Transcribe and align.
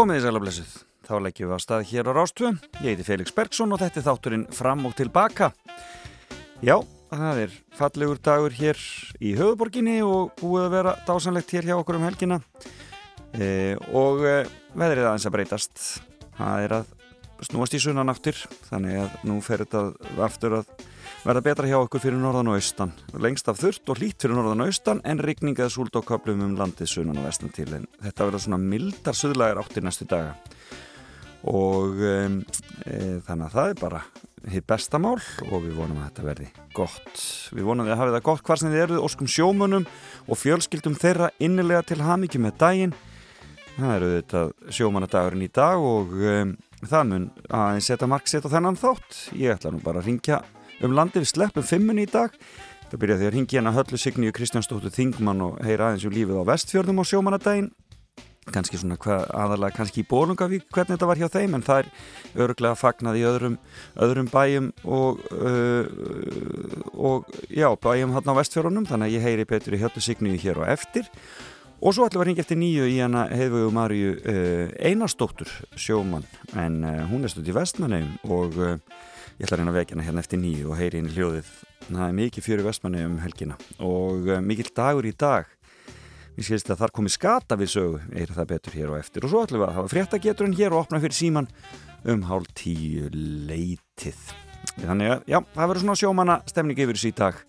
Komið 0.00 0.16
í 0.16 0.20
sælablessuð, 0.24 0.68
þá 1.04 1.10
leggjum 1.20 1.48
við 1.50 1.52
að 1.52 1.58
stað 1.60 1.82
hér 1.90 2.08
á 2.08 2.12
Rástvö. 2.16 2.50
Ég 2.80 2.94
heiti 2.94 3.04
Felix 3.04 3.34
Bergsson 3.36 3.74
og 3.76 3.82
þetta 3.82 3.98
er 4.00 4.04
þátturinn 4.06 4.44
fram 4.56 4.86
og 4.88 4.94
tilbaka. 4.96 5.50
Já, 6.64 6.78
það 7.10 7.40
er 7.42 7.58
fallegur 7.76 8.22
dagur 8.24 8.56
hér 8.56 8.80
í 9.20 9.34
höfuborginni 9.36 9.98
og 10.00 10.32
búið 10.40 10.64
að 10.64 10.72
vera 10.78 10.94
dásanlegt 11.04 11.52
hér 11.52 11.68
hjá 11.68 11.74
okkur 11.76 11.98
um 11.98 12.06
helgina. 12.08 12.38
E, 13.36 13.76
og 13.92 14.24
e, 14.24 14.32
veðrið 14.72 15.10
aðeins 15.10 15.28
að 15.28 15.36
breytast. 15.36 15.84
Það 16.38 16.64
er 16.64 16.76
að 16.78 16.96
snúast 17.50 17.76
í 17.76 17.82
sunnan 17.84 18.14
aftur, 18.14 18.40
þannig 18.70 19.02
að 19.02 19.20
nú 19.28 19.36
fer 19.44 19.66
þetta 19.66 19.84
aftur 20.30 20.62
að 20.62 20.72
verða 21.24 21.42
betra 21.44 21.68
hjá 21.68 21.76
okkur 21.80 22.00
fyrir 22.00 22.20
norðan 22.20 22.48
og 22.50 22.56
austan. 22.56 22.92
Lengst 23.20 23.48
af 23.50 23.60
þurft 23.60 23.90
og 23.92 24.00
hlít 24.00 24.22
fyrir 24.22 24.38
norðan 24.38 24.64
og 24.64 24.70
austan 24.70 25.02
en 25.04 25.20
rigningað 25.20 25.74
súld 25.74 25.96
og 25.98 26.06
köplum 26.08 26.40
um 26.46 26.56
landið 26.58 26.88
sunnan 26.94 27.20
og 27.20 27.28
vestan 27.28 27.52
til 27.52 27.68
en 27.76 27.86
þetta 28.00 28.28
verða 28.28 28.42
svona 28.46 28.60
mildar 28.62 29.18
suðlagar 29.18 29.60
áttir 29.60 29.84
næstu 29.84 30.08
daga 30.08 30.36
og 31.48 32.00
um, 32.04 32.40
e, 32.84 32.96
þannig 33.24 33.46
að 33.46 33.54
það 33.54 33.70
er 33.70 33.78
bara 33.80 34.00
hitt 34.50 34.66
bestamál 34.68 35.18
og 35.48 35.62
við 35.64 35.76
vonum 35.76 36.00
að 36.00 36.08
þetta 36.08 36.26
verði 36.26 36.48
gott. 36.76 37.22
Við 37.56 37.68
vonum 37.68 37.86
að 37.86 37.92
það 37.92 38.02
hafi 38.02 38.14
það 38.14 38.26
gott 38.28 38.44
hvar 38.46 38.60
sem 38.60 38.72
þið 38.72 38.84
eruð 38.84 39.04
óskum 39.06 39.30
sjómunum 39.30 39.86
og 40.26 40.40
fjölskyldum 40.40 40.96
þeirra 41.00 41.30
innilega 41.40 41.84
til 41.88 42.00
hamikið 42.04 42.44
með 42.44 42.56
daginn. 42.60 42.96
Það 43.76 43.94
eru 43.96 44.10
þetta 44.18 44.72
sjómanadagurinn 44.76 45.44
í 45.46 45.52
dag 45.60 45.84
og 45.90 46.16
um, 46.16 46.54
það 46.84 47.12
mun 47.12 47.28
að 47.56 47.82
setja 47.84 48.08
marksett 48.10 48.48
á 48.48 48.52
þennan 48.52 48.80
þátt. 48.80 49.20
Ég 49.36 49.56
ætla 49.56 49.72
nú 49.72 49.80
bara 49.84 50.02
að 50.02 50.10
ringja 50.10 50.42
um 50.84 50.96
landi 50.96 51.22
við 51.22 51.32
sleppum 51.32 51.66
fimmunni 51.66 52.06
í 52.08 52.10
dag. 52.10 52.34
Það 52.90 53.02
byrjaði 53.04 53.28
að 53.28 53.36
ringi 53.36 53.58
hérna 53.58 53.74
höllu 53.76 54.00
Signíu 54.00 54.34
Kristjánsdóttur 54.34 54.90
Þingmann 54.94 55.44
og 55.46 55.60
heyra 55.62 55.90
aðeins 55.90 56.08
um 56.08 56.14
lífið 56.16 56.42
á 56.42 56.50
vestfjörðum 56.50 57.02
á 57.02 57.04
sjómanadaginn 57.06 57.70
kannski 58.48 58.78
svona 58.80 58.96
hva, 59.00 59.20
aðalega 59.36 59.76
kannski 59.76 60.02
í 60.02 60.08
Bólungavík 60.08 60.66
hvernig 60.72 60.96
þetta 60.96 61.08
var 61.10 61.20
hjá 61.20 61.28
þeim 61.32 61.56
en 61.56 61.64
það 61.66 61.82
er 61.82 62.40
öruglega 62.44 62.78
fagnað 62.78 63.20
í 63.20 63.24
öðrum, 63.28 63.56
öðrum 64.06 64.30
bæjum 64.32 64.70
og, 64.84 65.20
uh, 65.36 65.84
og 66.96 67.30
já, 67.52 67.68
bæjum 67.84 68.16
hann 68.16 68.32
á 68.32 68.38
vestfjörðunum 68.40 68.88
þannig 68.90 69.10
að 69.10 69.16
ég 69.16 69.26
heyri 69.28 69.48
betur 69.52 69.76
í 69.76 69.82
höllu 69.84 70.04
Signíu 70.04 70.40
hér 70.40 70.62
og 70.62 70.70
eftir. 70.72 71.10
Og 71.80 71.94
svo 71.96 72.04
ætlum 72.04 72.20
við 72.20 72.24
að 72.24 72.28
ringa 72.28 72.42
eftir 72.44 72.58
nýju 72.60 72.88
í 72.92 72.96
hana 73.00 73.22
hefðu 73.32 73.70
Marju 73.72 74.16
uh, 74.18 74.66
Einarstóttur 74.88 75.52
sjóman 75.80 76.26
en 76.58 76.82
uh, 76.84 77.04
hún 77.12 77.24
er 77.24 77.32
stund 77.32 77.48
í 77.48 77.56
vestmannum 77.56 78.10
og 78.28 78.58
Ég 79.40 79.46
ætla 79.46 79.56
að 79.56 79.60
reyna 79.62 79.72
að 79.72 79.76
vekja 79.78 79.94
hana 79.96 80.04
hérna 80.04 80.20
eftir 80.20 80.36
nýju 80.36 80.66
og 80.68 80.76
heyri 80.76 80.98
í 81.00 81.12
hljóðið. 81.14 81.46
Það 81.86 82.02
er 82.04 82.16
mikið 82.18 82.44
fyrir 82.44 82.66
vestmanni 82.66 83.04
um 83.08 83.14
helgina 83.22 83.54
og 83.80 84.26
uh, 84.28 84.34
mikill 84.44 84.68
dagur 84.76 85.06
í 85.08 85.14
dag. 85.16 85.48
Mér 86.36 86.44
skilst 86.44 86.68
að 86.68 86.82
þar 86.82 86.92
komi 86.98 87.12
skata 87.14 87.56
við 87.56 87.70
sögu, 87.72 88.02
er 88.12 88.34
það 88.36 88.50
betur 88.50 88.76
hér 88.76 88.92
og 88.92 88.98
eftir. 88.98 89.24
Og 89.24 89.32
svo 89.32 89.40
ætlum 89.46 89.62
við 89.62 89.66
að 89.70 89.78
hafa 89.78 89.92
fréttageturinn 89.94 90.58
hér 90.58 90.76
og 90.76 90.82
opna 90.82 91.00
fyrir 91.00 91.16
síman 91.16 91.48
um 92.04 92.26
hálf 92.28 92.52
tíu 92.60 93.08
leitið. 93.48 94.20
Þannig 94.82 95.14
að, 95.14 95.24
já, 95.32 95.38
það 95.56 95.72
verður 95.72 95.84
svona 95.86 95.98
sjómanna 96.02 96.38
stemning 96.52 96.84
yfir 96.84 97.00
þessu 97.00 97.08
í 97.14 97.16
dag. 97.24 97.40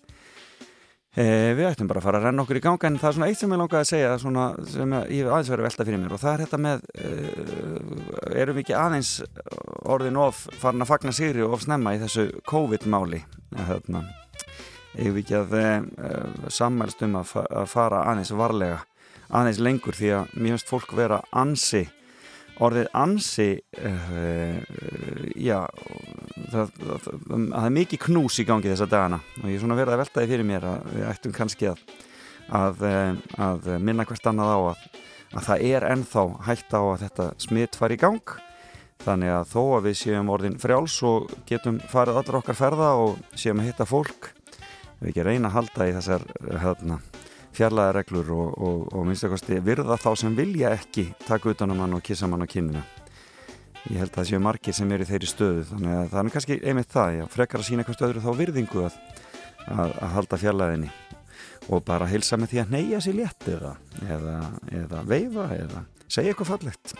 Eh, 1.12 1.52
við 1.52 1.66
ættum 1.68 1.88
bara 1.90 2.00
að 2.00 2.06
fara 2.06 2.20
að 2.22 2.26
renna 2.30 2.44
okkur 2.46 2.56
í 2.56 2.60
ganga 2.64 2.88
en 2.88 2.94
það 2.96 3.08
er 3.10 3.14
svona 3.18 3.26
eitt 3.28 3.40
sem 3.42 3.50
ég 3.52 3.58
langaði 3.60 3.82
að 3.82 3.88
segja 3.90 4.12
svona, 4.22 4.44
sem 4.64 4.92
ég 5.12 5.26
aðeins 5.28 5.50
verið 5.52 5.66
velta 5.66 5.84
fyrir 5.84 6.00
mér 6.00 6.14
og 6.16 6.20
það 6.22 6.32
er 6.32 6.42
þetta 6.46 6.60
með 6.64 6.86
eh, 6.96 8.38
erum 8.40 8.56
við 8.56 8.62
ekki 8.62 8.76
aðeins 8.80 9.10
orðin 9.92 10.16
of 10.22 10.38
farin 10.62 10.86
að 10.86 10.88
fagna 10.88 11.12
sigri 11.12 11.44
og 11.44 11.58
of 11.58 11.66
snemma 11.66 11.92
í 11.92 12.00
þessu 12.00 12.24
COVID-máli? 12.48 13.20
Hérna, 13.52 14.00
erum 14.96 15.18
við 15.18 15.20
ekki 15.26 15.36
að 15.42 15.54
eh, 15.60 16.48
sammælst 16.48 17.04
um 17.04 17.20
að, 17.20 17.36
að 17.44 17.68
fara 17.74 18.06
aðeins 18.08 18.32
varlega 18.32 18.80
aðeins 19.28 19.60
lengur 19.60 20.00
því 20.00 20.14
að 20.16 20.32
finnst 20.38 20.72
fólk 20.72 20.96
vera 20.96 21.20
ansi 21.28 21.90
orðið 22.62 22.88
ansi 22.96 23.48
uh, 23.78 24.58
já 25.36 25.58
það, 26.52 26.70
það, 26.78 27.08
það 27.26 27.66
er 27.66 27.74
mikið 27.78 28.02
knús 28.06 28.38
í 28.42 28.46
gangi 28.48 28.70
þessa 28.72 28.88
dagana 28.90 29.20
og 29.40 29.48
ég 29.48 29.56
er 29.56 29.64
svona 29.64 29.78
verið 29.78 29.96
að 29.96 30.02
veltaði 30.04 30.30
fyrir 30.32 30.48
mér 30.48 30.68
að 30.68 30.88
við 30.92 31.08
ættum 31.10 31.36
kannski 31.36 31.70
að, 31.72 31.82
að, 32.60 32.86
að 33.48 33.68
minna 33.82 34.06
hvert 34.08 34.30
annað 34.30 34.54
á 34.54 34.60
að, 34.60 34.86
að 35.32 35.48
það 35.48 35.66
er 35.72 35.88
ennþá 35.90 36.24
hægt 36.48 36.76
á 36.76 36.80
að 36.82 37.04
þetta 37.06 37.28
smitt 37.46 37.78
fari 37.78 37.98
í 37.98 38.02
gang. 38.02 38.36
Þannig 39.02 39.32
að 39.34 39.48
þó 39.50 39.62
að 39.64 39.86
við 39.88 39.96
séum 39.98 40.28
orðin 40.30 40.60
frjáls 40.62 41.00
og 41.02 41.32
getum 41.48 41.80
farið 41.90 42.20
allar 42.20 42.38
okkar 42.38 42.54
ferða 42.54 42.92
og 43.02 43.16
séum 43.34 43.58
að 43.58 43.72
hitta 43.72 43.86
fólk 43.88 44.30
við 45.00 45.08
ekki 45.10 45.24
reyna 45.26 45.50
að 45.50 45.56
halda 45.56 45.88
í 45.88 45.94
þessar 45.96 46.26
hérna 46.62 47.00
fjarlæða 47.56 47.94
reglur 47.98 48.32
og, 48.34 48.56
og, 48.56 48.82
og 48.92 49.06
minnst 49.08 49.26
ekkosti 49.28 49.60
virða 49.64 49.98
þá 50.00 50.10
sem 50.22 50.36
vilja 50.36 50.72
ekki 50.76 51.08
taka 51.26 51.52
utanum 51.52 51.82
hann 51.84 51.96
og 51.98 52.04
kissa 52.04 52.28
hann 52.28 52.44
á 52.44 52.48
kynina 52.48 52.82
ég 53.90 53.98
held 53.98 54.12
að 54.12 54.18
það 54.20 54.28
séu 54.30 54.42
margir 54.42 54.76
sem 54.76 54.92
er 54.94 55.02
í 55.02 55.08
þeirri 55.08 55.30
stöðu 55.30 55.64
þannig 55.70 55.96
að 55.98 56.12
það 56.12 56.20
er 56.22 56.34
kannski 56.36 56.58
einmitt 56.62 56.92
það 56.92 57.16
já, 57.18 57.24
frekar 57.36 57.62
að 57.62 57.68
sína 57.68 57.82
eitthvað 57.82 57.98
stöður 57.98 58.22
þá 58.22 58.30
virðingu 58.38 58.84
að, 58.86 59.00
að, 59.66 59.96
að 59.96 60.14
halda 60.16 60.40
fjarlæðinni 60.44 60.92
og 61.70 61.82
bara 61.86 62.08
heilsa 62.10 62.38
með 62.38 62.52
því 62.52 62.62
að 62.62 62.76
neyja 62.76 63.00
sér 63.02 63.18
létt 63.18 63.48
eða, 63.52 63.72
eða, 64.06 64.36
eða 64.82 65.02
veifa 65.08 65.48
eða 65.56 65.82
segja 66.12 66.32
eitthvað 66.32 66.52
fallegt. 66.52 66.94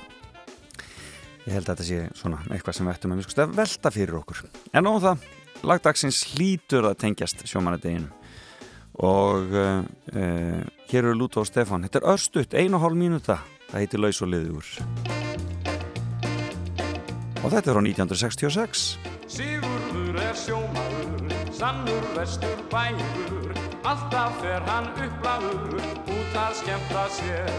Ég 1.43 1.57
held 1.57 1.67
að 1.67 1.71
þetta 1.73 1.87
sé 1.89 2.03
svona 2.21 2.41
eitthvað 2.55 2.77
sem 2.79 2.89
við 2.89 2.95
ættum 2.95 3.15
að 3.19 3.57
velta 3.59 3.93
fyrir 3.93 4.19
okkur. 4.21 4.43
En 4.73 4.87
á 4.87 4.93
það, 5.03 5.25
lagdagsins 5.67 6.23
hlítur 6.33 6.87
að 6.87 7.01
tengjast 7.03 7.43
sjómanadeginu 7.51 8.22
og 9.01 9.55
uh, 9.57 9.85
hér 10.91 11.03
eru 11.07 11.17
Lúta 11.17 11.41
og 11.43 11.49
Stefan 11.49 11.87
þetta 11.87 12.03
er 12.03 12.11
örstuðt, 12.13 12.59
ein 12.59 12.75
og 12.77 12.85
hálf 12.85 12.99
mínúta. 12.99 13.41
Það 13.71 13.81
heitir 13.81 14.03
Laus 14.03 14.21
og 14.21 14.33
liður 14.33 14.73
og 17.43 17.51
þetta 17.51 17.73
er 17.73 17.79
á 17.79 17.83
1966 17.83 18.83
Sigurður 19.33 20.21
er 20.21 20.37
sjómaður 20.37 21.13
sannur 21.63 22.05
vestur 22.17 22.59
bægur. 22.73 23.53
Alltaf 23.87 24.41
fer 24.43 24.65
hann 24.67 24.89
upplæður 25.05 25.77
út 25.79 26.37
að 26.43 26.57
skemmta 26.59 27.05
sér. 27.17 27.53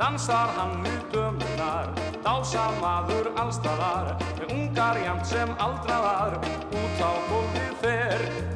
Dansar 0.00 0.52
hann 0.58 0.80
við 0.84 1.00
dömunar 1.14 1.92
dása 2.26 2.66
maður 2.82 3.30
allstaðar 3.40 4.14
ungar 4.50 5.00
jæmt 5.04 5.28
sem 5.32 5.52
aldraðar 5.66 6.40
út 6.42 7.00
á 7.00 7.12
gólfið 7.30 7.76
fer 7.84 8.51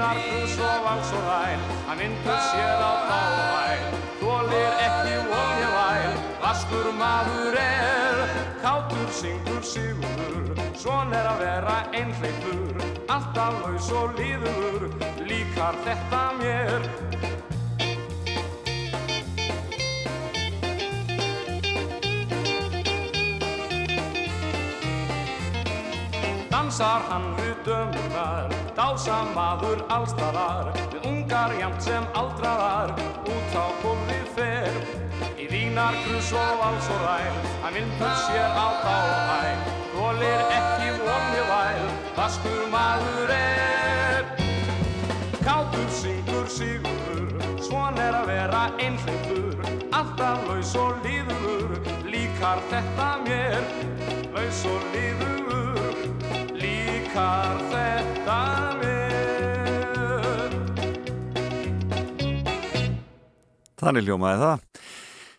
Og 0.00 0.84
vals 0.84 1.12
og 1.12 1.22
væl 1.28 1.60
Hann 1.88 1.98
vindur 1.98 2.38
sér 2.50 2.80
á 2.80 2.92
dávæl 3.10 3.82
Þólir 4.20 4.72
ekki 4.86 5.16
volja 5.28 5.68
væl 5.76 6.14
Vaskur 6.42 6.88
maður 7.00 7.58
er. 7.60 8.22
Kátur 8.62 9.08
syngur 9.20 9.62
sigurur 9.62 10.56
Svon 10.80 11.12
er 11.12 11.28
að 11.34 11.44
vera 11.44 11.76
einhleipur 11.92 12.82
Alltaf 13.08 13.60
laus 13.60 13.92
og 13.92 14.16
líður 14.16 14.88
Líkar 15.28 15.76
þetta 15.84 16.24
mér 16.40 17.41
Dansar 26.72 27.02
hann 27.04 27.24
við 27.36 27.56
dömunar, 27.66 28.52
dása 28.72 29.16
maður 29.34 29.82
allstaðar, 29.92 30.70
við 30.94 31.02
ungar 31.10 31.52
jamt 31.58 31.84
sem 31.84 32.06
aldraðar, 32.16 32.94
út 33.28 33.56
á 33.60 33.66
gólfið 33.82 34.30
fer. 34.38 34.78
Í 35.36 35.50
vínar, 35.50 35.98
krus 36.06 36.30
og 36.32 36.62
vals 36.62 36.88
og 36.94 37.04
ræl, 37.04 37.36
hann 37.66 37.76
vindur 37.76 38.16
sér 38.22 38.56
á 38.56 38.68
dáhæl, 38.86 39.60
gólir 39.98 40.46
ekki 40.62 40.96
vonju 41.02 41.44
væl, 41.50 41.84
vaskur 42.16 42.64
maður 42.72 43.34
er. 43.36 44.32
Kátur 45.44 45.92
syngur 46.00 46.48
sigurur, 46.56 47.36
svon 47.60 48.00
er 48.00 48.16
að 48.22 48.32
vera 48.32 48.64
einhleipur, 48.80 49.60
alltaf 49.92 50.48
laus 50.48 50.72
og 50.80 51.04
líður, 51.04 51.76
líkar 52.08 52.64
þetta 52.72 53.14
mér, 53.28 53.60
laus 54.32 54.64
og 54.72 54.92
líður 54.96 55.51
líkar 57.12 57.58
þetta 57.68 58.38
mér 58.80 59.10
Þannig 63.82 64.06
ljómaði 64.06 64.38
það. 64.38 64.60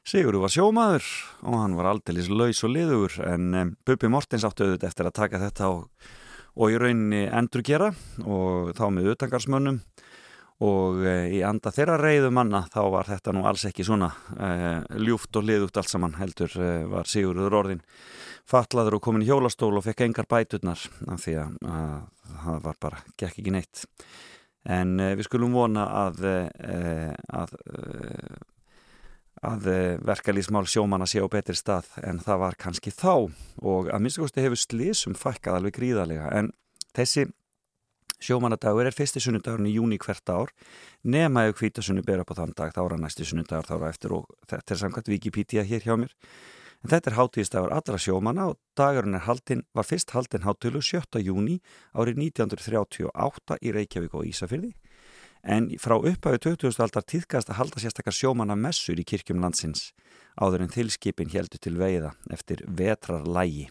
Sigurður 0.04 0.44
var 0.44 0.52
sjómaður 0.52 1.06
og 1.48 1.56
hann 1.62 1.78
var 1.78 1.88
aldeilis 1.94 2.28
laus 2.30 2.60
og 2.68 2.74
liður 2.76 3.16
en 3.24 3.54
um, 3.56 3.72
Bubi 3.88 4.12
Mortens 4.12 4.44
áttu 4.44 4.68
auðvitað 4.68 4.90
eftir 4.90 5.08
að 5.08 5.16
taka 5.16 5.40
þetta 5.40 5.70
og, 5.72 5.86
og 6.60 6.74
í 6.74 6.78
rauninni 6.78 7.24
endur 7.32 7.64
gera 7.64 7.94
og 8.28 8.74
þá 8.76 8.84
með 8.92 9.14
utangarsmönnum 9.16 9.80
og 10.64 11.00
e, 11.08 11.16
í 11.40 11.42
anda 11.48 11.72
þeirra 11.74 11.96
reyðu 12.02 12.34
manna 12.36 12.66
þá 12.72 12.82
var 12.94 13.08
þetta 13.10 13.34
nú 13.34 13.48
alls 13.48 13.64
ekki 13.72 13.88
svona 13.88 14.12
e, 14.36 14.52
ljúft 15.02 15.40
og 15.40 15.48
liðugt 15.48 15.80
allt 15.80 15.90
saman 15.96 16.20
heldur 16.20 16.52
e, 16.60 16.74
var 16.92 17.10
Sigurður 17.10 17.58
orðin 17.64 17.82
fatlaður 18.50 18.98
og 18.98 19.04
komin 19.06 19.24
í 19.24 19.28
hjólastól 19.30 19.74
og 19.78 19.86
fekk 19.86 20.06
engar 20.08 20.28
bæturnar 20.30 20.80
af 21.08 21.22
því 21.24 21.36
að, 21.42 21.58
að 21.64 22.32
það 22.46 22.64
var 22.68 22.80
bara, 22.86 23.04
gekk 23.20 23.42
ekki 23.42 23.54
neitt. 23.56 23.86
En 24.64 24.96
uh, 25.00 25.12
við 25.18 25.28
skulum 25.28 25.56
vona 25.56 25.86
að 26.06 26.26
uh, 26.30 27.14
að, 27.42 27.56
uh, 27.68 28.42
að 29.44 29.70
verkalýsmál 30.08 30.66
sjómanna 30.70 31.08
sé 31.10 31.24
á 31.24 31.28
betri 31.32 31.56
stað 31.60 31.90
en 32.04 32.22
það 32.24 32.44
var 32.46 32.60
kannski 32.60 32.94
þá. 32.96 33.32
Og 33.64 33.92
að 33.92 34.04
minnstakosti 34.04 34.44
hefur 34.44 34.62
slísum 34.62 35.18
fækkað 35.20 35.60
alveg 35.60 35.80
gríðarlega. 35.80 36.30
En 36.32 36.54
þessi 36.96 37.28
sjómanadagur 38.24 38.88
er 38.88 38.96
fyrsti 38.96 39.20
sunnudagurinn 39.24 39.68
í 39.68 39.76
júni 39.76 40.00
hvert 40.00 40.32
ár. 40.32 40.52
Nema 41.04 41.48
ef 41.50 41.60
hvítasunni 41.60 42.04
ber 42.06 42.24
upp 42.24 42.32
á 42.32 42.40
þann 42.40 42.56
dag 42.56 42.76
þá 42.76 42.82
er 42.86 42.96
að 42.96 43.04
næsti 43.04 43.28
sunnudagur 43.28 43.68
þá 43.68 43.76
er 43.78 43.88
eftir 43.90 44.16
og 44.16 44.30
þetta 44.48 44.76
er 44.76 44.82
samkvæmt 44.84 45.12
Wikipedia 45.12 45.66
hér 45.68 45.84
hjá 45.84 45.98
mér 46.00 46.14
en 46.84 46.92
þetta 46.92 47.12
er 47.12 47.18
hátíðistagur 47.18 47.74
allra 47.74 48.00
sjómanna 48.00 48.50
og 48.52 48.60
dagurinn 48.78 49.22
haldin, 49.24 49.64
var 49.74 49.88
fyrst 49.88 50.12
haldinn 50.12 50.44
hátílu 50.44 50.82
7. 50.84 51.22
júni 51.24 51.60
árið 51.96 52.20
1938 52.28 53.60
í 53.64 53.76
Reykjavík 53.76 54.18
og 54.18 54.28
Ísafyrði 54.28 54.74
en 55.44 55.70
frá 55.80 55.98
upphæfi 56.00 56.40
20. 56.56 56.80
aldar 56.84 57.04
tíðkast 57.08 57.52
að 57.52 57.60
halda 57.60 57.84
sérstakar 57.84 58.16
sjómanna 58.16 58.56
messur 58.56 59.00
í 59.00 59.08
kirkjum 59.08 59.44
landsins 59.44 59.92
áður 60.40 60.66
en 60.66 60.76
þilskipin 60.76 61.32
heldur 61.34 61.60
til 61.60 61.76
veiða 61.80 62.14
eftir 62.32 62.64
vetrarlægi. 62.68 63.68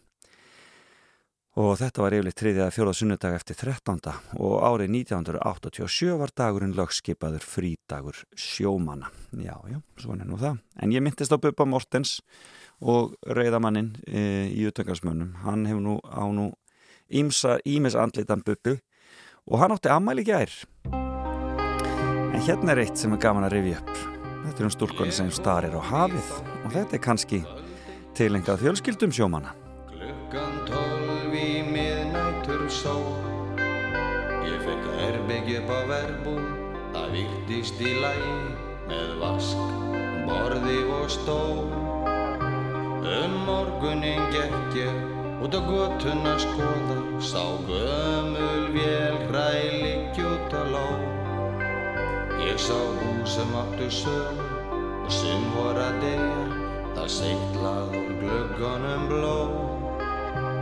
Og 1.60 1.74
þetta 1.76 2.00
var 2.00 2.14
yfirleitt 2.16 2.38
triðið 2.40 2.62
að 2.64 2.70
fjóða 2.72 2.92
sunnudag 2.96 3.34
eftir 3.36 3.58
13. 3.60 3.98
og 4.40 4.54
árið 4.64 4.94
1987 5.02 6.14
var 6.16 6.32
dagurinn 6.32 6.72
lögskipaður 6.78 7.44
frídagur 7.44 8.22
sjómanna. 8.32 9.10
Já, 9.36 9.58
já, 9.68 9.76
svona 10.00 10.24
nú 10.24 10.38
það. 10.40 10.62
En 10.80 10.94
ég 10.96 11.04
myndist 11.04 11.34
á 11.34 11.36
Bubba 11.36 11.66
Mortens 11.68 12.22
og 12.80 13.12
reyðamannin 13.28 13.92
e, 14.08 14.48
í 14.48 14.64
utangarsmönnum. 14.70 15.36
Hann 15.44 15.68
hefur 15.68 15.84
nú 15.84 15.98
á 16.00 16.24
nú 16.32 16.48
ímis 17.12 17.44
andlitan 18.00 18.40
Bubbi 18.40 18.78
og 19.44 19.60
hann 19.60 19.76
átti 19.76 19.92
ammæli 19.92 20.24
gær. 20.24 20.48
En 20.88 22.40
hérna 22.40 22.72
er 22.72 22.86
eitt 22.86 22.96
sem 22.96 23.12
er 23.12 23.20
gaman 23.20 23.44
að 23.44 23.58
rifja 23.58 23.82
upp. 23.82 23.96
Þetta 24.46 24.56
er 24.56 24.70
um 24.70 24.72
stúrkona 24.72 25.12
sem 25.12 25.28
starir 25.28 25.76
á 25.76 25.84
hafið 25.84 26.32
og 26.64 26.72
þetta 26.72 26.96
er 26.96 27.04
kannski 27.10 27.44
tilengað 28.16 28.64
fjölskyldum 28.64 29.12
sjómanna. 29.12 29.52
Upp 35.60 35.70
á 35.72 35.80
verbú. 35.90 36.34
Það 36.92 37.14
virtist 37.16 37.80
í 37.80 37.92
lægi 38.02 38.36
með 38.90 39.14
vask, 39.22 39.62
borði 40.28 40.78
og 40.98 41.08
stól. 41.12 41.64
Um 43.02 43.34
morgunin 43.46 44.28
gekk 44.32 44.76
ég 44.78 44.96
út 45.42 45.56
á 45.58 45.60
gotuna 45.66 46.36
skoða 46.38 46.98
Sá 47.18 47.42
gömul 47.66 48.70
vél 48.76 49.18
hrælik 49.26 50.16
út 50.22 50.54
á 50.54 50.62
ló 50.70 50.86
Ég 52.46 52.58
sá 52.62 52.78
hús 52.78 53.34
sem 53.34 53.50
áttu 53.58 53.90
sög 53.90 54.38
og 55.02 55.10
sem 55.10 55.42
voru 55.56 55.82
að 55.82 55.98
deyja 56.06 56.62
Það 56.92 57.12
seitlað 57.16 57.94
úr 57.98 58.10
glöggunum 58.20 59.06
bló. 59.10 59.36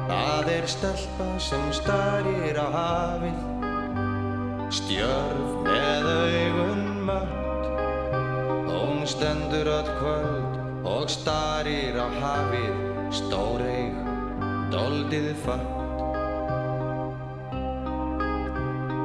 Það 0.08 0.50
er 0.54 0.68
stelpa 0.70 1.26
sem 1.42 1.66
starir 1.76 2.56
á 2.56 2.66
hafið 2.72 3.59
Stjörf 4.70 5.64
með 5.66 6.04
augun 6.06 6.82
mött. 7.02 7.64
Hún 8.70 9.00
stendur 9.02 9.66
öll 9.66 9.88
kvöld 9.98 10.86
og 10.86 11.10
starir 11.10 11.98
á 11.98 12.06
hafið 12.22 12.76
Stóreig, 13.10 13.96
doldið 14.70 15.32
fatt 15.42 15.80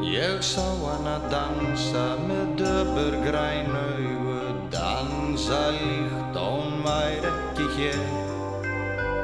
Ég 0.05 0.37
sá 0.45 0.69
hana 0.85 1.17
dansa 1.33 2.05
með 2.27 2.53
döpur 2.61 3.17
græn 3.25 3.73
augu 3.73 4.37
Dansa 4.69 5.63
líkt 5.79 6.37
og 6.37 6.59
hún 6.59 6.85
væri 6.85 7.31
ekki 7.33 7.71
hér. 7.79 8.05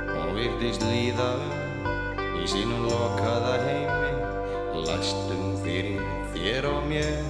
Hún 0.09 0.33
virtist 0.39 0.89
líða 0.89 1.35
um 1.37 2.41
í 2.41 2.49
sínum 2.49 2.89
lokaða 2.89 3.59
heimi 3.67 4.09
Læstum 4.87 5.59
fyrir 5.61 6.00
þér 6.41 6.69
og 6.73 6.85
mér 6.89 7.25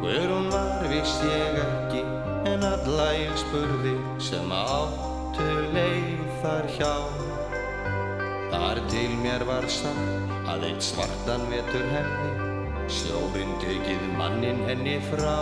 Hver 0.00 0.32
hún 0.32 0.50
var 0.52 0.88
viss 0.92 1.18
ég 1.26 1.62
ekki 1.66 2.04
En 2.48 2.62
alla 2.64 3.10
ég 3.12 3.32
spurði 3.36 3.92
sem 4.22 4.52
áttu 4.54 5.46
leið 5.74 6.20
þar 6.40 6.68
hjá. 6.72 6.94
Þar 8.50 8.80
til 8.90 9.10
mér 9.20 9.44
var 9.48 9.66
sagt 9.70 10.32
að 10.48 10.64
eitt 10.70 10.86
svartan 10.86 11.44
vetur 11.52 11.84
hefði 11.92 12.48
Sjórin 12.90 13.52
tekið 13.62 14.06
mannin 14.18 14.64
henni 14.66 14.96
frá. 15.10 15.36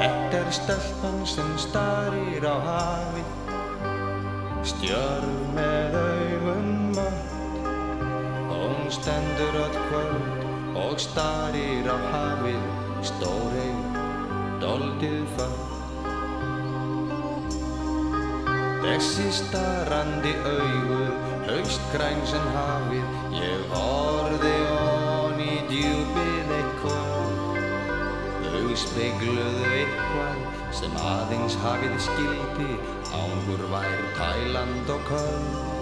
Þetta 0.00 0.40
er 0.40 0.50
stelpan 0.56 1.20
sem 1.28 1.52
starir 1.60 2.48
á 2.48 2.56
hafið 2.64 3.28
Stjörn 4.72 5.36
með 5.54 5.98
augun 6.00 6.72
mött. 6.96 7.34
Hún 8.48 8.88
stendur 8.96 9.60
öll 9.66 9.78
kvöld 9.90 10.33
og 10.74 10.98
starir 11.00 11.86
á 11.90 11.96
hafið 12.14 12.64
Stórið, 13.04 14.00
doldið 14.62 15.22
fött 15.36 15.74
Þessi 18.84 19.24
starrandi 19.32 20.30
augur, 20.44 21.14
haustgræn 21.48 22.20
sem 22.28 22.44
hafið, 22.52 23.16
ég 23.32 23.64
horfi 23.72 24.52
hon 24.68 25.40
í 25.40 25.56
djúpið 25.70 26.52
eitthvað. 26.60 27.42
Þau 28.44 28.78
speigluðu 28.84 29.68
eitthvað 29.80 30.64
sem 30.78 30.98
aðeins 31.10 31.58
hafið 31.64 32.00
skildi, 32.06 32.72
ángur 33.24 33.68
vær 33.72 34.10
Tæland 34.20 34.92
og 34.94 35.08
Köln. 35.08 35.73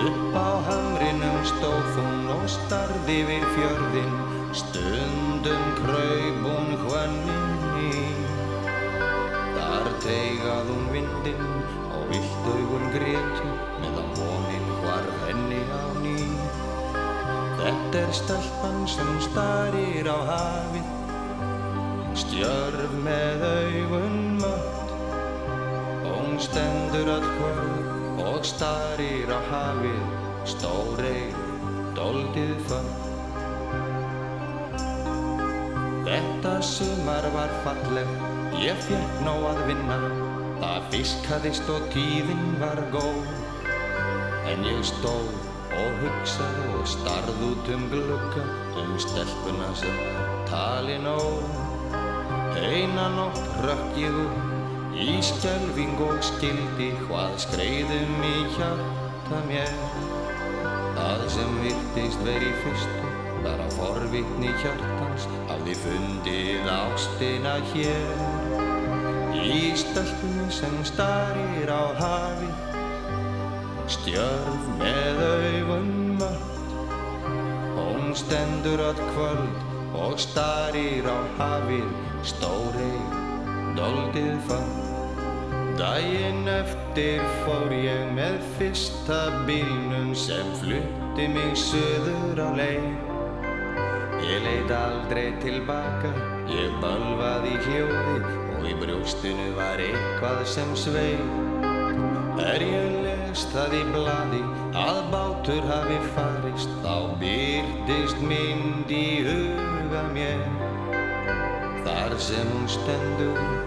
Upp 0.00 0.32
á 0.32 0.50
hamrinum 0.64 1.42
stóð 1.44 1.88
hún 1.98 2.28
og 2.32 2.44
starði 2.48 3.16
við 3.28 3.42
fjörðin, 3.52 4.14
stundum 4.56 5.66
kraup 5.76 6.38
hún 6.46 6.70
hvönninni. 6.86 7.90
Þar 9.58 9.90
teigað 10.06 10.70
hún 10.72 10.88
vindin 10.94 11.44
og 11.90 12.08
vilt 12.14 12.48
augun 12.54 12.88
grétu 12.96 13.50
meðan 13.82 14.10
vonin 14.16 14.72
hvarf 14.78 15.20
henni 15.26 15.60
á 15.68 15.84
ný. 16.00 16.16
Þetta 17.60 18.04
er 18.06 18.16
stelpan 18.22 18.82
sem 18.88 19.14
starir 19.28 20.08
á 20.08 20.18
hafið, 20.32 20.90
stjörf 22.24 23.00
með 23.04 23.48
augun 23.52 24.20
mött. 24.40 24.98
Hún 26.08 26.38
stendur 26.40 27.18
öll 27.20 27.32
kvöld 27.36 27.99
og 28.26 28.44
starir 28.46 29.30
á 29.32 29.40
hafið, 29.50 30.00
stóreir, 30.52 31.36
doldið 31.96 32.54
fött. 32.70 33.06
Þetta 36.10 36.54
sumar 36.66 37.28
var 37.34 37.52
falleg, 37.64 38.16
ég 38.60 38.80
fjekk 38.86 39.20
nóg 39.26 39.46
að 39.52 39.62
vinna. 39.70 40.00
Það 40.60 40.88
fiskaðist 40.92 41.70
og 41.72 41.86
tíðin 41.94 42.58
var 42.60 42.82
góð. 42.92 43.22
En 44.50 44.66
ég 44.66 44.82
stóð 44.84 45.30
og 45.78 46.00
hugsaði 46.02 46.68
og 46.78 46.86
starð 46.90 47.42
út 47.46 47.68
um 47.74 47.84
glugga 47.92 48.44
Um 48.80 48.96
stelpuna 48.98 49.70
sem 49.78 50.00
tali 50.50 50.98
nóg 51.02 51.58
Eina 52.60 53.08
nótt 53.14 53.42
rökk 53.64 54.00
ég 54.02 54.22
upp 54.24 54.49
í 55.00 55.16
skelving 55.24 55.96
og 56.04 56.18
skildi 56.24 56.90
Hvað 57.06 57.36
skreiðum 57.44 58.24
í 58.26 58.36
hjarta 58.56 59.40
mér. 59.48 59.72
Það 60.96 61.24
sem 61.32 61.60
virtist 61.64 62.26
veri 62.26 62.50
fyrstu 62.64 63.10
Bara 63.40 63.68
forvitni 63.72 64.50
hjartans 64.60 65.24
hafði 65.48 65.76
fundið 65.80 66.66
ástina 66.74 67.54
hér. 67.70 68.24
Í 69.40 69.70
stelpunni 69.80 70.50
sem 70.52 70.76
starir 70.84 71.72
á 71.72 71.84
hafið 72.00 72.68
Stjörf 73.90 74.68
með 74.78 75.22
augun 75.24 75.88
mött. 76.20 76.76
Hún 77.78 78.12
stendur 78.14 78.84
öll 78.90 79.02
kvöld 79.14 79.64
og 79.96 80.20
starir 80.20 81.08
á 81.08 81.18
hafið 81.40 81.88
Stórið, 82.28 83.18
doldið 83.80 84.36
fann 84.46 84.89
Dæin 85.78 86.48
eftir 86.50 87.22
fór 87.44 87.70
ég 87.76 88.10
með 88.16 88.40
fyrsta 88.58 89.20
bílnum 89.46 90.10
sem 90.16 90.50
flutti 90.62 91.30
mig 91.30 91.54
söður 91.68 92.42
á 92.42 92.50
leið 92.58 93.10
Ég 94.30 94.42
leit 94.44 94.70
aldrei 94.70 95.30
tilbaka, 95.40 96.10
ég 96.52 96.74
bölvaði 96.82 97.54
í 97.56 97.60
hljóði 97.64 98.34
og 98.52 98.66
í 98.68 98.74
brjóstinu 98.78 99.46
var 99.56 99.80
eitthvað 99.80 100.42
sem 100.52 100.74
sveið. 100.78 101.22
Er 102.44 102.62
ég 102.62 102.98
lest 103.06 103.50
það 103.54 103.78
í 103.78 103.82
bladi 103.94 104.42
að 104.76 105.00
bátur 105.14 105.66
hafi 105.70 105.98
farist, 106.12 106.76
þá 106.84 107.16
byrtist 107.22 108.20
mynd 108.22 108.92
í 108.92 109.06
huga 109.26 110.04
mér. 110.12 110.44
Þar 111.88 112.18
sem 112.20 112.54
hún 112.54 112.70
stendur 112.70 113.59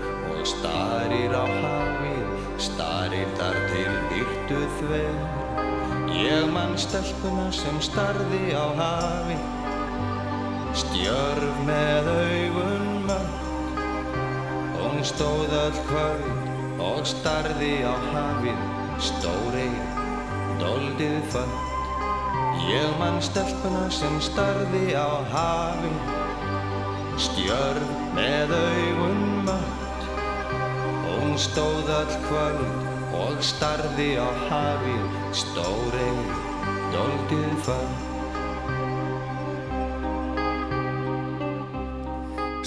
starir 0.43 1.31
á 1.31 1.45
hafið, 1.47 2.31
starir 2.59 3.29
þar 3.39 3.57
til 3.71 3.93
byrtu 4.11 4.61
þver. 4.79 5.17
Ég 6.19 6.49
mann 6.53 6.75
stelpuna 6.79 7.47
sem 7.55 7.79
starði 7.83 8.51
á 8.51 8.65
hafið, 8.79 9.45
stjörf 10.83 11.61
með 11.67 12.09
augun 12.13 12.89
mörg. 13.07 13.37
Hún 14.77 14.99
stóð 15.07 15.55
öll 15.63 15.79
kvöld 15.87 16.81
og 16.83 17.07
starði 17.07 17.75
á 17.87 17.95
hafið, 18.11 18.65
stórið, 19.11 19.77
doldið 20.59 21.21
föld. 21.33 21.61
Ég 22.67 22.99
mann 22.99 23.21
stelpuna 23.23 23.87
sem 23.91 24.19
starði 24.23 24.91
á 24.91 25.07
hafið, 25.31 26.11
stjörf 27.29 27.95
með 28.19 28.53
augun 28.59 29.25
mött. 29.47 29.82
Hún 31.33 31.41
stóð 31.41 31.87
all 31.89 32.11
kvöld 32.27 32.83
og 33.17 33.39
starði 33.41 34.21
á 34.21 34.29
hafið, 34.51 35.13
stórið, 35.33 36.17
doldið 36.93 37.55
föld. 37.65 37.95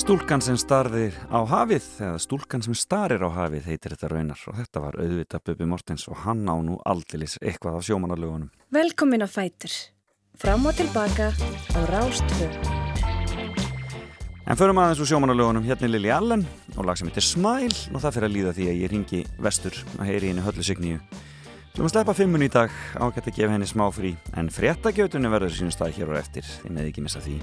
Stúlkan 0.02 0.42
sem 0.42 0.58
starðir 0.58 1.14
á 1.30 1.46
hafið, 1.46 1.87
eða 2.08 2.18
stúlkan 2.18 2.66
sem 2.66 2.75
starir 2.75 3.23
á 3.23 3.30
hafið 3.30 3.70
heitir 3.70 3.94
þetta 3.94 4.11
raunar 4.11 4.42
og 4.50 4.58
þetta 4.58 4.82
var 4.82 4.99
auðvitað 4.99 5.44
Bubi 5.46 5.68
Mortens 5.70 6.08
og 6.11 6.18
hann 6.25 6.42
á 6.50 6.58
nú 6.58 6.80
aldilis 6.82 7.38
eitthvað 7.38 7.78
af 7.78 7.87
sjómanarlugunum. 7.87 8.50
Velkomin 8.75 9.23
á 9.23 9.30
Fætur. 9.30 9.70
Fram 10.35 10.66
og 10.66 10.75
tilbaka 10.75 11.30
á 11.70 11.80
Rástvö. 11.87 12.50
En 14.46 14.54
förum 14.54 14.78
aðeins 14.78 15.00
úr 15.02 15.08
sjómanarlugunum 15.10 15.64
hérna 15.66 15.88
Lili 15.90 16.10
Allen 16.14 16.44
og 16.76 16.84
lag 16.86 16.94
sem 16.94 17.08
heitir 17.10 17.24
Smile 17.26 17.74
og 17.90 17.98
það 17.98 18.12
fyrir 18.14 18.26
að 18.28 18.36
líða 18.36 18.52
því 18.54 18.66
að 18.70 18.76
ég 18.78 18.92
ringi 18.92 19.22
vestur 19.42 19.80
að 19.96 20.06
heyri 20.06 20.30
henni 20.30 20.44
höllu 20.44 20.62
signíu. 20.62 21.00
Maður 21.74 21.92
sleppa 21.96 22.14
fimmun 22.14 22.46
í 22.46 22.50
dag, 22.54 22.70
ágætt 22.94 23.26
að 23.26 23.40
gefa 23.40 23.56
henni 23.56 23.66
smá 23.66 23.88
frí 23.90 24.14
en 24.38 24.52
fréttagjötunni 24.54 25.34
verður 25.34 25.56
sínum 25.58 25.74
stað 25.74 25.98
hér 25.98 26.14
og 26.14 26.20
eftir, 26.22 26.46
þið 26.62 26.78
með 26.78 26.92
ekki 26.92 27.08
missa 27.08 27.24
því. 27.26 27.40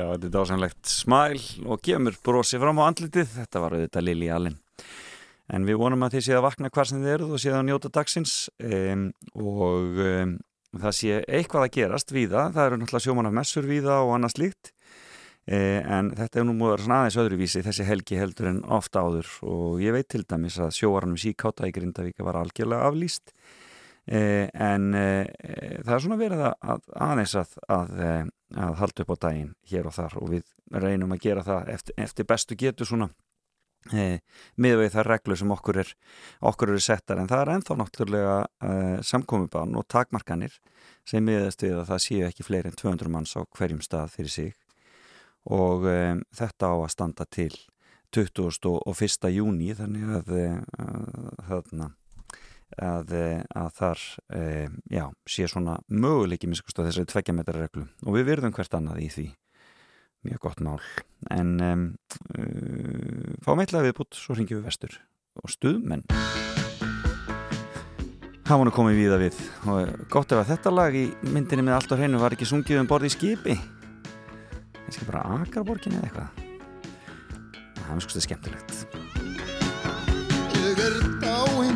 Já, 0.00 0.06
þetta 0.14 0.28
er 0.28 0.32
dásamlegt 0.32 0.88
smæl 0.88 1.40
og 1.68 1.80
gefur 1.84 2.14
brosi 2.24 2.58
fram 2.60 2.78
á 2.80 2.88
andlitið. 2.88 3.34
Þetta 3.34 3.60
var 3.60 3.74
auðvitað 3.76 4.04
Lili 4.06 4.30
Allen. 4.32 4.54
En 5.52 5.66
við 5.68 5.80
vonum 5.82 6.06
að 6.06 6.14
þið 6.14 6.24
séð 6.24 6.38
að 6.38 6.44
vakna 6.46 6.70
hvar 6.72 6.88
sem 6.88 7.02
þið 7.02 7.14
eruð 7.16 7.34
og 7.36 7.42
séð 7.42 7.56
að 7.58 7.66
njóta 7.68 7.90
dagsins 7.92 8.34
um, 8.64 9.02
og 9.34 10.00
um, 10.06 10.32
það 10.80 10.96
sé 10.96 11.18
eitthvað 11.26 11.66
að 11.66 11.72
gerast 11.74 12.14
víða. 12.16 12.46
Það 12.54 12.62
eru 12.64 12.78
náttúrulega 12.80 13.04
sjómanar 13.04 13.34
messur 13.40 13.68
víða 13.68 13.98
og 14.06 14.14
annað 14.16 14.36
slíkt. 14.38 14.72
Eh, 15.50 15.80
en 15.82 16.12
þetta 16.16 16.40
er 16.40 16.48
nú 16.48 16.54
múið 16.56 16.70
að 16.70 16.74
vera 16.76 16.86
svona 16.86 17.02
aðeins 17.02 17.20
öðruvísi 17.20 17.64
þessi 17.66 17.88
helgi 17.88 18.20
heldur 18.20 18.48
en 18.52 18.64
ofta 18.70 19.02
áður 19.04 19.30
og 19.50 19.80
ég 19.82 19.96
veit 19.96 20.08
til 20.12 20.22
dæmis 20.28 20.60
að 20.62 20.76
sjóaranum 20.76 21.20
síkáta 21.20 21.66
í 21.66 21.72
Grindavíka 21.74 22.24
var 22.24 22.38
algjörlega 22.38 22.86
aflýst 22.86 23.32
en 24.10 24.94
eh, 24.98 25.26
það 25.86 25.94
er 25.94 26.02
svona 26.02 26.18
verið 26.18 26.44
að, 26.48 26.54
að 26.74 26.86
aðeins 27.06 27.34
að, 27.38 27.56
að, 27.70 27.90
eh, 28.02 28.22
að 28.58 28.78
halda 28.80 29.04
upp 29.04 29.12
á 29.14 29.22
daginn 29.26 29.50
hér 29.70 29.86
og 29.86 29.94
þar 29.94 30.16
og 30.18 30.30
við 30.32 30.48
reynum 30.82 31.14
að 31.14 31.26
gera 31.26 31.44
það 31.46 31.74
eftir, 31.76 31.98
eftir 32.02 32.26
bestu 32.26 32.56
getu 32.58 32.88
svona 32.88 33.10
eh, 33.94 34.18
með 34.58 34.82
við 34.82 34.90
þar 34.96 35.10
reglur 35.14 35.38
sem 35.38 35.54
okkur 35.54 35.80
er 35.84 35.92
okkur 36.50 36.74
eru 36.74 36.82
settar 36.82 37.22
en 37.22 37.30
það 37.30 37.44
er 37.44 37.52
ennþá 37.54 37.76
náttúrulega 37.78 38.36
eh, 38.66 38.98
samkomiðbann 39.12 39.78
og 39.78 39.86
takmarkanir 39.86 40.58
sem 41.06 41.24
miðast 41.24 41.62
við 41.62 41.78
að 41.78 41.92
það 41.92 42.04
séu 42.06 42.26
ekki 42.26 42.46
fleiri 42.46 42.72
en 42.72 42.80
200 42.82 43.14
manns 43.14 43.36
á 43.38 43.46
hverjum 43.46 43.84
stað 43.84 44.10
fyrir 44.16 44.34
sig 44.34 44.52
og 45.50 45.86
um, 45.88 46.18
þetta 46.36 46.68
á 46.68 46.76
að 46.76 46.90
standa 46.92 47.24
til 47.24 47.54
21. 48.12 49.30
júni 49.32 49.70
þannig 49.78 50.10
að 50.18 50.32
uh, 50.36 50.58
þarna 51.46 51.92
að, 52.78 53.12
eh, 53.16 53.42
að 53.56 53.70
þar 53.76 54.02
e, 54.36 54.42
já, 54.92 55.04
sé 55.26 55.48
svona 55.50 55.78
möguleiki 55.88 56.50
miskust 56.50 56.78
á 56.78 56.86
þessari 56.86 57.10
tveggjametara 57.10 57.64
reglu. 57.64 57.86
Og 58.06 58.18
við 58.18 58.28
virðum 58.30 58.54
hvert 58.54 58.76
annað 58.78 59.02
í 59.04 59.08
því. 59.14 59.26
Mjög 60.28 60.42
gott 60.44 60.60
mál. 60.60 60.80
En 61.32 61.54
um, 61.64 61.84
uh, 62.36 63.36
fáum 63.40 63.62
eitthvað 63.62 63.86
viðbútt 63.88 64.18
svo 64.20 64.36
ringjum 64.36 64.60
við 64.60 64.68
vestur. 64.68 64.98
Og 65.40 65.48
stuðmenn. 65.48 66.04
Hafa 68.50 68.66
nú 68.66 68.74
komið 68.74 68.98
víða 68.98 69.16
við. 69.22 69.40
Og 69.70 69.94
gott 70.12 70.34
ef 70.34 70.42
að 70.42 70.50
þetta 70.52 70.74
lag 70.74 70.96
í 70.98 71.06
myndinni 71.22 71.64
með 71.64 71.78
allt 71.78 71.94
á 71.94 71.98
hreinu 72.02 72.20
var 72.20 72.36
ekki 72.36 72.48
sungið 72.50 72.82
um 72.82 72.90
borði 72.90 73.08
í 73.08 73.14
skipi. 73.14 73.56
Kannski 74.82 75.06
bara 75.08 75.22
Akarborgin 75.38 75.96
eða 75.96 76.10
eitthvað. 76.10 76.30
Það 77.80 77.92
er 77.94 78.04
sko 78.04 78.24
skemmtilegt. 78.26 78.72
Ég 80.58 80.82
er 80.84 80.98
dáin 81.22 81.69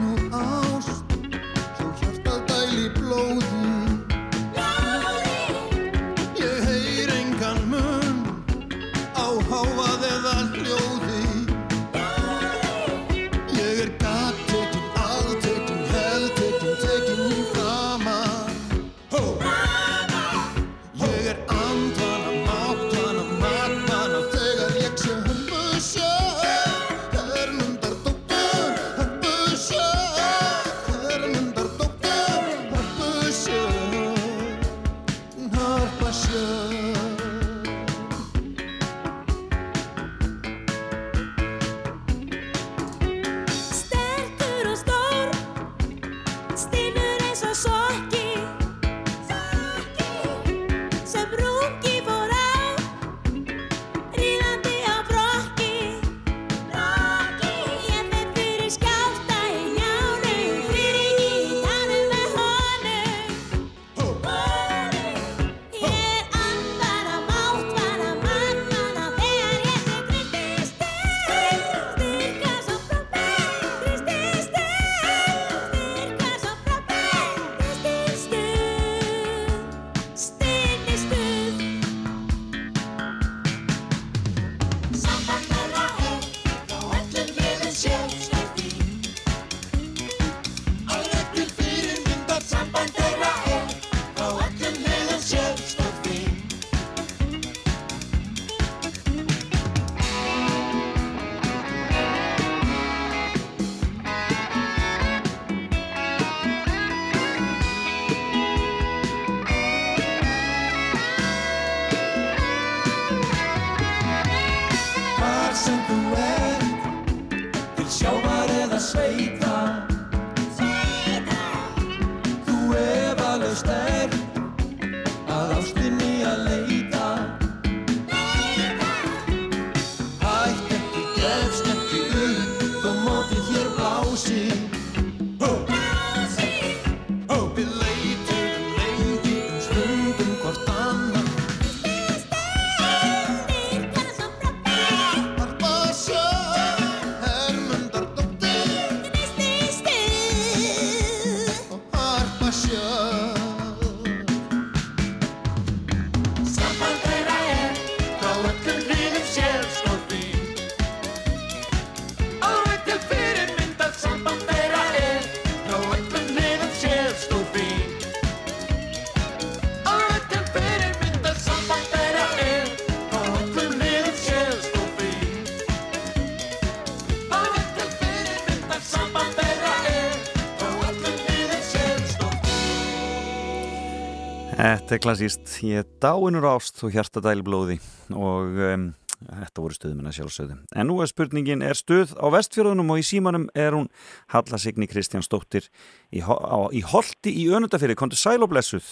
Þetta 184.85 184.97
er 184.99 185.01
klassíst, 185.01 185.53
ég 185.65 185.81
er 185.81 185.87
dáinur 186.05 186.45
ást 186.45 186.83
og 186.85 186.91
hjartadæli 186.93 187.41
blóði 187.41 187.79
og 188.13 188.59
um, 188.67 188.83
þetta 189.25 189.63
voru 189.65 189.77
stuðum 189.79 190.11
að 190.11 190.19
sjálfsögðu. 190.19 190.57
En 190.77 190.91
nú 190.91 190.99
er 191.01 191.09
spurningin, 191.09 191.63
er 191.65 191.79
stuð 191.79 192.13
á 192.21 192.29
vestfjörðunum 192.35 192.93
og 192.93 193.01
í 193.01 193.07
símanum 193.09 193.47
er 193.57 193.73
hún 193.73 193.89
Halla 194.35 194.61
Signi 194.61 194.85
Kristjánsdóttir 194.85 195.71
í, 196.13 196.21
á, 196.21 196.69
í 196.69 196.85
Holti 196.85 197.33
í 197.33 197.47
Önundafyrir, 197.57 197.97
kontu 197.97 198.21
sæl 198.21 198.45
og 198.45 198.53
blessuð. 198.53 198.85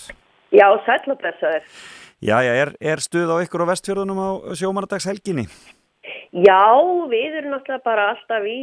Já, 0.49 0.65
sæll 0.89 1.13
og 1.13 1.21
blessaður. 1.21 1.69
Jæja, 2.25 2.57
er, 2.65 2.73
er 2.81 3.05
stuð 3.05 3.37
á 3.37 3.45
ykkur 3.45 3.69
á 3.69 3.71
vestfjörðunum 3.75 4.25
á 4.25 4.29
sjómanadagshelginni? 4.57 5.45
Já, 6.33 6.65
við 7.13 7.35
erum 7.37 7.53
náttúrulega 7.53 7.85
bara 7.85 8.05
alltaf 8.15 8.47
í 8.49 8.59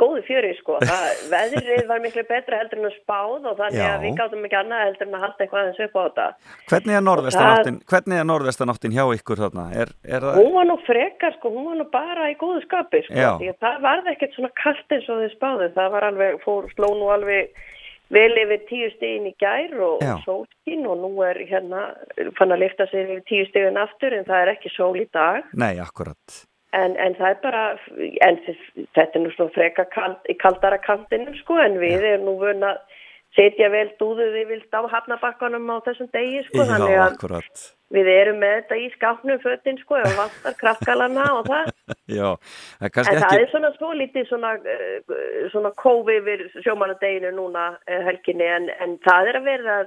góðu 0.00 0.22
fjöri, 0.24 0.54
sko. 0.56 0.78
Það, 0.88 1.24
veðrið 1.28 1.82
var 1.90 2.00
miklu 2.00 2.24
betra 2.28 2.60
heldur 2.62 2.80
en 2.80 2.88
að 2.88 2.94
spáð 2.96 3.48
og 3.50 3.58
þannig 3.58 3.82
Já. 3.82 3.88
að 3.90 4.04
við 4.06 4.14
gátum 4.20 4.46
ekki 4.48 4.58
annað 4.60 4.84
heldur 4.86 5.08
en 5.08 5.18
að 5.18 5.24
halda 5.26 5.44
eitthvað 5.44 5.60
aðeins 5.62 5.82
upp 5.84 5.98
á 5.98 6.02
þetta. 6.06 6.28
Hvernig 6.72 6.96
er 6.96 7.04
norðvestanáttin, 7.04 7.80
hvernig 7.92 8.22
er 8.22 8.28
norðvestanáttin 8.30 8.96
hjá 8.96 9.04
ykkur 9.18 9.42
þarna? 9.44 9.66
Er, 9.82 9.92
er 10.08 10.24
það, 10.24 10.40
Hún 10.40 10.56
var 10.56 10.70
nú 10.70 10.78
frekar, 10.86 11.36
sko, 11.36 11.52
hún 11.58 11.68
var 11.68 11.80
nú 11.82 11.86
bara 11.92 12.30
í 12.32 12.38
góðu 12.40 12.64
skapi, 12.64 13.02
sko. 13.10 13.34
Því 13.42 13.52
að 13.52 13.60
það 13.66 13.84
varði 13.84 14.14
ekkert 14.14 14.38
svona 14.38 14.52
kalt 14.62 14.96
eins 14.96 15.12
og 15.12 15.20
þið 15.20 15.36
spáðu. 15.36 15.70
Það 15.76 15.92
var 15.98 16.08
alveg, 16.08 16.40
fór, 16.46 16.72
sló 16.72 16.90
nú 16.96 17.12
alveg 17.12 17.52
vel 18.10 18.32
yfir 18.42 18.64
tíu 18.68 18.88
stigin 18.96 19.28
í 19.28 19.34
gær 19.38 19.74
og, 19.76 20.00
Já. 20.02 20.16
og 20.16 20.24
sólskín 20.24 20.86
og 20.88 20.98
nú 21.04 21.12
er 21.26 21.38
hérna, 21.46 21.90
fann 22.38 22.54
að 22.54 22.64
lifta 22.64 22.88
sig 22.90 23.04
yfir 23.04 23.20
tíu 23.28 23.48
stigin 23.50 23.78
aftur 23.80 24.16
en 24.16 24.26
það 24.28 24.46
er 24.46 24.52
ekki 24.56 24.72
sól 24.74 24.94
í 24.98 25.06
dag. 25.14 25.46
nei, 25.54 25.76
akkurat. 25.82 26.40
En, 26.76 26.94
en 27.02 27.16
það 27.18 27.32
er 27.32 27.38
bara, 27.42 27.62
en 28.22 28.36
þetta 28.46 29.18
er 29.18 29.22
nú 29.24 29.30
svona 29.34 29.50
freka 29.56 29.88
kald, 29.90 30.20
í 30.30 30.36
kaldara 30.38 30.78
kantinum 30.78 31.34
sko, 31.40 31.58
en 31.58 31.80
við 31.82 32.04
erum 32.12 32.28
nú 32.28 32.36
vun 32.38 32.62
að 32.68 32.78
setja 33.34 33.68
vel 33.70 33.88
dúðuð 33.98 34.38
yfir 34.40 34.62
á 34.74 34.80
hafnabakkanum 34.90 35.68
á 35.70 35.76
þessum 35.86 36.10
degi 36.14 36.44
sko, 36.48 36.66
Já, 36.66 37.04
akkurat. 37.08 37.66
við 37.94 38.10
erum 38.12 38.40
með 38.42 38.56
þetta 38.56 38.78
í 38.78 38.86
skápnum 38.94 39.42
fötin 39.42 39.78
sko, 39.82 39.98
ef 39.98 40.16
vantar 40.18 40.56
kraftgalana 40.62 41.26
og 41.38 41.50
það. 41.50 41.70
Já, 42.18 42.28
það 42.78 42.86
En 42.86 42.94
kannski 42.96 43.16
það 43.18 43.26
ekki... 43.26 43.42
er 43.42 43.52
svona 43.52 43.72
svo 43.76 43.92
lítið 43.98 44.28
svona, 44.30 44.54
uh, 44.58 45.20
svona 45.54 45.74
kófi 45.78 46.18
yfir 46.22 46.46
sjómanadeginu 46.64 47.34
núna 47.38 47.70
uh, 47.74 48.00
helginni, 48.08 48.46
en, 48.46 48.70
en 48.82 48.98
það 49.06 49.32
er 49.32 49.40
að 49.40 49.50
verða 49.52 49.78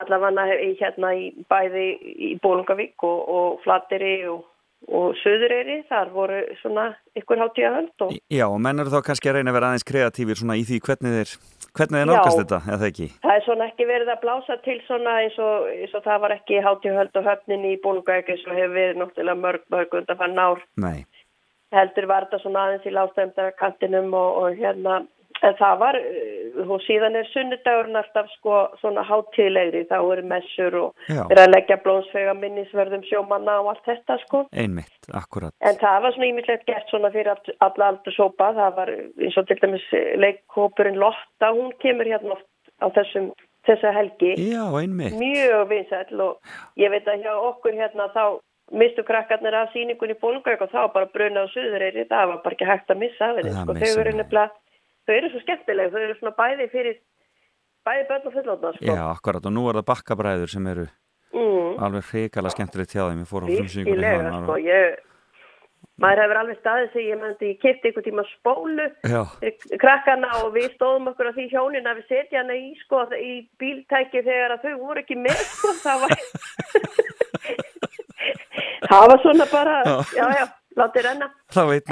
allavega 0.00 0.46
hérna 0.80 1.14
í 1.14 1.26
bæði 1.50 1.88
í 2.30 2.34
Bólungavík 2.42 3.02
og, 3.06 3.20
og 3.30 3.60
Flateri 3.64 4.14
og 4.30 4.46
og 4.88 5.14
Suðureyri, 5.20 5.82
þar 5.90 6.10
voru 6.14 6.40
svona 6.62 6.86
ykkur 7.18 7.42
hátíðahöld 7.42 8.04
og 8.06 8.14
Já, 8.32 8.46
og 8.48 8.58
menn 8.64 8.80
eru 8.80 8.92
þá 8.92 9.04
kannski 9.10 9.30
að 9.30 9.38
reyna 9.38 9.52
að 9.52 9.58
vera 9.58 9.70
aðeins 9.72 9.86
kreatífir 9.90 10.40
svona 10.40 10.56
í 10.56 10.64
því 10.68 10.80
hvernig 10.86 11.16
þeir, 11.18 11.34
hvernig 11.76 12.00
þeir 12.00 12.10
nálgast 12.10 12.40
þetta, 12.40 12.60
eða 12.74 12.88
ekki? 12.88 13.08
það 13.26 13.36
er 13.36 13.46
svona 13.46 13.68
ekki 13.70 13.88
verið 13.90 14.12
að 14.14 14.22
blása 14.24 14.58
til 14.64 14.78
svona 14.88 15.16
eins 15.24 15.38
og, 15.42 15.70
eins 15.76 15.96
og 15.98 16.04
það 16.08 16.24
var 16.24 16.36
ekki 16.38 16.64
hátíðahöld 16.66 17.20
og 17.20 17.30
höfnin 17.30 17.68
í 17.70 17.76
Bólungauk 17.84 18.34
eins 18.34 18.44
og 18.48 18.56
hefur 18.56 18.76
verið 18.78 19.00
náttúrulega 19.02 19.42
mörg, 19.44 19.66
mörg 19.74 19.96
undan 20.00 20.20
fann 20.20 20.40
ár. 20.40 20.64
Nei, 20.80 21.04
heldur 21.76 22.08
var 22.10 22.26
þetta 22.26 22.42
svona 22.42 22.66
aðeins 22.66 22.88
í 22.88 22.94
lástæmda 22.96 23.50
kantinum 23.60 24.14
og, 24.16 24.42
og 24.42 24.58
hérna 24.58 25.02
en 25.42 25.54
það 25.58 25.78
var, 25.80 25.96
uh, 25.96 26.70
og 26.70 26.80
síðan 26.84 27.16
er 27.16 27.28
sunnudagurinn 27.32 27.96
alltaf 28.00 28.28
sko 28.36 28.56
svona 28.80 29.04
hátíðlegri. 29.08 29.86
Þá 29.90 29.96
eru 30.12 30.24
messur 30.28 30.76
og 30.80 31.10
er 31.10 31.40
að 31.44 31.52
leggja 31.54 31.78
blóðsvega 31.84 32.34
minnisverðum 32.40 33.04
sjómanna 33.08 33.58
og 33.62 33.70
allt 33.74 33.84
þetta 33.88 34.18
sko. 34.26 34.42
Einmitt, 34.52 35.10
akkurat. 35.14 35.54
en 35.60 35.78
það 35.80 36.02
var 36.02 36.12
svona 36.16 36.30
ímislegt 36.32 36.66
gert 36.66 36.90
svona 36.92 37.10
fyrir 37.14 37.32
all- 37.34 37.56
alla 37.60 37.88
aldur 37.92 38.12
sópa 38.16 38.52
það 38.58 38.76
var 38.76 38.88
eins 38.90 39.38
og 39.38 39.46
til 39.46 39.56
dæmis 39.62 39.86
leikkópurinn 40.24 40.98
Lotta, 41.00 41.52
hún 41.56 41.72
kemur 41.82 42.04
hérna 42.06 42.36
oft 42.36 42.46
á 42.80 42.86
þessum, 42.96 43.32
þessa 43.68 43.92
helgi. 43.94 44.34
Já, 44.52 44.64
einmitt. 44.80 45.14
mjög 45.20 45.68
vinsæll 45.68 46.20
og 46.20 46.38
ég 46.76 46.90
veit 46.90 47.06
að 47.08 47.22
hjá 47.24 47.34
okkur 47.50 47.72
hérna 47.76 48.08
þá 48.14 48.38
mistu 48.72 49.02
krakkarnir 49.02 49.54
af 49.54 49.72
síningunni 49.74 50.14
Bólungauk 50.20 50.60
og 50.62 50.70
þá 50.70 50.92
bara 50.94 51.06
bruna 51.10 51.42
á 51.42 51.52
Suðureyri, 51.52 52.04
það 52.08 52.26
var 52.30 52.42
bara 52.44 52.54
ekki 52.54 52.68
hægt 52.68 52.90
að 52.92 53.00
missa 53.02 53.24
af 53.30 53.36
henni, 53.40 53.50
sko, 53.50 53.74
þau 53.74 54.00
eru 54.00 54.12
mig. 54.12 54.20
nefnilega, 54.20 54.50
þau 55.10 55.18
eru 55.18 55.32
svo 55.32 55.42
skemmtileg, 55.42 55.90
þau 55.90 56.00
eru 56.06 56.16
svona 56.20 56.34
bæði 56.38 56.70
fyrir, 56.70 56.98
bæði 57.86 58.08
börn 58.08 58.30
og 58.30 58.34
fullóta, 58.38 58.72
sko. 58.78 58.86
Já, 58.86 59.04
akkurat, 59.10 59.46
og 59.50 59.54
nú 59.56 59.66
er 59.66 59.80
það 59.80 59.88
bakkabræður 59.90 60.54
sem 60.54 60.72
eru 60.72 60.88
Mm, 61.30 61.76
alveg 61.78 62.08
hrikalega 62.10 62.50
skemmtilegt 62.56 62.90
hjá 62.90 63.04
þeim. 63.06 63.22
Ég 63.22 63.28
fór 63.30 63.44
á 63.46 63.48
frumsýningunni 63.50 64.02
virkilega, 64.02 64.24
þaðan, 64.24 64.46
sko, 64.48 64.56
ég, 64.64 64.96
maður 66.02 66.22
hefur 66.24 66.40
alveg 66.40 66.58
staðið 66.58 66.88
sig, 66.94 67.04
ég 67.06 67.22
ég 67.46 67.60
kipti 67.62 67.90
einhvern 67.90 68.06
tíma 68.08 68.24
spólu, 68.32 68.86
krakkana 69.84 70.30
og 70.40 70.48
við 70.56 70.68
stóðum 70.74 71.10
okkur 71.12 71.30
á 71.30 71.36
því 71.36 71.46
hjónin 71.52 71.86
að 71.86 72.00
við 72.00 72.10
setja 72.10 72.42
hana 72.42 72.56
í 72.58 72.72
sko 72.82 73.04
í 73.14 73.32
bíltæki 73.62 74.24
þegar 74.26 74.56
að 74.56 74.66
þau 74.66 74.74
voru 74.82 75.04
ekki 75.04 75.18
með 75.22 75.38
sko 75.54 75.74
það 75.84 76.02
var 76.02 76.16
það 78.90 79.06
var 79.12 79.22
svona 79.22 79.46
bara 79.52 79.76
já 80.16 80.26
já, 80.34 80.44
látið 80.80 81.06
renna. 81.06 81.30
Þá 81.54 81.62
veit 81.70 81.90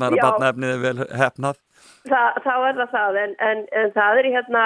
maður, 0.00 0.18
að 0.18 0.20
barnaefnið 0.24 0.74
er 0.74 0.82
vel 0.82 1.08
hefnað. 1.22 1.62
Þa, 2.10 2.20
þá 2.44 2.52
er 2.56 2.76
það 2.82 2.92
það 2.92 3.18
en, 3.22 3.40
en, 3.48 3.64
en 3.80 3.90
það 3.96 4.20
er 4.20 4.28
í 4.28 4.36
hérna 4.36 4.62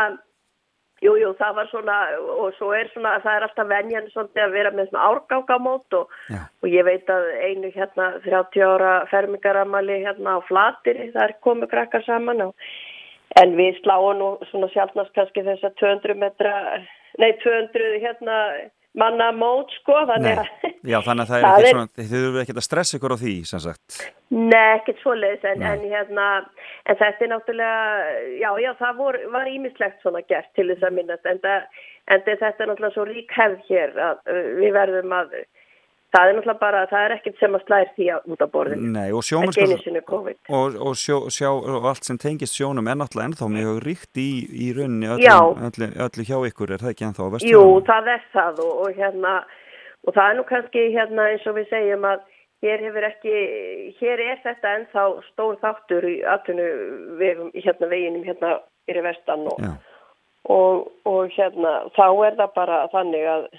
jú 1.01 1.15
jú 1.17 1.31
það 1.39 1.55
var 1.57 1.69
svona 1.71 1.97
og 2.37 2.51
svo 2.59 2.75
er 2.77 2.91
svona 2.93 3.15
það 3.25 3.39
er 3.39 3.45
alltaf 3.47 3.69
venjan 3.71 4.09
svolítið 4.13 4.43
að 4.45 4.57
vera 4.59 4.73
með 4.77 4.91
svona 4.91 5.07
árgangamót 5.09 5.97
og, 5.97 6.13
og 6.37 6.69
ég 6.69 6.85
veit 6.85 7.09
að 7.13 7.29
einu 7.41 7.71
hérna 7.73 8.11
30 8.27 8.67
ára 8.69 8.93
fermingaramali 9.13 10.03
hérna 10.05 10.37
á 10.37 10.39
flatiri 10.45 11.09
það 11.15 11.25
er 11.25 11.37
komið 11.47 11.73
krakkar 11.73 12.05
saman 12.05 12.51
og 12.51 12.69
En 13.39 13.55
við 13.55 13.79
sláum 13.85 14.19
nú 14.19 14.31
svona 14.51 14.69
sjálfnast 14.73 15.15
kannski 15.15 15.45
þess 15.47 15.67
að 15.69 15.77
200 15.79 16.19
metra, 16.19 16.53
nei 17.23 17.31
200 17.45 18.01
hérna 18.03 18.37
manna 18.99 19.31
mót 19.33 19.71
sko, 19.81 20.01
þannig 20.09 20.41
að, 20.43 20.49
já, 20.91 20.99
þannig 21.07 21.23
að 21.27 21.31
það 21.31 21.45
er 21.45 21.61
er- 21.61 21.69
svona, 21.75 21.91
þið 21.99 22.09
þurfum 22.15 22.41
ekki 22.43 22.57
að 22.57 22.67
stressa 22.67 22.97
ykkur 22.99 23.15
á 23.15 23.19
því, 23.21 23.35
sem 23.51 23.63
sagt. 23.67 24.01
nei 24.31 24.67
ekkert 24.79 24.99
svoleiðis, 25.03 25.45
en, 25.51 25.63
Nei. 25.63 25.69
en 25.71 25.85
hérna, 25.93 26.27
en 26.91 26.99
þetta 27.03 27.25
er 27.27 27.33
náttúrulega, 27.35 27.79
já 28.43 28.51
já 28.65 28.71
það 28.81 28.97
vor, 29.03 29.19
var 29.37 29.47
ímislegt 29.51 30.03
svona 30.03 30.23
gert 30.27 30.51
til 30.59 30.69
þess 30.73 30.87
að 30.89 30.97
minnast, 30.99 31.27
en, 31.27 31.41
en 32.11 32.27
þetta 32.27 32.51
er 32.51 32.71
náttúrulega 32.73 32.95
svo 32.97 33.07
rík 33.11 33.31
hefð 33.39 33.65
hér 33.71 33.95
að 34.09 34.23
við 34.59 34.73
verðum 34.79 35.17
að, 35.21 35.35
það 36.11 36.29
er 36.29 36.37
náttúrulega 36.37 36.61
bara, 36.61 36.83
það 36.91 37.05
er 37.07 37.15
ekkert 37.17 37.39
sem 37.41 37.57
að 37.57 37.65
slæðir 37.67 37.91
því 37.97 38.09
út 38.35 38.43
á 38.43 38.49
borðinu, 38.55 38.91
Nei, 38.97 39.09
og 39.15 39.25
COVID. 40.11 40.39
og, 40.49 40.79
og, 40.89 40.99
sjó, 40.99 41.19
sjá, 41.31 41.51
og 41.51 41.87
allt 41.91 42.09
sem 42.09 42.19
tengist 42.21 42.59
sjónum 42.59 42.91
er 42.91 42.99
náttúrulega 42.99 43.31
ennþá 43.31 43.51
mjög 43.55 43.81
ríkt 43.87 44.21
í, 44.21 44.31
í 44.51 44.73
rauninni 44.77 45.11
Já. 45.23 45.39
öllu, 45.39 45.71
öllu, 45.71 45.91
öllu 46.07 46.27
hjá 46.27 46.37
ykkur, 46.51 46.75
er 46.75 46.83
það 46.83 46.95
ekki 46.95 47.09
ennþá 47.11 47.43
Jú, 47.47 47.65
það 47.87 48.13
er 48.17 48.27
það 48.35 48.63
og, 48.67 48.75
og 48.85 48.99
hérna 48.99 49.37
og 50.07 50.17
það 50.17 50.27
er 50.27 50.39
nú 50.39 50.47
kannski 50.49 50.87
hérna 50.97 51.31
eins 51.31 51.47
og 51.47 51.59
við 51.59 51.71
segjum 51.71 52.07
að 52.09 52.27
hér 52.65 52.85
hefur 52.85 53.07
ekki, 53.09 53.37
hér 54.01 54.25
er 54.27 54.43
þetta 54.45 54.75
ennþá 54.79 55.07
stór 55.31 55.61
þáttur 55.63 56.09
í 56.09 56.17
vegum, 57.21 57.55
hérna 57.55 57.89
veginum 57.93 58.27
hérna 58.27 58.59
fyrir 58.89 59.07
vestan 59.07 59.47
og, 59.49 59.63
Já, 59.63 59.73
og, 60.51 60.89
og 61.09 61.33
hérna 61.37 61.77
þá 61.97 62.07
er 62.27 62.39
það 62.41 62.55
bara 62.57 62.81
þannig 62.95 63.29
að 63.37 63.51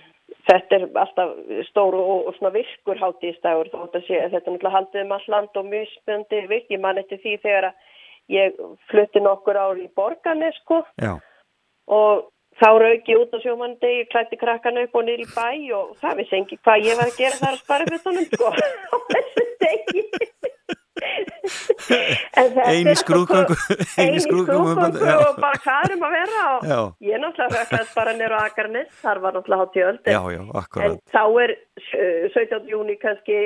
þetta 0.47 0.77
er 0.77 0.85
alltaf 1.03 1.31
stór 1.69 1.97
og, 1.99 2.29
svona 2.37 2.53
virkur 2.55 2.99
hátíðstægur 3.01 3.71
þótt 3.73 3.97
að 3.99 4.05
sé 4.07 4.19
að 4.19 4.35
þetta 4.35 4.51
er 4.51 4.55
náttúrulega 4.55 4.75
haldið 4.77 5.05
um 5.05 5.15
all 5.17 5.27
land 5.35 5.61
og 5.61 5.71
mismöndi 5.71 6.43
virk, 6.51 6.69
ég 6.73 6.83
man 6.83 7.01
eftir 7.01 7.21
því 7.23 7.37
þegar 7.45 7.71
að 7.71 7.89
ég 8.31 8.61
flutti 8.91 9.23
nokkur 9.23 9.59
ár 9.59 9.81
í 9.81 9.87
borgarnes 9.95 10.57
sko. 10.63 10.81
Já, 11.01 11.17
og 11.91 12.29
þá 12.61 12.69
rauk 12.83 13.09
ég 13.09 13.21
út 13.21 13.35
á 13.35 13.39
sjómandi, 13.43 13.91
ég 14.01 14.11
klætti 14.11 14.39
krakkana 14.39 14.85
upp 14.85 14.95
og 14.95 15.07
niður 15.07 15.25
í 15.25 15.29
bæ 15.33 15.49
og 15.77 15.95
það 16.01 16.21
vissi 16.21 16.39
engi 16.39 16.59
hvað 16.61 16.87
ég 16.87 16.99
var 16.99 17.11
að 17.11 17.19
gera 17.19 17.41
þar 17.41 17.55
að 17.55 17.63
spara 17.63 17.89
fyrir 17.89 18.29
sko. 18.31 18.51
Á 18.93 18.95
þessu 19.11 19.47
degi 19.63 20.03
En 21.01 22.51
þetta 22.53 22.65
Ein 22.71 22.87
í 22.87 22.91
er 22.91 22.99
skrúðgöngu- 22.99 23.55
okkur- 23.57 23.81
ein 24.01 24.05
í 24.05 24.09
ein 24.11 24.15
í 24.17 24.21
skrúðgöngu- 24.23 25.25
og 25.27 25.39
bara 25.41 25.59
hvað 25.63 25.85
erum 25.89 26.05
að 26.07 26.15
vera 26.15 26.43
og 26.51 26.65
Já. 26.69 26.79
ég 27.09 27.21
náttúrulega 27.23 27.57
rökkaðist 27.65 27.95
bara 27.97 28.13
nýra 28.19 28.39
á 28.39 28.43
Akarnes, 28.47 28.89
þar 29.01 29.21
var 29.23 29.35
náttúrulega 29.37 29.61
hátíð 29.65 29.87
öld 29.91 30.11
já, 30.13 30.21
já, 30.35 30.41
en 30.85 30.97
þá 31.15 31.23
er 31.45 31.55
uh, 31.55 32.27
17. 32.35 32.69
júni 32.71 32.97
kannski 33.01 33.39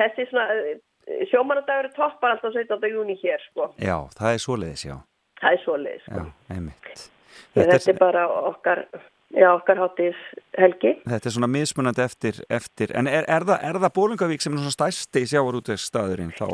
þessi 0.00 0.28
svona 0.30 0.46
uh, 0.56 1.22
sjómanadagur 1.30 1.90
toppar 1.96 2.36
alltaf 2.36 2.56
17. 2.56 2.90
júni 2.94 3.18
hér 3.22 3.40
sko, 3.50 3.70
Já, 3.80 3.96
það 4.18 4.32
er 4.34 4.42
svoleiðis, 4.46 4.86
já, 4.88 4.96
það 5.42 5.52
er 5.58 5.62
svoleiðis 5.66 6.02
sko. 6.08 6.24
já, 6.24 6.56
einmitt. 6.56 7.06
þetta, 7.54 7.70
Þetta 7.78 7.92
er 7.94 8.00
bara 8.02 8.26
okkar 8.52 8.84
já, 9.34 9.48
okkar 9.52 9.80
hátíðs 9.82 10.20
helgi 10.58 10.94
Þetta 11.04 11.30
er 11.30 11.36
svona 11.36 11.50
mismunandi 11.52 12.04
eftir, 12.04 12.42
eftir 12.48 12.94
en 12.98 13.10
er, 13.10 13.26
er, 13.28 13.46
það, 13.48 13.64
er 13.70 13.80
það 13.84 13.96
Bólingavík 13.98 14.44
sem 14.44 14.54
er 14.54 14.62
svona 14.62 14.76
stærsti 14.76 15.24
sjávarútvegs 15.32 15.88
staðurinn 15.90 16.34
þá? 16.38 16.48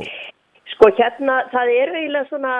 Sko 0.74 0.90
hérna, 0.98 1.42
það 1.52 1.70
er 1.70 1.92
eiginlega 1.94 2.28
svona, 2.32 2.54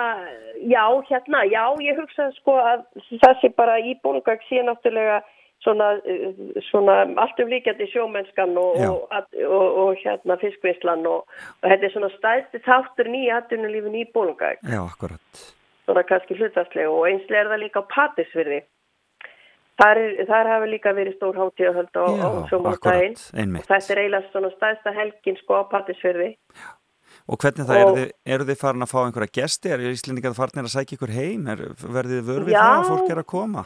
já 0.63 0.85
hérna, 1.09 1.41
já 1.51 1.63
ég 1.83 1.97
hugsa 1.99 2.29
sko 2.37 2.55
að 2.63 2.85
það 3.11 3.41
sé 3.41 3.49
bara 3.57 3.79
í 3.83 3.97
bólgag 4.05 4.45
sé 4.47 4.63
náttúrulega 4.63 5.19
svona, 5.65 5.89
uh, 5.99 6.61
svona 6.69 6.95
alltum 7.21 7.51
líkjandi 7.51 7.89
sjómennskan 7.91 8.55
og, 8.61 8.79
og, 8.85 9.35
og, 9.49 9.79
og 9.83 9.99
hérna 10.03 10.37
fiskvislan 10.41 11.05
og, 11.09 11.25
þetta 11.65 11.89
er 11.89 11.93
svona 11.95 12.11
stæðsti 12.15 12.63
þáttur 12.67 13.11
nýja 13.11 13.41
atvinnulífin 13.41 13.99
í 13.99 14.05
bólgag, 14.15 14.61
Já, 14.63 14.81
akkurat. 14.85 15.43
svona 15.85 16.05
kannski 16.07 16.37
hlutastlega 16.39 16.93
og 16.93 17.07
einslega 17.09 17.45
er 17.45 17.51
það 17.53 17.63
líka 17.65 17.83
á 17.83 17.91
patisvirði. 17.97 18.61
Þar, 19.75 19.99
er, 19.99 20.25
þar 20.29 20.47
hafi 20.53 20.67
líka 20.71 20.93
verið 20.95 21.17
stór 21.17 21.35
hátíðahöld 21.35 21.97
á, 21.99 22.05
á 22.07 22.27
einmitt. 23.35 23.65
og 23.65 23.67
þetta 23.67 23.91
er 23.91 24.01
eiginlega 24.05 24.31
svona 24.31 24.51
stæðsta 24.55 24.93
helgin 24.95 25.37
sko 25.41 25.57
á 25.59 25.63
patisvirði. 25.67 26.29
Og 27.27 27.39
hvernig 27.41 27.65
það, 27.67 27.75
Og- 27.75 27.81
eru 27.81 27.95
þið, 27.97 28.11
eru 28.35 28.45
þið 28.45 28.59
farin 28.61 28.85
að 28.85 28.91
fá 28.93 28.99
einhverja 29.01 29.33
gesti? 29.39 29.71
Er 29.73 29.79
Íslendingar 29.89 30.35
farnir 30.37 30.63
að 30.67 30.75
sækja 30.75 30.95
ykkur 30.97 31.13
heim? 31.15 31.47
Er, 31.47 31.57
verðið 31.75 32.21
þið 32.21 32.29
vörfið 32.29 32.55
það 32.55 32.77
að 32.77 32.89
fólk 32.91 33.09
er 33.11 33.21
að 33.23 33.27
koma? 33.33 33.65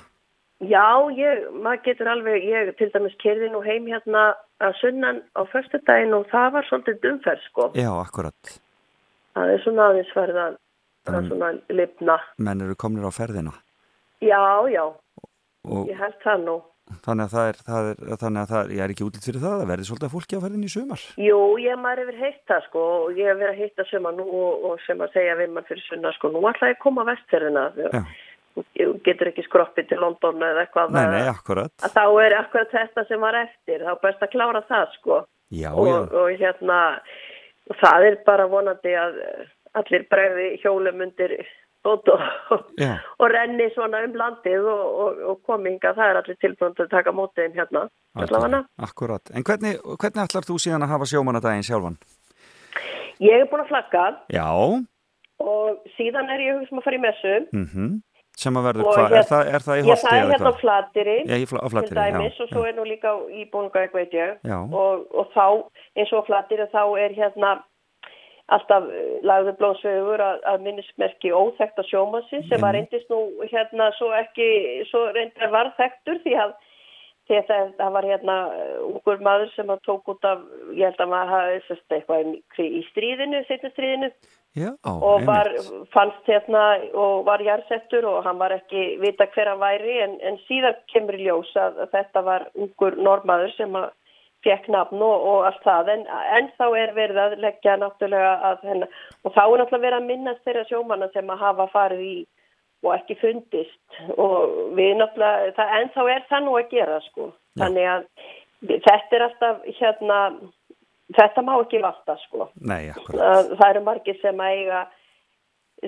Já, 0.60 0.88
ég, 1.16 1.44
maður 1.56 1.84
getur 1.86 2.08
alveg, 2.12 2.44
ég 2.44 2.72
til 2.78 2.90
dæmis 2.92 3.16
kerði 3.22 3.48
nú 3.52 3.62
heim 3.64 3.86
hérna 3.88 4.24
að 4.60 4.74
sunnan 4.82 5.22
á 5.32 5.42
föstudaginn 5.48 6.16
og 6.18 6.26
það 6.34 6.50
var 6.58 6.68
svolítið 6.68 7.06
umferð 7.14 7.46
sko. 7.48 7.68
Já, 7.80 7.92
akkurat. 7.96 8.60
Það 9.38 9.54
er 9.54 9.64
svona 9.64 9.86
aðeins 9.92 10.12
verið 10.18 10.40
að, 10.44 10.58
að 11.08 11.20
Um. 11.20 11.30
svona 11.30 11.52
lifna. 11.70 12.18
Menn 12.40 12.62
eru 12.66 12.76
komnir 12.76 13.08
á 13.08 13.12
ferðina. 13.16 13.54
Já, 14.20 14.42
já, 14.68 14.84
Og 15.70 15.90
ég 15.92 16.00
held 16.00 16.20
það 16.24 16.46
nú. 16.48 16.58
þannig 17.06 17.28
að 17.28 17.34
það 17.36 17.50
er, 17.50 17.58
það 17.68 17.88
er, 17.90 18.00
þannig 18.22 18.42
að 18.42 18.52
það 18.52 18.62
er, 18.62 18.72
ég 18.74 18.84
er 18.84 18.94
ekki 18.94 19.06
útlýtt 19.06 19.28
fyrir 19.28 19.44
það, 19.44 19.60
það 19.60 19.72
verði 19.72 19.88
svolítið 19.90 20.14
fólki 20.14 20.40
á 20.40 20.44
ferðinni 20.44 20.70
í 20.70 20.74
sumar. 20.74 21.04
Jú, 21.22 21.42
ég 21.62 21.84
maður 21.84 22.02
hefur 22.04 22.24
heitt 22.24 22.42
það 22.50 22.64
sko 22.66 22.86
og 22.96 23.20
ég 23.20 23.30
hef 23.30 23.38
verið 23.44 23.54
að 23.54 23.62
hitta 23.62 23.86
suma 23.90 24.14
nú 24.16 24.26
og, 24.26 24.66
og 24.70 24.82
sem 24.88 25.04
að 25.06 25.14
segja 25.18 25.38
við 25.38 25.54
mann 25.54 25.68
fyrir 25.70 25.86
sunna 25.86 26.14
sko. 26.18 26.34
Nú 26.34 26.42
ætla 26.50 26.72
ég 26.72 26.80
að 26.80 26.84
koma 26.88 27.06
á 27.06 27.10
vestfjörðina. 27.12 27.68
Já. 27.78 28.02
Þú 28.60 28.88
getur 29.06 29.30
ekki 29.30 29.46
skroppið 29.46 29.92
til 29.92 30.00
London 30.02 30.42
eða 30.44 30.66
eitthvað. 30.66 30.96
Nei, 30.98 31.06
nei, 31.14 31.30
akkurat. 31.30 31.72
Að 31.86 31.94
þá 31.96 32.06
er 32.26 32.36
akkurat 32.40 32.74
þetta 32.74 33.06
sem 33.08 33.22
var 33.22 33.38
eftir. 33.46 33.86
Þá 33.86 34.02
best 34.02 34.26
að 34.26 34.34
klára 34.34 34.64
það 34.68 34.96
sko. 34.98 35.20
Já, 35.54 35.70
og, 35.72 35.88
já. 35.88 36.00
og 36.20 36.42
hérna 36.42 36.80
það 37.78 38.08
er 38.10 38.20
bara 38.26 38.50
vonandi 38.50 38.94
að 38.98 39.22
eh, 39.26 39.48
allir 39.80 40.06
bregði 40.10 40.50
hjólum 40.64 41.06
undir 41.06 41.36
bót 41.86 42.10
og, 42.14 42.24
og 43.22 43.28
renni 43.32 43.70
svona 43.76 44.02
um 44.08 44.16
landið 44.20 44.68
og, 44.68 44.84
og, 45.06 45.22
og 45.32 45.42
kominga, 45.48 45.94
það 45.98 46.12
er 46.12 46.22
allir 46.22 46.40
tilbúin 46.44 46.76
til 46.78 46.86
að 46.88 46.94
taka 46.98 47.14
mótiðin 47.16 47.56
hérna 47.58 47.86
allavega. 48.20 48.64
Akkurat. 48.90 49.32
En 49.34 49.46
hvernig, 49.48 49.78
hvernig 50.02 50.26
ætlar 50.26 50.48
þú 50.50 50.60
síðan 50.60 50.86
að 50.88 50.94
hafa 50.96 51.10
sjómanadaginn 51.14 51.68
sjálfan? 51.70 51.98
Ég 53.24 53.42
er 53.44 53.50
búin 53.52 53.64
að 53.66 53.72
flagga 53.72 54.06
Já. 54.32 54.48
og 55.40 55.90
síðan 55.98 56.32
er 56.32 56.46
ég 56.46 56.60
hugsa 56.60 56.76
um 56.76 56.84
að 56.84 56.88
fara 56.90 57.00
í 57.00 57.04
messu 57.08 57.36
Mm 57.56 57.98
sem 58.40 58.56
að 58.60 58.68
verður 58.70 58.88
hvað, 58.88 59.14
er, 59.20 59.26
það, 59.28 59.50
er 59.52 59.64
það 59.66 59.80
í 59.80 59.82
Já, 59.82 59.88
holti 59.90 60.06
það 60.06 60.20
er 60.20 60.30
hérna 60.32 60.52
á 60.52 60.62
flatiri 60.62 61.16
í 61.20 61.48
fla- 61.50 61.60
á 61.60 61.68
til 61.68 61.74
Flateyri, 61.74 61.98
dæmis 62.00 62.38
já, 62.38 62.44
og 62.46 62.52
svo 62.54 62.62
já. 62.64 62.68
er 62.70 62.78
nú 62.78 62.86
líka 62.88 63.12
í 63.36 63.42
Bónungavík 63.52 63.96
veit 63.98 64.16
ég 64.16 64.38
Já. 64.48 64.58
og, 64.64 65.08
og 65.12 65.34
þá 65.36 65.46
eins 66.00 66.14
og 66.16 66.26
flatiri 66.30 66.68
þá 66.72 66.82
er 67.04 67.16
hérna 67.18 67.52
alltaf 68.56 68.88
eh, 68.94 69.12
lagður 69.28 69.58
blóðsvegur 69.60 70.24
að, 70.24 70.42
að 70.52 70.66
minnismerki 70.66 71.34
óþekta 71.36 71.86
sjómansi 71.90 72.42
sem 72.48 72.64
var 72.64 72.76
reyndist 72.78 73.12
nú 73.12 73.22
hérna 73.52 73.92
svo 73.98 74.10
ekki, 74.18 74.50
svo 74.90 75.06
reyndar 75.16 75.54
var 75.54 75.74
þekktur 75.78 76.22
því 76.26 76.36
að 76.46 76.58
því 77.30 77.38
að 77.38 77.50
það, 77.78 77.94
var 77.94 78.08
hérna 78.10 78.36
eh, 78.58 78.76
ungur 78.88 79.24
maður 79.26 79.54
sem 79.54 79.70
að 79.70 79.86
tók 79.86 80.12
út 80.16 80.26
af, 80.26 80.42
ég 80.74 80.90
held 80.90 81.04
að 81.04 81.12
maður 81.14 81.34
hafi 81.36 81.62
sérst 81.68 81.96
eitthvað 81.96 82.30
í, 82.34 82.68
í 82.80 82.84
stríðinu, 82.90 83.42
setja 83.48 83.74
stríðinu. 83.76 84.12
Já, 84.58 84.72
og 84.90 85.28
var, 85.30 85.48
fannst 85.94 86.26
hérna 86.26 86.64
og 86.98 87.28
var 87.28 87.44
jarðsettur 87.46 88.08
og 88.10 88.24
hann 88.26 88.40
var 88.42 88.56
ekki 88.56 88.96
vita 88.98 89.28
hver 89.36 89.52
hann 89.52 89.62
væri 89.62 90.00
en, 90.02 90.16
en 90.26 90.40
síðan 90.48 90.80
kemur 90.90 91.20
í 91.20 91.28
ljós 91.28 91.52
að, 91.54 91.78
að 91.86 91.94
þetta 91.94 92.24
var 92.26 92.48
ungur 92.58 92.98
normaður 92.98 93.54
sem 93.60 93.78
að 93.78 93.92
fekk 94.46 94.68
nafn 94.74 95.02
og, 95.04 95.28
og 95.32 95.48
allt 95.50 95.64
það. 95.66 95.94
En, 95.96 96.04
en 96.40 96.52
þá 96.58 96.66
er 96.82 96.94
verið 96.98 97.22
að 97.24 97.38
leggja 97.46 97.78
náttúrulega 97.82 98.34
að 98.50 98.68
hennar 98.72 99.00
og 99.24 99.34
þá 99.36 99.42
er 99.46 99.56
náttúrulega 99.62 99.86
verið 99.86 100.00
að 100.00 100.10
minnast 100.12 100.44
þeirra 100.48 100.68
sjómanna 100.70 101.10
sem 101.14 101.34
að 101.34 101.44
hafa 101.46 101.70
farið 101.74 102.06
í 102.08 102.18
og 102.84 102.94
ekki 102.96 103.18
fundist. 103.20 103.82
Og 104.16 104.76
við 104.78 104.94
náttúrulega, 105.02 105.56
það, 105.58 105.74
en 105.80 105.92
þá 105.96 106.02
er 106.06 106.30
það 106.30 106.46
nú 106.46 106.56
að 106.60 106.70
gera 106.76 107.02
sko, 107.10 107.32
þannig 107.60 107.90
að 107.96 108.08
þetta 108.70 109.18
er 109.18 109.26
alltaf 109.26 109.68
hérna 109.80 110.22
þetta 111.18 111.44
má 111.46 111.54
ekki 111.58 111.82
valta 111.84 112.16
sko. 112.26 112.50
Nei, 112.62 112.92
það 113.10 113.68
eru 113.70 113.84
margir 113.86 114.20
sem 114.22 114.44
að 114.44 114.56
eiga 114.60 114.86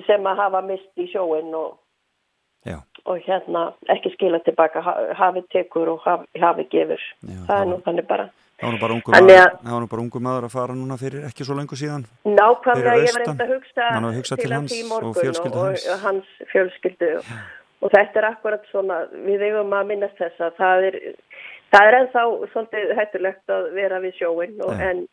sem 0.06 0.26
að 0.26 0.40
hafa 0.40 0.62
mist 0.66 1.02
í 1.02 1.08
sjóin 1.12 1.52
og, 1.56 1.76
Já, 2.66 2.78
og 3.06 3.18
hérna 3.26 3.72
ekki 3.90 4.12
skila 4.14 4.38
tilbaka 4.46 4.80
ha- 4.80 5.14
hafi 5.18 5.42
tekur 5.50 5.88
og 5.96 6.00
hafi, 6.04 6.26
hafi 6.40 6.64
gefur 6.70 7.00
Já, 7.26 7.40
það 7.48 7.60
er 7.60 7.66
nú 7.72 7.78
þannig 7.82 8.06
bara 8.06 8.28
það 8.60 8.66
var 8.68 8.72
nú 8.76 8.80
bara 8.80 8.94
ungu 8.94 9.10
maður, 9.10 9.40
að- 9.42 9.88
bara 9.90 10.02
ungu 10.02 10.20
maður 10.22 10.44
að 10.46 10.52
fara 10.52 10.76
núna 10.78 10.98
fyrir 11.00 11.24
ekki 11.26 11.44
svo 11.44 11.56
lengur 11.58 11.80
síðan. 11.80 12.04
nákvæmlega 12.24 12.94
ég 13.02 13.12
var 13.16 13.24
eitthvað 13.24 13.42
að 13.46 13.54
hugsa, 13.56 13.88
að 13.90 14.16
hugsa 14.20 14.36
til 14.36 14.52
hans 14.52 14.72
í 14.72 14.82
og 14.84 15.02
og, 15.02 15.66
hans. 15.66 15.88
og 15.88 15.98
hans 16.06 16.24
fjölskyldu 16.52 17.10
og 17.82 17.90
þetta 17.90 18.22
er 18.22 18.28
akkurat 18.30 18.62
svona 18.70 19.00
við 19.10 19.42
eigum 19.48 19.74
að 19.74 19.86
minnast 19.90 20.16
þess 20.20 20.38
að 20.38 20.52
það 20.60 20.86
er 20.90 20.96
það 21.72 21.88
er 21.88 21.98
ennþá 21.98 22.22
svolítið 22.52 22.94
hættulegt 22.98 23.52
að 23.56 23.70
vera 23.74 23.98
við 24.04 24.14
sjóin 24.20 24.54
og, 24.62 24.74
Já. 24.78 24.90
en, 24.90 25.06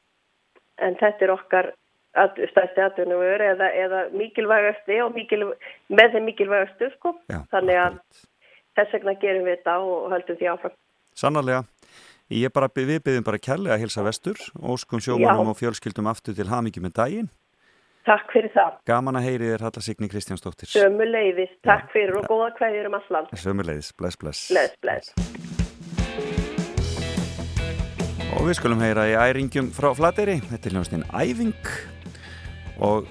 en 0.77 0.95
þetta 1.01 1.25
er 1.25 1.33
okkar 1.33 1.71
að, 2.17 2.39
stærsti 2.52 2.84
atvinnuvegur 2.86 3.43
eða, 3.45 3.69
eða 3.86 4.04
mikilvægasti 4.15 5.00
og 5.04 5.15
mikil, 5.17 5.50
með 5.93 6.15
þeim 6.15 6.30
mikilvægastu 6.32 6.91
sko. 6.95 7.15
Já, 7.32 7.41
þannig 7.54 7.82
að 7.84 8.00
þess 8.80 8.95
vegna 8.98 9.17
gerum 9.22 9.45
við 9.48 9.60
þetta 9.60 9.76
og 9.84 10.08
höldum 10.13 10.39
því 10.39 10.54
áfram. 10.54 10.78
Sannarlega. 11.19 11.65
Ég 12.30 12.54
bara, 12.54 12.69
við 12.69 13.00
byggjum 13.02 13.26
bara 13.26 13.41
kærlega 13.41 13.74
að 13.74 13.84
hilsa 13.88 14.06
vestur, 14.06 14.38
óskum 14.62 15.02
sjómanum 15.02 15.50
Já. 15.50 15.54
og 15.54 15.58
fjölskyldum 15.58 16.10
aftur 16.12 16.36
til 16.38 16.45
hamingi 16.45 16.82
með 16.84 16.93
daginn. 17.00 17.30
Takk 18.06 18.30
fyrir 18.34 18.54
það. 18.54 18.78
Gaman 18.89 19.17
að 19.19 19.26
heyri 19.28 19.50
þér 19.52 19.63
Halla 19.65 19.82
Signi 19.84 20.10
Kristjánsdóttir. 20.10 20.69
Sömu 20.69 21.06
leiðis, 21.10 21.52
takk 21.65 21.89
fyrir 21.93 22.22
og 22.22 22.30
góða 22.30 22.52
kvæðir 22.58 22.88
um 22.89 22.98
allan. 23.00 23.28
Sömuleiðis, 23.34 23.91
bless, 23.98 24.17
bless. 24.22 24.45
Bless, 24.54 24.78
bless. 24.86 25.13
Og 28.38 28.45
við 28.45 28.60
skulum 28.62 28.82
heyra 28.86 29.10
í 29.10 29.17
æringjum 29.17 29.74
frá 29.74 29.89
Flateyri. 29.98 30.38
Þetta 30.52 30.69
er 30.69 30.78
hljómsninn 30.78 31.08
Æving 31.10 31.74
og 32.80 33.08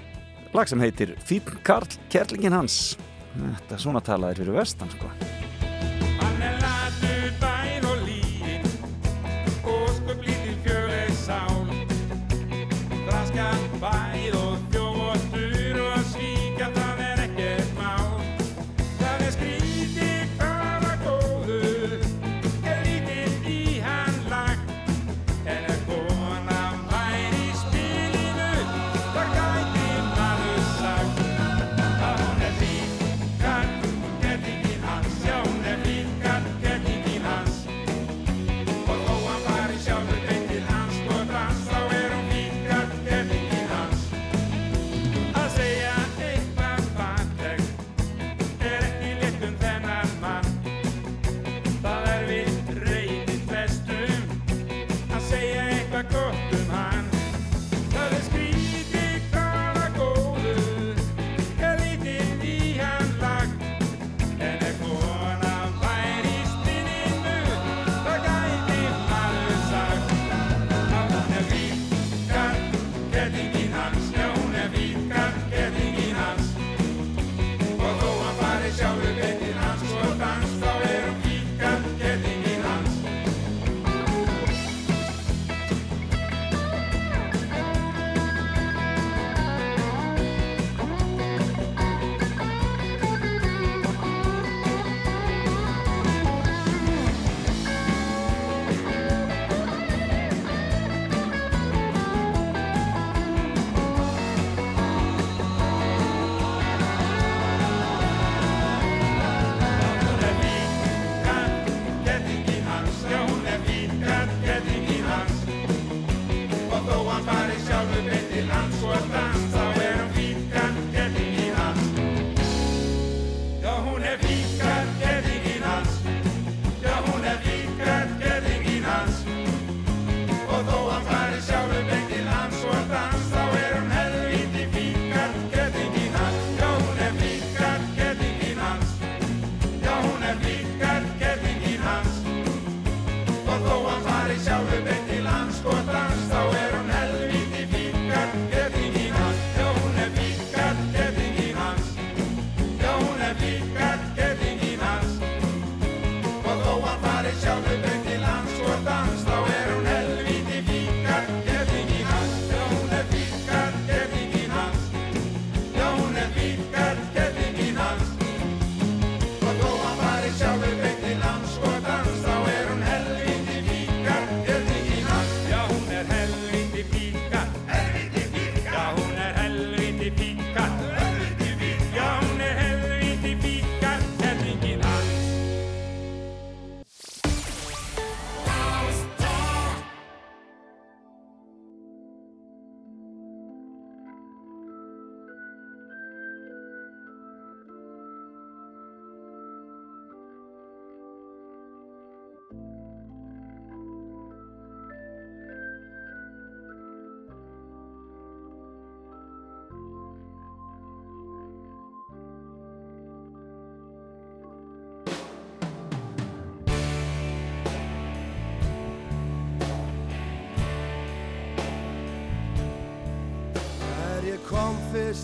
lag 0.56 0.70
sem 0.70 0.80
heitir 0.82 1.14
Fín 1.28 1.44
Karl, 1.66 1.88
Kerlingin 2.12 2.56
hans. 2.56 2.96
Þetta 3.38 3.78
svona 3.78 4.02
talaðir 4.04 4.42
fyrir 4.42 4.58
vestan, 4.58 4.90
sko. 4.96 5.12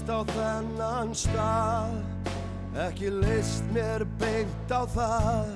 Fyrst 0.04 0.10
á 0.10 0.20
þennan 0.34 1.14
stað. 1.14 1.94
Ekki 2.76 3.10
leist 3.10 3.64
mér 3.72 4.04
beint 4.18 4.70
á 4.70 4.84
það. 4.86 5.48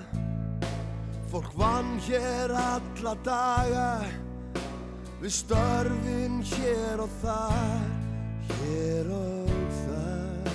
Fólk 1.29 1.53
vann 1.57 1.99
hér 2.07 2.51
alla 2.53 3.15
daga. 3.25 4.05
Við 5.21 5.33
störfin 5.33 6.43
hér 6.47 7.01
og 7.03 7.11
þar 7.21 7.89
Hér 8.49 9.09
og 9.11 9.73
þar. 9.83 10.53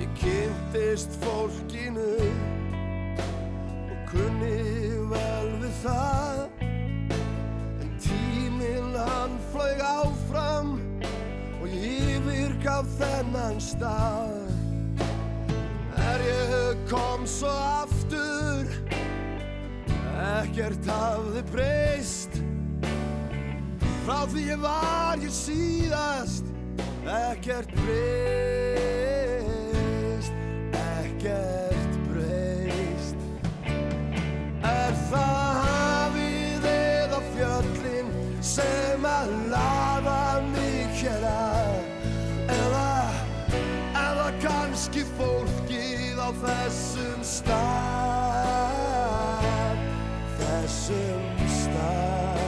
Ég 0.00 0.08
kynntist 0.16 1.12
fólkinu 1.20 2.16
Og 3.90 4.00
kunni 4.08 4.96
vel 5.12 5.52
við 5.60 5.76
það. 5.84 6.40
En 6.64 7.94
tíminn 8.00 8.96
hann 8.96 9.38
flög 9.52 9.84
Og 9.84 10.19
ég 12.60 12.66
yfirgaf 12.66 12.86
þennan 12.98 13.60
stað. 13.60 14.50
Er 15.96 16.20
ég 16.20 16.76
kom 16.90 17.26
svo 17.26 17.48
aftur? 17.48 18.66
Ekkert 20.40 20.84
hafði 20.86 21.42
breyst. 21.52 22.30
Frá 24.04 24.26
því 24.28 24.40
ég 24.50 24.58
var 24.60 25.18
ég 25.22 25.30
síðast. 25.32 26.44
Ekkert 27.06 27.72
breyst. 27.80 29.12
Ekkert 30.72 31.96
breyst. 32.10 33.16
Er 34.60 34.92
það 35.08 35.64
hafið 35.64 36.64
eða 36.74 37.20
fjöllin 37.32 38.08
sem 38.40 38.89
þessum 46.40 47.20
stað 47.20 48.30
þessum 50.38 51.24
stað. 51.52 52.40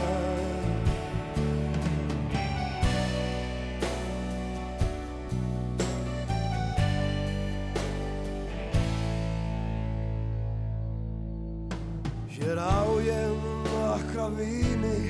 Hér 12.32 12.58
á 12.58 12.80
ég 13.04 13.44
nokkra 13.68 14.26
vini 14.38 15.02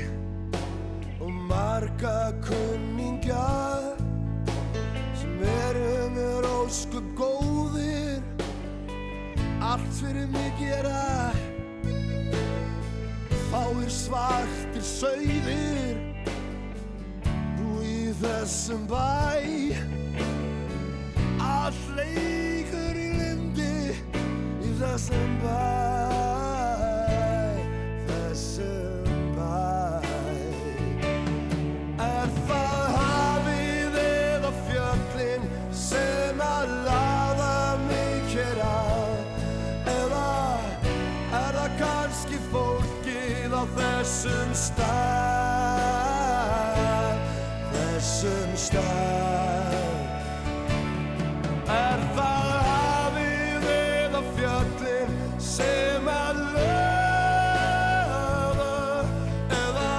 og 1.22 1.30
marga 1.46 2.34
kunningja 2.42 3.46
sem 5.14 5.38
eru 5.46 6.10
mér 6.18 6.44
óskup 6.58 7.11
allt 9.72 9.92
fyrir 10.00 10.26
mig 10.26 10.52
gera. 10.58 11.32
Fáir 13.50 13.88
svartir 13.88 14.84
sauðir 14.84 15.96
nú 17.56 17.80
í 17.80 18.12
þessum 18.20 18.84
bæ. 18.90 19.76
Allt 21.40 21.84
leikur 21.96 23.00
í 23.00 23.10
lindi 23.16 23.76
í 24.60 24.74
þessum 24.80 25.38
bæ 25.44 26.11
þessum 44.22 44.54
stað 44.54 44.86
þessum 47.72 48.52
stað. 48.54 49.74
Er 51.66 52.04
það 52.14 52.52
hafið 52.68 53.66
eða 53.72 54.20
fjöllin 54.36 55.10
sem 55.42 56.06
að 56.12 56.38
löða? 56.54 56.70
Eða 59.58 59.90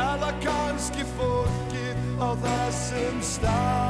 það 0.00 0.34
kannski 0.48 1.06
fólkið 1.14 1.96
á 2.18 2.28
þessum 2.42 3.22
stað 3.22 3.81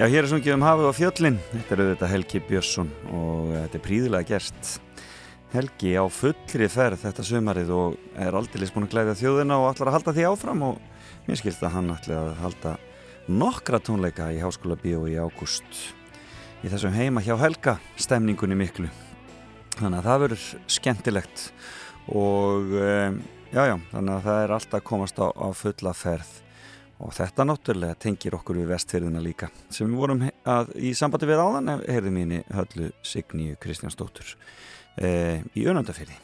Já, 0.00 0.06
hér 0.08 0.24
er 0.24 0.30
sungið 0.30 0.54
um 0.54 0.62
hafið 0.64 0.86
og 0.88 0.94
fjöllin. 0.96 1.34
Þetta 1.50 1.74
er 1.74 1.80
auðvitað 1.82 2.08
Helgi 2.14 2.38
Björnsson 2.48 2.86
og 3.12 3.50
þetta 3.52 3.76
er 3.76 3.82
príðilega 3.84 4.28
gert. 4.30 4.70
Helgi 5.52 5.90
á 5.92 6.04
fullri 6.08 6.68
ferð 6.72 7.02
þetta 7.02 7.26
sumarið 7.28 7.72
og 7.76 7.98
er 8.16 8.38
aldrei 8.38 8.64
búin 8.72 8.86
að 8.86 8.94
glæða 8.94 9.16
þjóðina 9.20 9.58
og 9.60 9.68
ætlar 9.74 9.90
að 9.90 9.96
halda 9.98 10.16
því 10.16 10.26
áfram 10.30 10.64
og 10.70 10.80
mér 11.26 11.42
skilst 11.42 11.68
að 11.68 11.76
hann 11.76 11.92
ætla 11.92 12.16
að 12.16 12.32
halda 12.40 12.74
nokkra 13.28 13.84
tónleika 13.84 14.32
í 14.32 14.40
Háskóla 14.40 14.80
Bíó 14.80 15.04
í 15.04 15.20
ágúst 15.20 15.84
í 16.64 16.72
þessum 16.72 16.96
heima 16.96 17.20
hjá 17.20 17.36
Helga 17.44 17.76
stemningunni 18.00 18.56
miklu. 18.56 18.88
Þannig 19.76 19.98
að 20.00 20.08
það 20.08 20.22
verður 20.24 20.50
skemmtilegt 20.80 21.50
og 22.08 22.72
um, 22.72 23.24
já, 23.52 23.66
já, 23.68 23.76
þannig 23.92 24.16
að 24.16 24.30
það 24.30 24.44
er 24.46 24.60
alltaf 24.62 24.88
komast 24.94 25.20
á, 25.20 25.28
á 25.28 25.48
fulla 25.52 25.92
ferð 25.92 26.38
og 27.00 27.14
þetta 27.16 27.46
náttúrulega 27.48 27.98
tengir 28.00 28.36
okkur 28.36 28.60
við 28.60 28.72
vestfyrðina 28.74 29.22
líka 29.24 29.48
sem 29.72 29.88
við 29.88 30.00
vorum 30.00 30.24
að, 30.26 30.74
í 30.76 30.92
sambandi 30.96 31.28
við 31.30 31.42
áðan 31.44 31.72
heyrði 31.86 32.12
mínu 32.16 32.42
höllu 32.56 32.90
Signíu 33.06 33.56
Kristjánsdóttur 33.60 34.34
e, 35.00 35.40
í 35.56 35.64
önandafyrði 35.70 36.18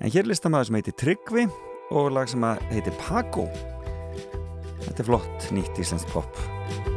en 0.00 0.10
hér 0.10 0.24
er 0.24 0.32
listamaður 0.32 0.70
sem 0.70 0.80
heitir 0.80 0.98
Tryggvi 1.04 1.46
og 1.94 2.10
lag 2.16 2.30
sem 2.30 2.48
heitir 2.72 2.98
Pago 3.04 3.46
þetta 4.88 4.98
er 4.98 5.08
flott 5.12 5.48
nýtt 5.54 5.80
íslenskt 5.84 6.12
pop 6.14 6.93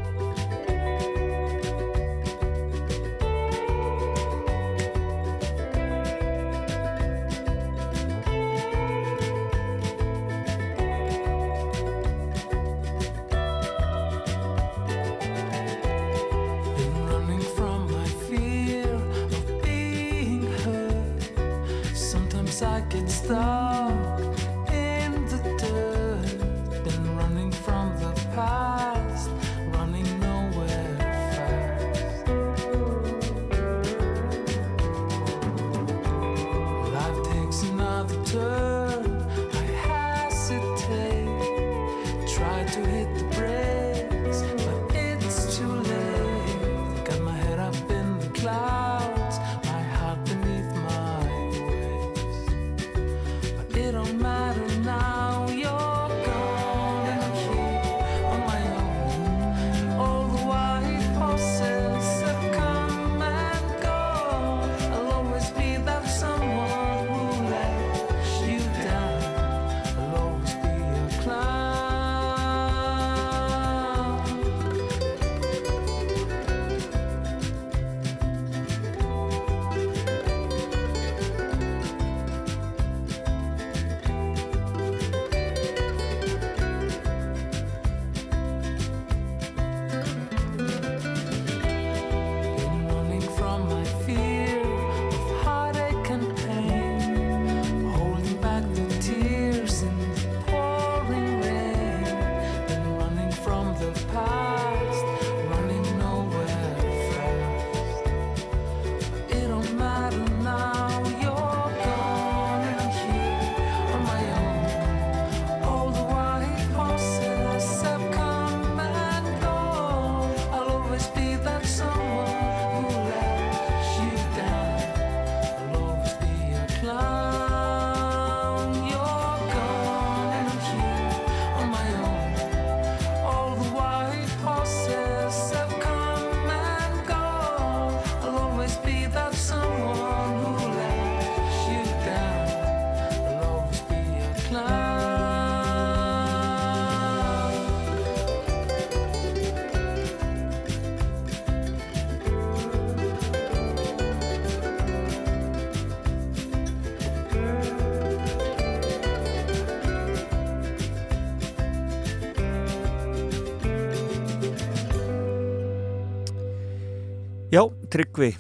Tryggvi 167.88 168.34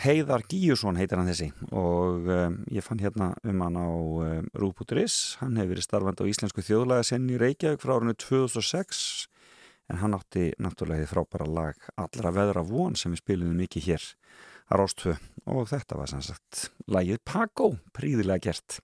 Heiðar 0.00 0.40
Gíjusson 0.48 0.96
heitir 0.96 1.18
hann 1.20 1.28
þessi 1.28 1.50
og 1.76 2.28
um, 2.32 2.54
ég 2.72 2.84
fann 2.86 3.02
hérna 3.02 3.26
um 3.44 3.60
hann 3.60 3.76
á 3.76 3.88
um, 3.92 4.46
Rúbúturis, 4.56 5.36
hann 5.42 5.58
hefur 5.60 5.74
verið 5.74 5.84
starfandi 5.84 6.24
á 6.24 6.30
Íslensku 6.30 6.64
þjóðlega 6.64 7.04
senn 7.04 7.26
í 7.28 7.36
Reykjavík 7.40 7.82
frá 7.82 7.98
árinu 7.98 8.14
2006 8.16 9.02
en 9.92 10.00
hann 10.00 10.16
átti 10.16 10.46
náttúrulega 10.56 11.04
þið 11.04 11.12
frábæra 11.12 11.50
lag 11.50 11.90
Allra 12.00 12.32
veðra 12.38 12.64
von 12.64 12.96
sem 12.96 13.12
við 13.12 13.20
spilum 13.24 13.52
mikið 13.60 13.90
hér 13.90 14.08
að 14.70 14.80
Rástfö 14.80 15.16
og 15.50 15.68
þetta 15.74 16.00
var 16.00 16.14
sem 16.14 16.24
sagt 16.24 16.70
lagið 16.88 17.20
Pago, 17.26 17.74
príðilega 17.92 18.48
gert. 18.48 18.80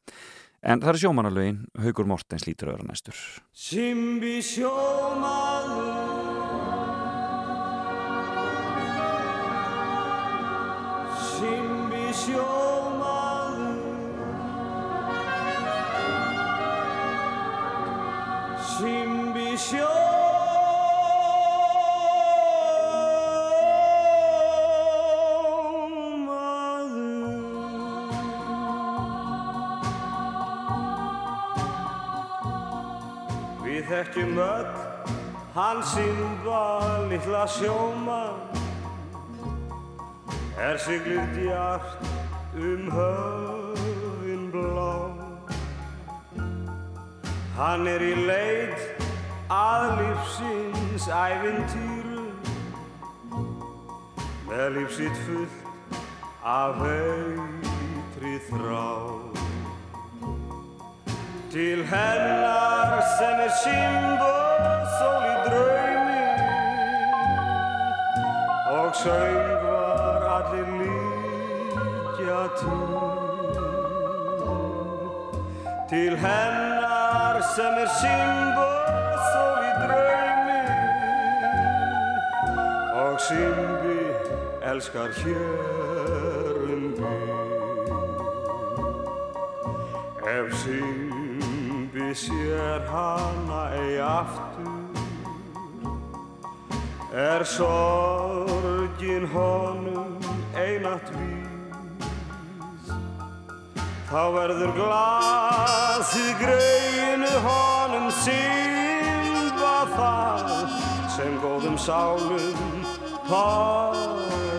En 0.61 0.82
það 0.84 0.92
er 0.92 1.03
sjómanalögin 1.07 1.64
Haugur 1.80 2.11
Mortens 2.11 2.44
lítur 2.44 2.74
öðra 2.74 2.90
næstur. 2.90 3.16
Simbi 3.55 4.40
sjómaður 4.44 6.26
Simbi 11.37 12.07
sjómaður 12.16 13.76
Simbi 18.76 19.51
sjómaður 19.61 20.16
þekkjum 33.87 34.39
öll 34.41 34.70
hann 35.55 35.82
Simba 35.95 36.62
litla 37.11 37.45
sjómann 37.47 38.66
er 40.57 40.79
siglið 40.81 41.35
djart 41.37 42.07
um 42.57 42.87
höfin 42.93 44.47
blá. 44.53 44.95
Hann 47.57 47.87
er 47.89 48.05
í 48.05 48.15
leit 48.29 49.05
að 49.53 50.01
lífsins 50.01 51.09
ævintýru 51.13 52.25
með 54.49 54.67
lífsitt 54.79 55.21
fullt 55.27 56.01
af 56.41 56.81
heitri 56.81 58.35
þrá. 58.49 58.89
Til 61.53 61.85
hennar 61.93 62.99
sem 63.17 63.45
er 63.45 63.55
Simba 63.61 64.35
sól 64.97 65.25
í 65.25 65.37
draumi 65.47 66.27
og 68.77 68.93
söngvar 69.05 69.76
allir 70.37 70.68
líkja 70.80 72.43
til. 72.59 72.82
Til 75.91 76.16
hennar 76.16 77.37
sem 77.55 77.74
er 77.82 77.91
Simba 78.01 78.70
sól 79.30 79.61
í 79.68 79.72
draumi 79.82 80.64
og 83.03 83.20
Simbi 83.26 84.03
elskar 84.70 85.11
hér 85.20 86.57
um 86.72 86.84
bygg. 86.99 87.89
Ef 90.37 90.49
Simbi 90.62 92.09
sér 92.14 92.80
hana 92.91 93.62
ei 93.78 93.97
aftur 93.99 94.76
er 97.16 97.45
sorgin 97.45 99.26
honum 99.26 100.16
einatt 100.87 101.11
vís. 101.11 102.87
Þá 104.07 104.22
verður 104.37 104.72
glasið 104.76 106.28
greinu 106.39 107.32
honum 107.47 108.07
Simba 108.22 109.76
það 109.97 110.47
sem 111.16 111.32
góðum 111.43 111.78
sálum 111.78 112.84
paradís. 113.26 114.55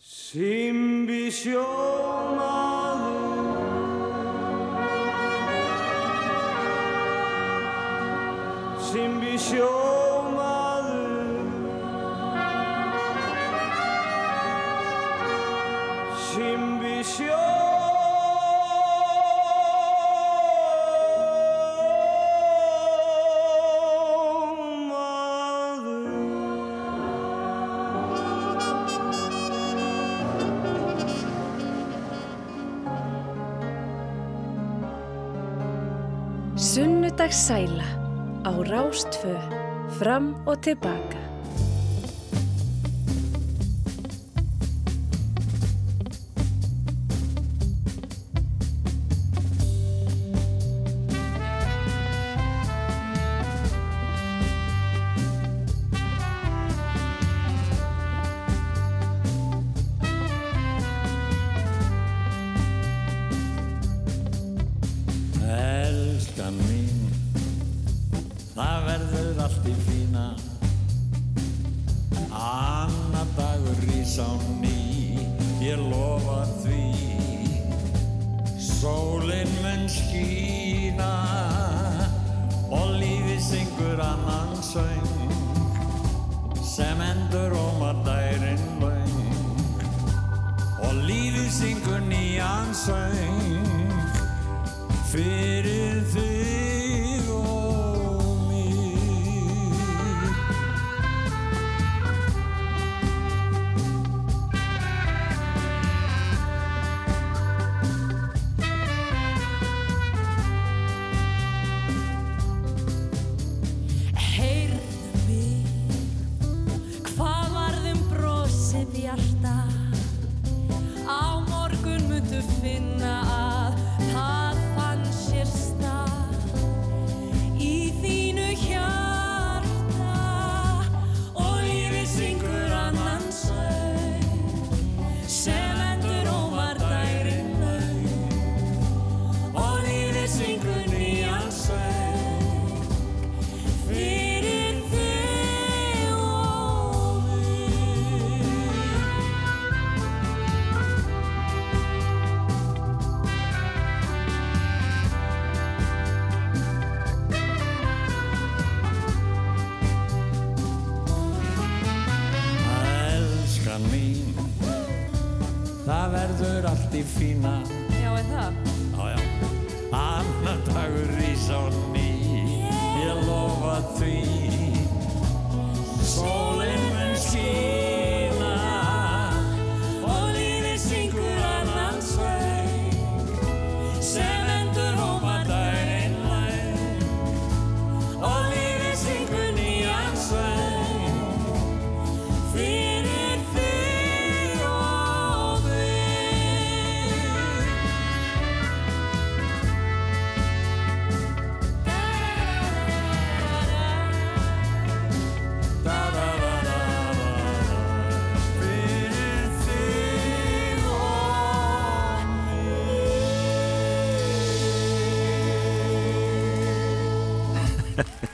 Simbi 0.00 1.24
sjómaður. 1.34 2.78
Simbi 8.90 9.34
sjómaður 9.38 9.99
Sunnudagssæla 37.40 37.88
á 38.44 38.52
Rástfö 38.72 39.34
Fram 39.98 40.34
og 40.46 40.60
tilbaka 40.62 41.29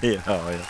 Já, 0.27 0.37
já. 0.53 0.65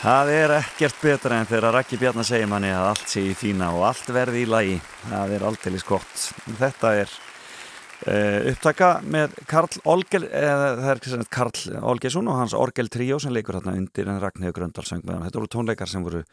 Það 0.00 0.30
er 0.32 0.52
ekkert 0.56 1.00
betra 1.02 1.38
en 1.42 1.48
þegar 1.48 1.74
Raggi 1.76 1.98
Bjarnar 2.00 2.24
segir 2.24 2.48
manni 2.48 2.70
að 2.72 2.86
allt 2.88 3.10
sé 3.10 3.20
í 3.20 3.34
fína 3.36 3.66
og 3.76 3.82
allt 3.90 4.06
verði 4.16 4.46
í 4.46 4.48
lagi. 4.48 4.78
Það 5.10 5.34
er 5.36 5.44
aldeilis 5.44 5.84
gott. 5.84 6.22
Þetta 6.56 6.92
er 7.02 7.12
uh, 7.12 8.38
upptaka 8.54 8.88
með 9.04 9.34
Karl 9.50 9.82
Olgel, 9.92 10.22
eða 10.24 10.70
það 10.78 10.92
er 10.94 11.02
sem 11.04 11.20
sagt 11.20 11.32
Karl 11.36 11.82
Olgesson 11.92 12.30
og 12.32 12.38
hans 12.40 12.56
Orgel 12.56 12.88
Tríó 12.88 13.20
sem 13.20 13.34
leikur 13.36 13.58
hérna 13.58 13.76
undir 13.76 14.08
en 14.08 14.22
Ragnhjóð 14.24 14.56
Gröndal 14.56 14.86
söng 14.88 15.04
með 15.04 15.18
hann. 15.18 15.26
Þetta 15.28 15.42
voru 15.42 15.52
tónleikar 15.56 15.92
sem 15.92 16.06
voru 16.06 16.24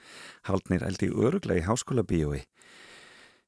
haldnir 0.48 0.88
eldi 0.88 1.12
öruglega 1.12 1.60
í 1.60 1.68
háskóla 1.68 2.08
bíói 2.08 2.46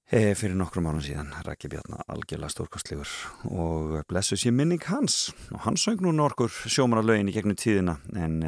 e, 0.10 0.34
fyrir 0.38 0.58
nokkrum 0.58 0.90
árum 0.90 1.04
síðan. 1.04 1.32
Raggi 1.46 1.70
Bjarnar 1.72 2.06
algjörlega 2.10 2.52
stórkostlegur 2.54 3.12
og 3.50 4.00
blessu 4.10 4.38
sér 4.40 4.56
minning 4.56 4.84
hans 4.90 5.30
og 5.54 5.64
hann 5.68 5.80
söng 5.80 6.02
nú 6.04 6.14
nokkur 6.16 6.52
sjómara 6.66 7.06
lögin 7.06 7.30
í 7.30 7.36
gegnum 7.36 7.58
tíðina 7.60 8.00
en, 8.18 8.42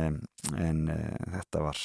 en 0.58 0.82
e, 0.90 1.00
þetta 1.38 1.66
var 1.68 1.82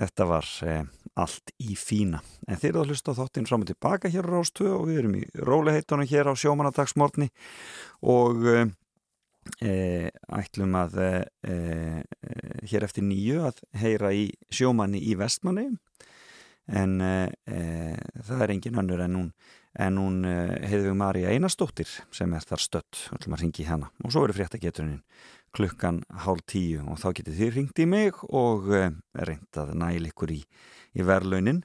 þetta 0.00 0.28
var 0.30 0.50
e, 0.64 0.76
allt 1.20 1.54
í 1.60 1.76
fína 1.76 2.22
en 2.48 2.60
þeir 2.60 2.72
eru 2.72 2.84
að 2.84 2.92
hlusta 2.94 3.16
þáttinn 3.18 3.48
fram 3.48 3.64
og 3.66 3.72
tilbaka 3.72 4.12
hér 4.12 4.28
á 4.28 4.32
Rástöð 4.32 4.74
og 4.78 4.86
við 4.88 5.02
erum 5.02 5.18
í 5.18 5.24
róliheitunum 5.34 6.08
hér 6.08 6.32
á 6.32 6.34
sjómanadagsmorni 6.40 7.28
og 8.06 8.48
e, 9.60 9.74
ætlum 10.40 10.78
að 10.78 10.98
e, 11.04 11.58
hér 12.70 12.86
eftir 12.86 13.04
nýju 13.04 13.44
að 13.50 13.62
heyra 13.82 14.14
í 14.16 14.30
sjómanni 14.52 15.02
í 15.04 15.16
vestmanni 15.20 15.68
en 16.70 17.00
e, 17.02 17.14
e, 17.50 17.60
það 18.26 18.44
er 18.44 18.52
engin 18.54 18.78
önnur 18.82 19.02
en 19.04 19.16
hún, 19.18 19.30
hún 19.98 20.18
e, 20.28 20.34
heiðu 20.70 20.94
Marja 20.98 21.32
Einarsdóttir 21.34 21.90
sem 22.14 22.32
er 22.36 22.46
þar 22.46 22.64
stött, 22.64 23.00
ætlum 23.16 23.36
að 23.36 23.44
ringi 23.44 23.66
hana. 23.66 23.90
Og 24.04 24.14
svo 24.14 24.24
eru 24.26 24.36
fréttageturinn 24.36 25.00
klukkan 25.56 26.02
hálf 26.24 26.44
tíu 26.50 26.84
og 26.86 27.00
þá 27.02 27.08
getið 27.20 27.40
þið 27.40 27.56
ringt 27.56 27.82
í 27.82 27.88
mig 27.90 28.22
og 28.28 28.70
e, 28.74 28.84
reynd 29.18 29.58
að 29.58 29.74
næl 29.80 30.06
ykkur 30.10 30.34
í, 30.36 30.40
í 30.94 31.06
verðlaunin 31.06 31.64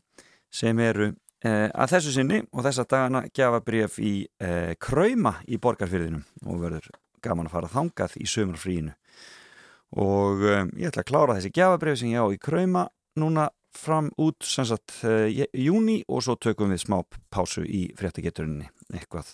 sem 0.53 0.79
eru 0.81 1.11
e, 1.45 1.51
að 1.69 1.95
þessu 1.95 2.15
sinni 2.15 2.41
og 2.51 2.65
þessa 2.65 2.87
dagana 2.89 3.25
gjafa 3.29 3.61
bref 3.65 3.99
í 4.01 4.15
e, 4.41 4.75
Krauma 4.81 5.37
í 5.45 5.59
borgarfyrðinum 5.61 6.25
og 6.49 6.63
verður 6.63 6.89
gaman 7.25 7.49
að 7.49 7.57
fara 7.57 7.73
þangað 7.73 8.17
í 8.21 8.29
sömurfríinu 8.29 8.95
og 10.01 10.41
e, 10.41 10.57
ég 10.81 10.89
ætla 10.89 11.05
að 11.05 11.11
klára 11.11 11.37
þessi 11.37 11.53
gjafabref 11.53 12.01
sem 12.01 12.13
ég 12.15 12.25
á 12.25 12.27
í 12.33 12.41
Krauma 12.41 12.87
núna 13.21 13.49
fram 13.79 14.11
út 14.21 14.45
sem 14.47 14.67
sagt 14.67 14.99
uh, 15.07 15.27
júni 15.53 16.01
og 16.07 16.23
svo 16.25 16.37
tökum 16.39 16.73
við 16.73 16.85
smá 16.85 16.99
pásu 17.33 17.65
í 17.65 17.87
fréttageturinni 17.97 18.67
eitthvað 18.93 19.33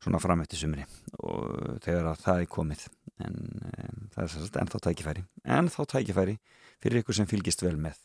svona 0.00 0.20
fram 0.22 0.40
eftir 0.44 0.62
sumri 0.62 0.86
og 1.20 1.78
þegar 1.84 2.12
að 2.12 2.24
það 2.24 2.42
er 2.42 2.50
komið. 2.56 2.86
En 3.20 3.36
um, 3.36 4.02
það 4.14 4.22
er 4.24 4.32
sem 4.32 4.44
sagt 4.46 4.60
ennþá 4.62 4.82
tækifæri 4.88 5.24
ennþá 5.58 5.86
tækifæri 5.94 6.36
fyrir 6.80 7.02
ykkur 7.02 7.20
sem 7.20 7.28
fylgist 7.30 7.64
vel 7.64 7.76
með. 7.80 7.98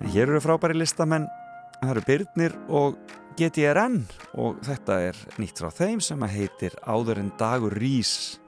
En 0.00 0.12
hér 0.14 0.30
eru 0.30 0.40
frábæri 0.42 0.78
listamenn 0.78 1.26
það 1.80 1.94
eru 1.94 2.04
Byrnir 2.06 2.54
og 2.68 3.00
GTRN 3.38 4.02
og 4.40 4.60
þetta 4.66 5.00
er 5.10 5.18
nýtt 5.40 5.60
frá 5.62 5.70
þeim 5.72 6.00
sem 6.04 6.22
að 6.24 6.36
heitir 6.36 6.76
Áður 6.84 7.22
en 7.22 7.32
dagur 7.40 7.76
rís 7.76 8.38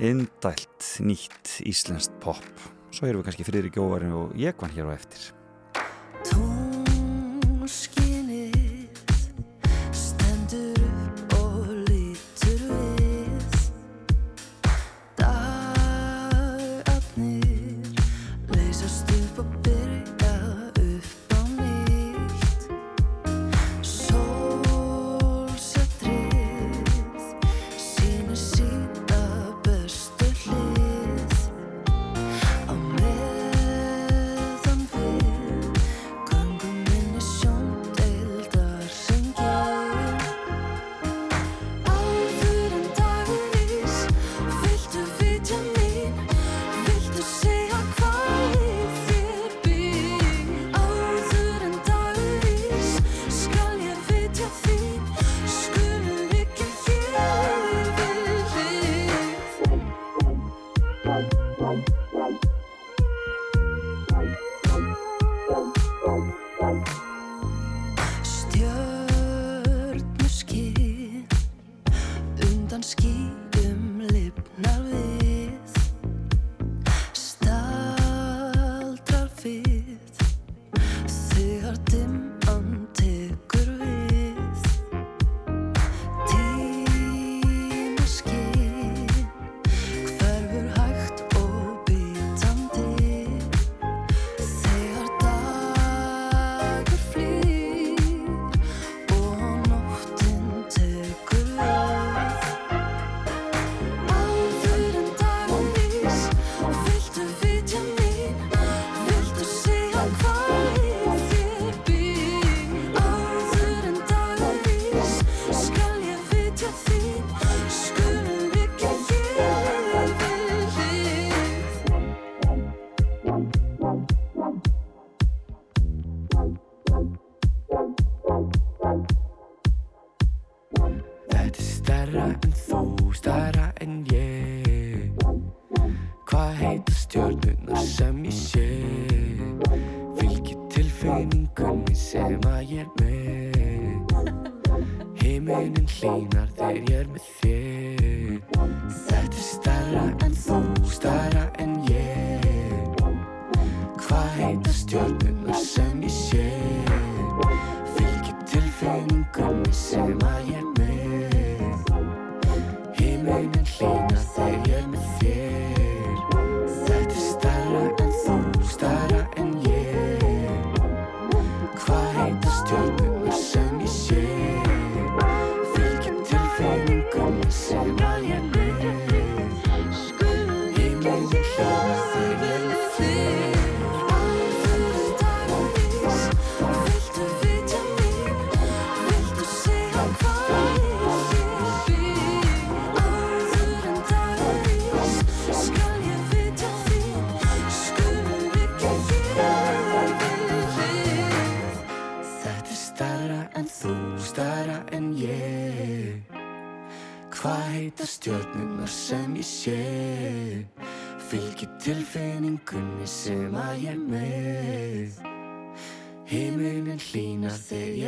indælt 0.00 0.88
nýtt 1.04 1.58
íslenskt 1.68 2.16
pop 2.22 2.64
svo 2.94 3.10
erum 3.10 3.22
við 3.22 3.30
kannski 3.30 3.46
Friðrik 3.48 3.80
Jóvarin 3.80 4.14
og 4.14 4.36
Jekvann 4.38 4.74
hér 4.74 4.86
á 4.86 4.94
eftir 4.94 5.33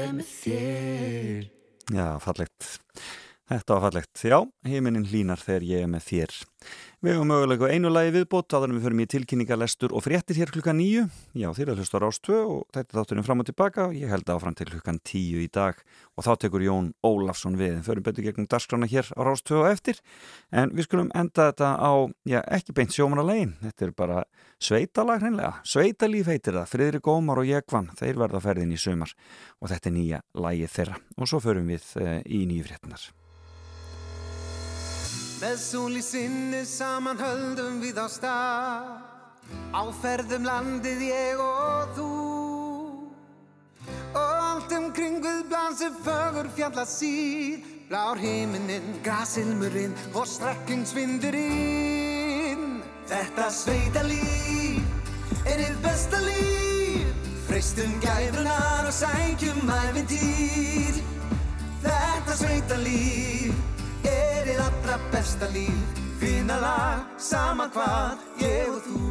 er 0.06 0.16
með 0.16 0.32
þér 0.40 1.52
Já, 1.94 2.06
fallegt. 2.18 2.66
Þetta 3.46 3.76
var 3.76 3.84
fallegt. 3.84 4.22
Já, 4.26 4.40
heiminin 4.66 5.06
hlínar 5.06 5.38
þegar 5.38 5.66
ég 5.68 5.84
er 5.84 5.90
með 5.92 6.06
þér. 6.08 6.32
Við 7.06 7.14
hefum 7.14 7.28
mögulega 7.30 7.68
einu 7.70 7.90
lagi 7.92 8.10
viðbót 8.10 8.54
en 8.56 8.72
við 8.74 8.82
förum 8.82 9.00
í 9.04 9.04
tilkynningalestur 9.06 9.92
og 9.94 10.02
fréttir 10.02 10.40
hér 10.40 10.50
klukkan 10.50 10.74
nýju. 10.74 11.04
Já, 11.38 11.46
þér 11.54 11.68
að 11.70 11.78
hlusta 11.78 11.98
á 11.98 12.02
Rás 12.02 12.16
2 12.18 12.38
og 12.50 12.62
þetta 12.74 12.96
þátturinn 12.96 13.26
fram 13.28 13.42
og 13.44 13.46
tilbaka 13.46 13.84
ég 13.94 14.10
held 14.10 14.32
áfram 14.34 14.56
til 14.58 14.66
klukkan 14.66 14.98
tíu 15.06 15.38
í 15.38 15.46
dag 15.46 15.78
og 16.18 16.26
þá 16.26 16.32
tekur 16.42 16.64
Jón 16.66 16.88
Ólafsson 17.06 17.54
við. 17.60 17.76
Förum 17.86 18.02
betur 18.08 18.26
gegnum 18.26 18.48
dagskrána 18.50 18.88
hér 18.90 19.06
á 19.14 19.22
Rás 19.22 19.44
2 19.46 19.60
og 19.60 19.68
eftir 19.70 20.00
en 20.50 20.72
við 20.74 20.88
skulum 20.88 21.12
enda 21.14 21.52
þetta 21.52 21.68
á, 21.78 21.92
já, 22.26 22.40
ekki 22.58 22.74
beint 22.74 22.96
sjómanalegin. 22.96 23.52
Þetta 23.62 23.86
er 23.86 23.92
bara 24.02 24.24
sveitalag 24.58 25.22
hreinlega. 25.22 25.52
Sveitalíf 25.62 26.32
heitir 26.32 26.58
það. 26.58 26.72
Friðri 26.72 27.02
Gómar 27.06 27.38
og 27.38 27.46
Jekvann, 27.46 27.92
þeir 27.94 28.18
verða 28.24 28.42
ferðin 28.48 28.74
í 28.74 28.80
sumar 28.82 29.14
og 29.62 29.70
þetta 29.70 29.92
er 29.92 29.96
nýja 30.00 30.20
lagið 30.34 30.74
þeirra 30.74 30.98
og 31.14 31.30
svo 31.30 31.38
förum 31.46 31.70
við 31.70 31.86
e, 32.02 32.18
í 32.26 32.42
nýju 32.50 32.66
fréttinar. 32.66 33.06
Með 35.36 35.58
sól 35.60 35.92
í 35.98 36.00
sinni 36.00 36.62
saman 36.64 37.18
höldum 37.20 37.82
við 37.82 37.98
á 38.00 38.08
stað. 38.08 38.86
Áferðum 39.76 40.46
landið 40.48 41.02
ég 41.10 41.36
og 41.44 41.92
þú. 41.98 42.06
Og 44.16 44.18
allt 44.48 44.72
umkring 44.72 45.20
við 45.20 45.44
blasir 45.50 45.92
fögur 46.06 46.48
fjalla 46.56 46.86
síð 46.88 47.60
Blár 47.86 48.18
himinin, 48.18 48.98
grasilmurinn 49.04 49.92
og 50.16 50.26
strekkingsvindurinn 50.26 52.82
Þetta 53.06 53.50
sveita 53.54 54.02
líf 54.08 54.82
er 55.46 55.60
þitt 55.60 55.78
besta 55.84 56.18
líf. 56.24 57.06
Freistum 57.46 57.92
gæfunar 58.02 58.84
og 58.88 58.94
sækjum 58.96 59.70
æfintýr 59.70 60.94
Þetta 61.84 62.32
sveita 62.40 62.76
líf 62.80 63.75
besta 65.12 65.46
líf. 65.54 66.02
Finna 66.20 66.56
lag, 66.60 67.04
sama 67.18 67.68
hvað, 67.68 68.16
ég 68.40 68.70
og 68.72 68.80
þú. 68.86 69.02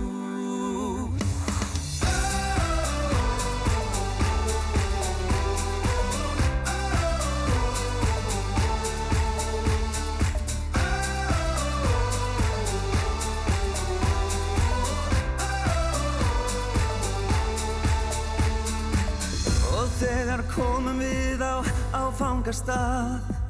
Og 19.76 19.96
þegar 20.02 20.42
komum 20.56 20.98
við 21.00 21.46
á 21.46 21.62
áfangastað 21.94 23.45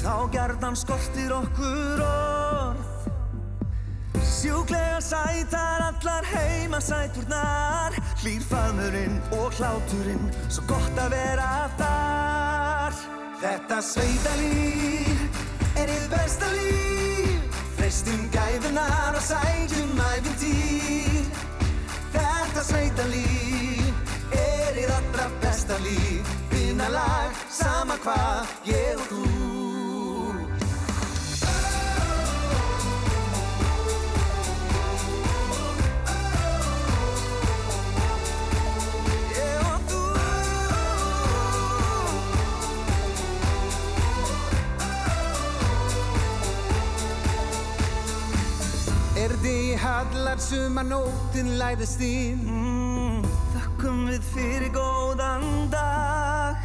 Þá 0.00 0.14
gerðan 0.32 0.76
skortir 0.80 1.32
okkur 1.36 2.00
orð. 2.00 2.86
Sjúklega 4.24 5.00
sætar 5.04 5.82
allar 5.84 6.24
heima 6.24 6.78
sæturnar 6.80 7.96
Hlýr 8.22 8.40
faðmurinn 8.48 9.18
og 9.36 9.52
hláturinn 9.58 10.30
Svo 10.48 10.64
gott 10.70 11.00
að 11.02 11.12
vera 11.12 11.48
þar. 11.76 12.96
Þetta 13.42 13.80
sveita 13.84 14.32
líf 14.40 15.42
er 15.76 15.92
þið 15.92 16.06
besta 16.14 16.48
líf. 16.54 17.60
Freistum 17.76 18.22
gæfunar 18.32 19.18
og 19.20 19.26
sækjum 19.26 20.00
æfintýr 20.06 21.28
Þetta 22.16 22.64
sveita 22.70 23.10
líf 23.12 24.16
er 24.32 24.72
þið 24.80 24.96
allra 24.96 25.28
besta 25.44 25.76
líf. 25.84 26.32
Vinna 26.54 26.88
lag, 26.96 27.44
sama 27.52 28.00
hvað, 28.00 28.56
ég 28.72 28.96
og 28.96 29.06
þú 29.12 29.39
hallar 50.30 50.38
sumar 50.38 50.84
nóttin 50.84 51.58
læðist 51.58 52.00
inn. 52.00 52.38
Mm, 52.46 53.24
Þakkum 53.50 54.06
við 54.06 54.22
fyrir 54.30 54.70
góðan 54.70 55.70
dag. 55.72 56.56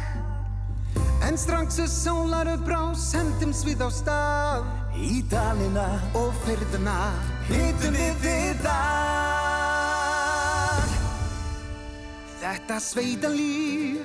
En 1.26 1.36
strax 1.38 1.78
er 1.82 1.88
sólar 1.90 2.46
upp 2.52 2.62
brás 2.66 3.14
hendumst 3.16 3.66
við 3.66 3.82
á 3.82 3.90
stað. 3.90 4.62
Í 4.96 5.22
dalina 5.28 6.00
og 6.16 6.32
fyrðuna 6.46 7.12
Hittum 7.48 7.92
við 7.98 8.14
þið 8.22 8.56
þar. 8.62 8.86
Þetta 12.40 12.78
sveita 12.80 13.28
líf 13.34 14.00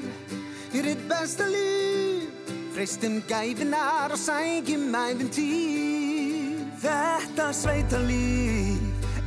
er 0.73 0.83
þitt 0.89 1.05
besta 1.11 1.45
líf. 1.45 2.27
Freistum 2.73 3.21
gæfinar 3.29 4.09
og 4.15 4.17
sækjum 4.17 4.95
æfintýr 4.95 6.65
Þetta 6.81 7.51
sveita 7.53 7.99
líf 8.01 8.60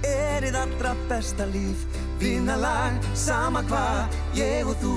er 0.05 0.45
þitt 0.45 0.59
allra 0.59 0.95
besta 1.09 1.47
líf. 1.49 1.85
Vinalag, 2.21 2.99
sama 3.17 3.63
hvað, 3.69 4.17
ég 4.39 4.69
og 4.69 4.77
þú. 4.83 4.95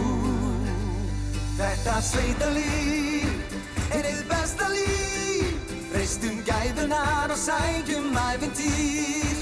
Þetta 1.58 1.96
sveita 2.06 2.50
líf 2.54 3.56
er 3.96 4.06
þitt 4.06 4.28
besta 4.32 4.70
líf. 4.74 5.74
Freistum 5.92 6.42
gæfunar 6.46 7.32
og 7.32 7.40
sækjum 7.40 8.12
æfintýr 8.22 9.38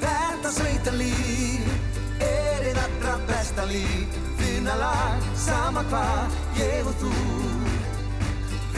Þetta 0.00 0.52
sveita 0.54 0.94
líf 0.94 2.22
er 2.24 2.64
þitt 2.64 2.82
allra 2.84 3.18
besta 3.28 3.66
líf. 3.68 4.16
Vinalag, 4.38 5.28
sama 5.36 5.84
hvað, 5.90 6.40
ég 6.62 6.88
og 6.88 6.96
þú. 7.02 7.12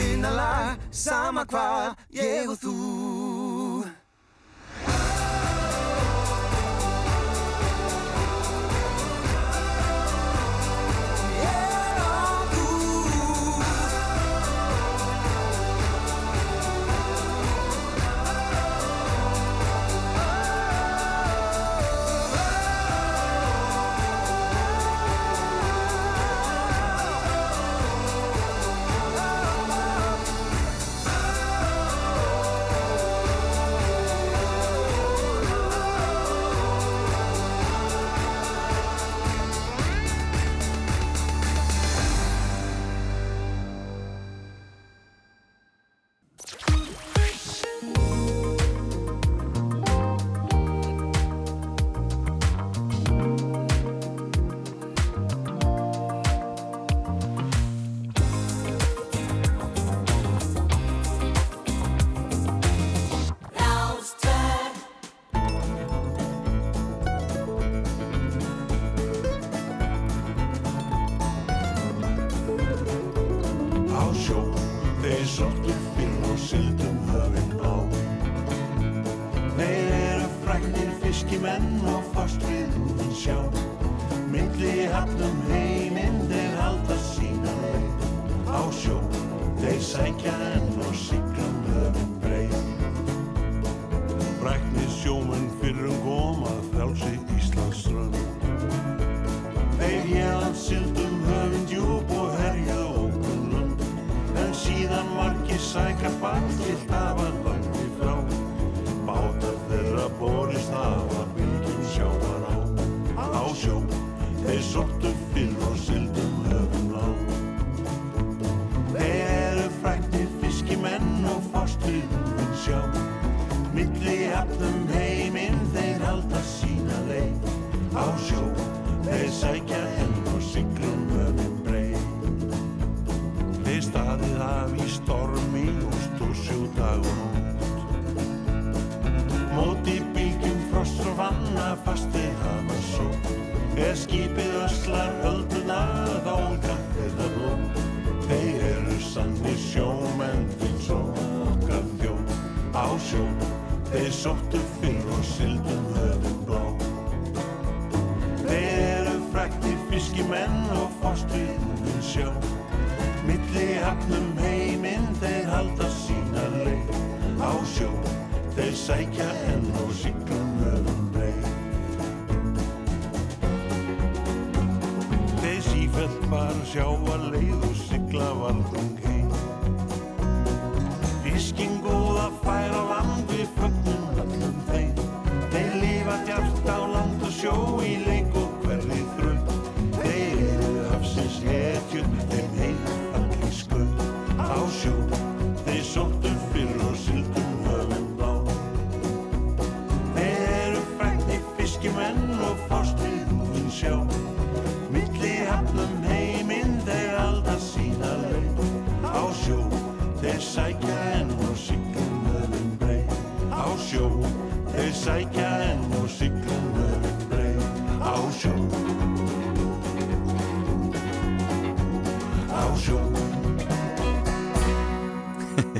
Vinalag, 0.01 0.88
sama 0.90 1.46
hvað, 1.46 1.94
Ég 2.16 2.48
og 2.51 2.59
þú 2.59 3.09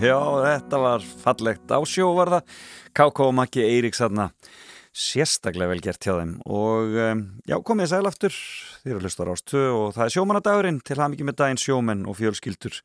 Já, 0.01 0.17
þetta 0.17 0.79
var 0.81 1.03
fallegt 1.05 1.73
ásjóvarða. 1.77 2.41
K.K. 2.97 3.25
og 3.27 3.35
Maggi 3.37 3.61
Eiríks 3.67 4.01
aðna 4.01 4.31
sérstaklega 4.97 5.69
vel 5.71 5.83
gert 5.85 6.07
hjá 6.07 6.15
þeim. 6.17 6.33
Og 6.49 6.97
um, 7.05 7.21
já, 7.45 7.59
komið 7.67 7.91
sæl 7.93 8.09
aftur. 8.09 8.39
Þeir 8.81 8.95
eru 8.95 9.03
hlustar 9.05 9.31
ástu 9.35 9.61
og 9.61 9.93
það 9.99 10.07
er 10.07 10.15
sjómanadagurinn 10.15 10.81
til 10.89 10.97
hafmyggjum 11.03 11.31
með 11.31 11.39
daginn 11.43 11.61
sjómen 11.61 12.07
og 12.09 12.17
fjölskyldur 12.17 12.81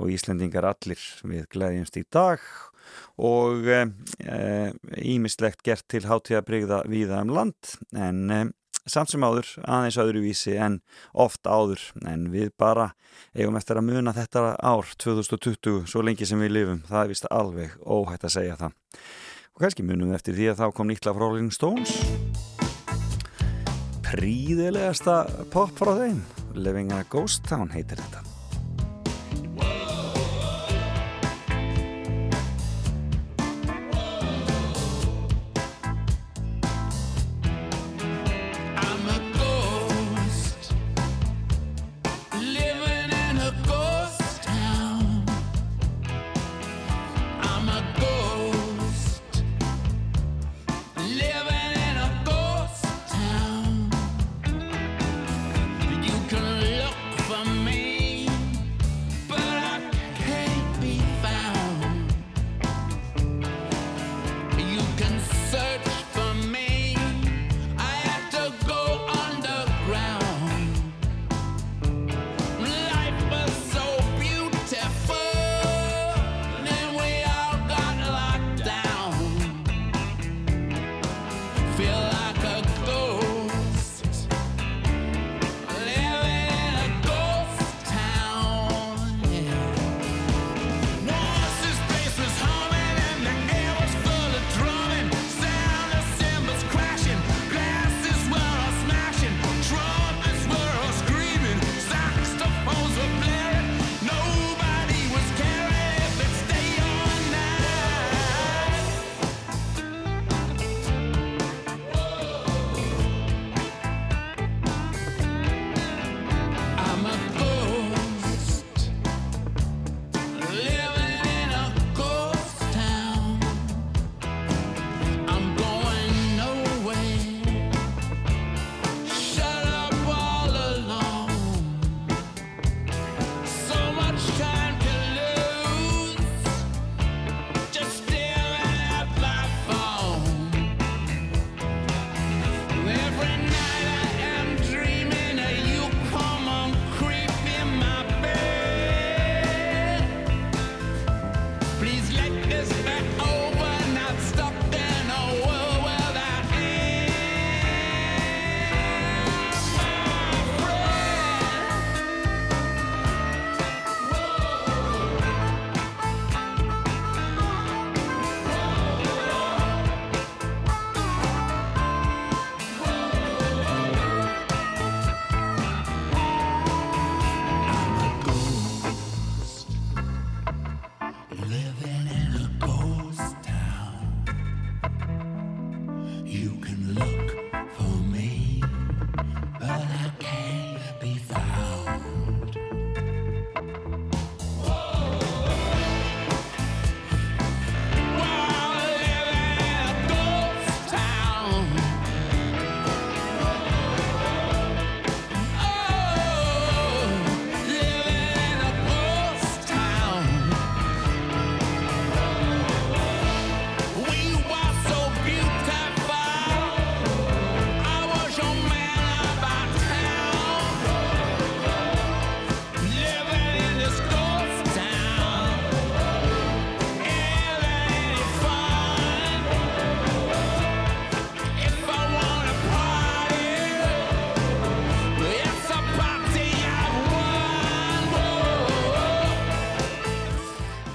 og 0.00 0.14
Íslendingar 0.14 0.70
allir. 0.70 1.04
Við 1.20 1.46
gleðjumst 1.52 2.00
í 2.00 2.06
dag 2.16 2.48
og 3.20 3.68
eh, 3.68 3.86
eh, 4.24 4.72
ímislegt 5.04 5.60
e, 5.60 5.62
e, 5.62 5.68
gert 5.68 5.88
til 5.92 6.04
hátíðabrigða 6.08 6.80
viða 6.88 7.20
um 7.26 7.36
land. 7.36 7.74
En 7.92 8.24
e, 8.32 8.42
samt 8.90 9.12
sem 9.12 9.24
áður, 9.24 9.48
aðeins 9.64 9.98
öðruvísi 10.00 10.56
en 10.60 10.80
oft 11.12 11.46
áður, 11.46 11.80
en 12.08 12.26
við 12.32 12.50
bara 12.60 12.90
eigum 13.36 13.56
eftir 13.58 13.80
að 13.80 13.88
muna 13.88 14.14
þetta 14.16 14.54
ár 14.60 14.90
2020, 15.00 15.84
svo 15.90 16.04
lengi 16.04 16.28
sem 16.28 16.40
við 16.44 16.54
lifum. 16.58 16.82
Það 16.88 17.00
er 17.02 17.12
vist 17.14 17.30
alveg 17.30 17.78
óhægt 17.80 18.28
að 18.28 18.36
segja 18.36 18.58
það. 18.60 18.76
Og 19.54 19.64
kannski 19.64 19.86
munum 19.86 20.10
við 20.10 20.18
eftir 20.18 20.38
því 20.38 20.50
að 20.52 20.60
þá 20.60 20.66
kom 20.76 20.90
nýtla 20.90 21.14
frá 21.14 21.24
Rolling 21.24 21.54
Stones. 21.54 21.96
Príðilegasta 24.04 25.22
pop 25.54 25.72
frá 25.78 25.94
þeim. 26.04 26.22
Living 26.54 26.92
a 26.94 27.02
Ghost 27.10 27.46
Town 27.48 27.72
heitir 27.74 27.98
þetta. 28.02 28.33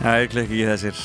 Það 0.09 0.23
er 0.23 0.29
klikki 0.31 0.55
í 0.57 0.65
þessir 0.65 0.99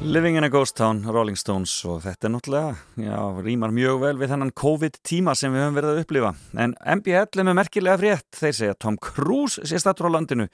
Living 0.00 0.38
in 0.38 0.46
a 0.46 0.48
Ghost 0.48 0.78
Town, 0.78 1.02
Rolling 1.04 1.36
Stones 1.36 1.74
og 1.84 1.98
þetta 2.00 2.24
er 2.24 2.32
náttúrulega, 2.32 2.70
já, 3.04 3.18
rýmar 3.44 3.74
mjög 3.76 3.98
vel 4.00 4.12
við 4.16 4.30
þennan 4.32 4.52
COVID-tíma 4.56 5.34
sem 5.36 5.52
við 5.52 5.60
höfum 5.60 5.76
verið 5.76 5.92
að 5.92 6.00
upplifa. 6.06 6.30
En 6.56 6.72
MBL 6.94 7.42
er 7.42 7.46
með 7.50 7.58
merkilega 7.58 8.00
frétt, 8.00 8.30
þeir 8.38 8.56
segja 8.56 8.78
Tom 8.80 8.96
Cruise 8.96 9.60
sé 9.68 9.76
stattur 9.82 10.08
á 10.08 10.14
landinu. 10.16 10.48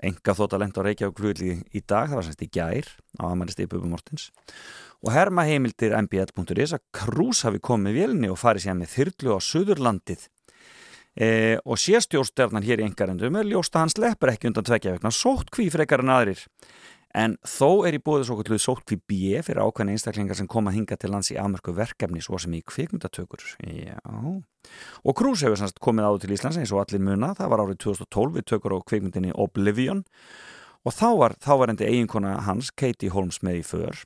Enga 0.00 0.36
þótt 0.38 0.56
að 0.56 0.64
lenda 0.64 0.80
á 0.80 0.86
Reykjavík 0.88 1.20
flugli 1.20 1.52
í 1.60 1.84
dag, 1.84 2.08
það 2.08 2.16
var 2.22 2.28
semst 2.30 2.46
í 2.46 2.50
gær 2.56 2.88
á 3.20 3.22
Amalist 3.28 3.60
Íbjöfum 3.60 3.92
Mortins. 3.92 4.30
Og 5.04 5.12
herma 5.12 5.44
heimildir 5.44 5.92
mbl.is 6.00 6.72
að 6.72 6.86
Cruise 6.96 7.44
hafi 7.44 7.60
komið 7.60 8.00
vélni 8.00 8.32
og 8.32 8.40
farið 8.40 8.64
sér 8.64 8.80
með 8.80 8.94
þyrlu 8.96 9.36
á 9.36 9.38
Suðurlandið. 9.44 10.24
E, 11.18 11.58
og 11.66 11.80
sé 11.80 11.98
stjórnstjarnan 12.04 12.64
hér 12.64 12.82
í 12.82 12.86
engarendum 12.86 13.34
er 13.40 13.48
ljósta 13.48 13.82
hans 13.82 13.98
leppur 13.98 14.30
ekki 14.30 14.50
undan 14.50 14.66
tvekja 14.66 14.94
vegna 14.94 15.10
sótt 15.14 15.50
kví 15.54 15.66
frekar 15.72 16.04
en 16.04 16.12
aðrir. 16.14 16.44
En 17.10 17.34
þó 17.42 17.88
er 17.88 17.96
í 17.96 18.02
búið 18.02 18.28
svo 18.28 18.36
kvölduð 18.38 18.60
sótt 18.62 18.92
við 18.92 19.00
B 19.10 19.40
fyrir 19.42 19.64
ákveðna 19.64 19.96
einstaklingar 19.96 20.38
sem 20.38 20.46
koma 20.50 20.70
hinga 20.70 20.94
til 20.94 21.10
lands 21.10 21.32
í 21.34 21.38
afmörku 21.42 21.74
verkefni 21.74 22.22
svo 22.22 22.38
sem 22.38 22.54
í 22.54 22.62
kvikmyndatökur. 22.62 23.42
Já. 23.66 23.98
Og 25.02 25.16
Krús 25.18 25.42
hefur 25.42 25.58
sannst 25.58 25.82
komið 25.82 26.06
áður 26.06 26.22
til 26.22 26.36
Íslands 26.36 26.60
eins 26.60 26.70
og 26.70 26.84
allir 26.84 27.02
muna. 27.02 27.32
Það 27.34 27.50
var 27.50 27.64
árið 27.64 27.80
2012 27.82 28.38
við 28.38 28.46
tökur 28.52 28.76
á 28.78 28.86
kvikmyndinni 28.86 29.34
Oblivion 29.34 30.04
og 30.86 30.94
þá 30.94 31.08
var, 31.18 31.34
þá 31.42 31.52
var 31.58 31.74
endi 31.74 31.90
eiginkona 31.90 32.38
hans, 32.46 32.70
Katie 32.70 33.10
Holmes, 33.12 33.42
með 33.44 33.60
í 33.60 33.66
för. 33.66 34.04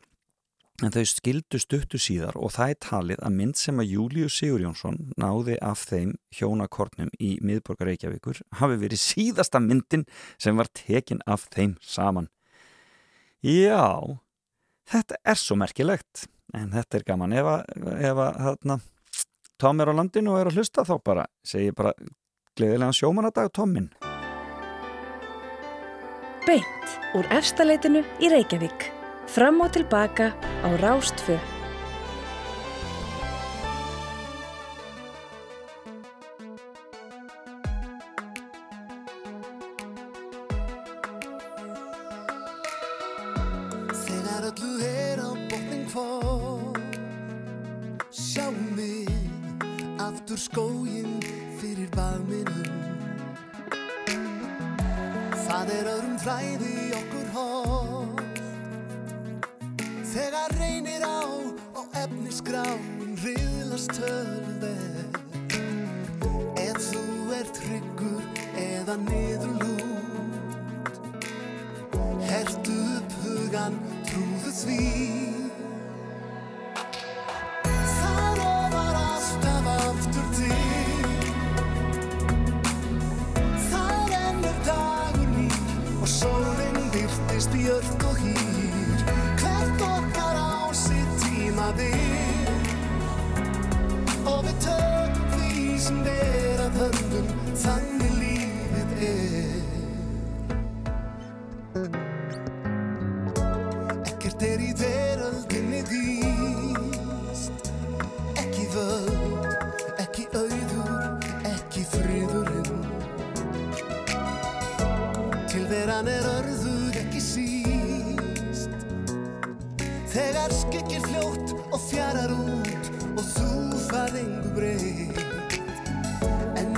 En 0.83 0.91
þau 0.91 1.05
skildu 1.07 1.59
stuttu 1.63 2.01
síðar 2.03 2.35
og 2.35 2.51
það 2.57 2.73
er 2.73 2.79
talið 2.83 3.21
að 3.23 3.35
mynd 3.37 3.59
sem 3.61 3.79
að 3.79 3.93
Július 3.93 4.39
Sigurjónsson 4.41 4.97
náði 5.23 5.55
af 5.63 5.85
þeim 5.87 6.17
hjónakornum 6.35 7.13
í 7.23 7.37
miðborgar 7.47 7.93
Reykjavíkur 7.93 8.41
hafi 8.59 8.79
verið 8.81 9.03
síðasta 9.05 9.61
myndin 9.63 10.03
sem 10.35 10.59
var 10.59 10.67
tekin 10.75 11.23
af 11.31 11.47
þeim 11.55 11.77
saman. 11.79 12.27
Já, 13.45 14.19
þetta 14.91 15.21
er 15.23 15.39
svo 15.39 15.61
merkilegt, 15.63 16.27
en 16.57 16.75
þetta 16.75 16.99
er 16.99 17.07
gaman. 17.07 17.37
Ef 17.39 18.25
að, 18.25 18.75
Tom 19.63 19.79
er 19.79 19.93
á 19.93 19.95
landinu 19.95 20.35
og 20.35 20.41
er 20.41 20.51
að 20.51 20.59
hlusta 20.59 20.83
þá 20.83 20.97
bara, 21.07 21.29
segi 21.47 21.71
bara, 21.71 21.95
gleðilega 22.59 22.99
sjómanadag 22.99 23.55
Tommin. 23.55 23.93
Beint 26.49 26.99
úr 27.15 27.31
efstaleitinu 27.31 28.03
í 28.19 28.35
Reykjavík. 28.35 28.91
Fram 29.27 29.61
og 29.61 29.73
tilbaka 29.73 30.31
á 30.63 30.69
Rástfö. 30.79 31.39
Þegar 44.05 44.49
öllu 44.51 44.73
er 44.85 45.19
á 45.19 45.31
botnin 45.51 45.87
fór 45.91 46.79
Sjáum 48.11 48.77
við 48.79 49.11
aftur 49.99 50.39
skóginn 50.39 51.19
fyrir 51.59 51.89
bagminum 51.97 52.71
Það 55.47 55.75
er 55.79 55.91
öðrum 55.97 56.21
fræði 56.23 56.77
okkur 57.01 57.33
hótt 57.35 57.84
riðlast 63.75 63.97
tölver 63.99 65.09
Ef 66.63 66.79
þú 66.79 67.03
er 67.35 67.49
tryggur 67.57 68.23
eða 68.55 68.95
niðurlút 69.03 69.94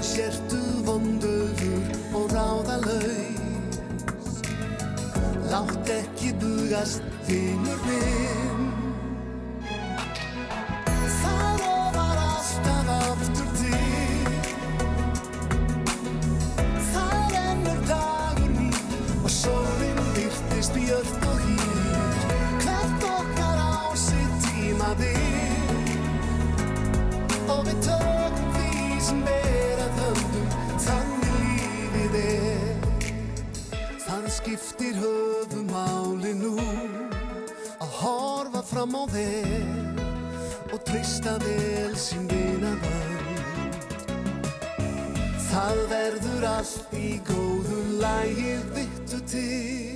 sértu 0.07 0.59
vondöfur 0.85 1.83
og 2.15 2.31
ráðalaus. 2.31 4.39
Látt 5.51 5.91
ekki 5.91 6.31
bugast 6.41 7.03
þínur 7.27 7.83
minn 7.89 8.66
fram 38.77 38.93
á 38.93 39.05
þér 39.09 40.01
og 40.69 40.81
treysta 40.85 41.33
vel 41.41 41.95
sín 41.97 42.27
vina 42.29 42.75
völd. 42.83 43.97
Það 45.49 45.81
verður 45.95 46.49
allt 46.51 46.97
í 47.01 47.17
góðu 47.25 47.81
lægi 48.05 48.57
vittu 48.77 49.23
til. 49.33 49.96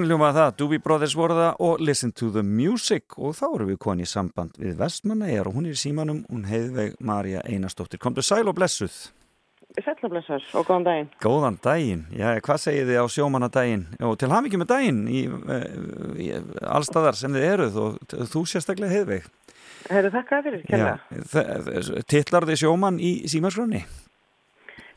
Þannig 0.00 0.14
ljómaði 0.14 0.36
það, 0.38 0.52
Doobie 0.56 0.80
Brothers 0.80 1.12
voru 1.12 1.34
það 1.36 1.58
og 1.60 1.80
Listen 1.84 2.12
to 2.16 2.30
the 2.32 2.40
Music 2.40 3.18
og 3.20 3.34
þá 3.36 3.42
erum 3.50 3.68
við 3.68 3.76
koni 3.84 4.06
í 4.06 4.08
samband 4.08 4.54
við 4.56 4.78
Vestmannaeyjar 4.78 5.50
og 5.50 5.58
hún 5.58 5.66
er 5.68 5.74
í 5.76 5.80
símanum, 5.82 6.22
hún 6.30 6.46
heiðveig 6.48 6.94
Marja 7.04 7.42
Einarsdóttir. 7.44 8.00
Komdu 8.00 8.24
sæl 8.24 8.48
og 8.48 8.56
blessuð. 8.56 8.96
Sætlablessar 9.76 10.48
og 10.56 10.64
góðan 10.64 10.88
daginn. 10.88 11.12
Góðan 11.20 11.60
daginn. 11.60 12.06
Já, 12.16 12.32
hvað 12.48 12.64
segið 12.64 12.94
þið 12.94 13.02
á 13.04 13.06
sjómanadaginn? 13.12 13.86
Og 14.08 14.18
til 14.24 14.32
hafmyggjum 14.32 14.64
með 14.64 14.72
daginn 14.72 15.04
í, 15.04 15.22
eh, 15.28 15.70
í 16.16 16.32
allstaðar 16.64 17.20
sem 17.20 17.36
þið 17.36 17.48
eruð 17.52 17.80
og 17.84 18.18
þú 18.32 18.48
sérstaklega 18.48 18.96
heiðveig. 18.96 19.30
Hefur 19.90 20.14
þakkaði 20.16 20.46
fyrir, 20.48 20.68
kærlega. 20.72 22.04
Tittlar 22.08 22.48
þið 22.48 22.64
sjóman 22.64 23.04
í 23.04 23.18
símaskroni? 23.28 23.84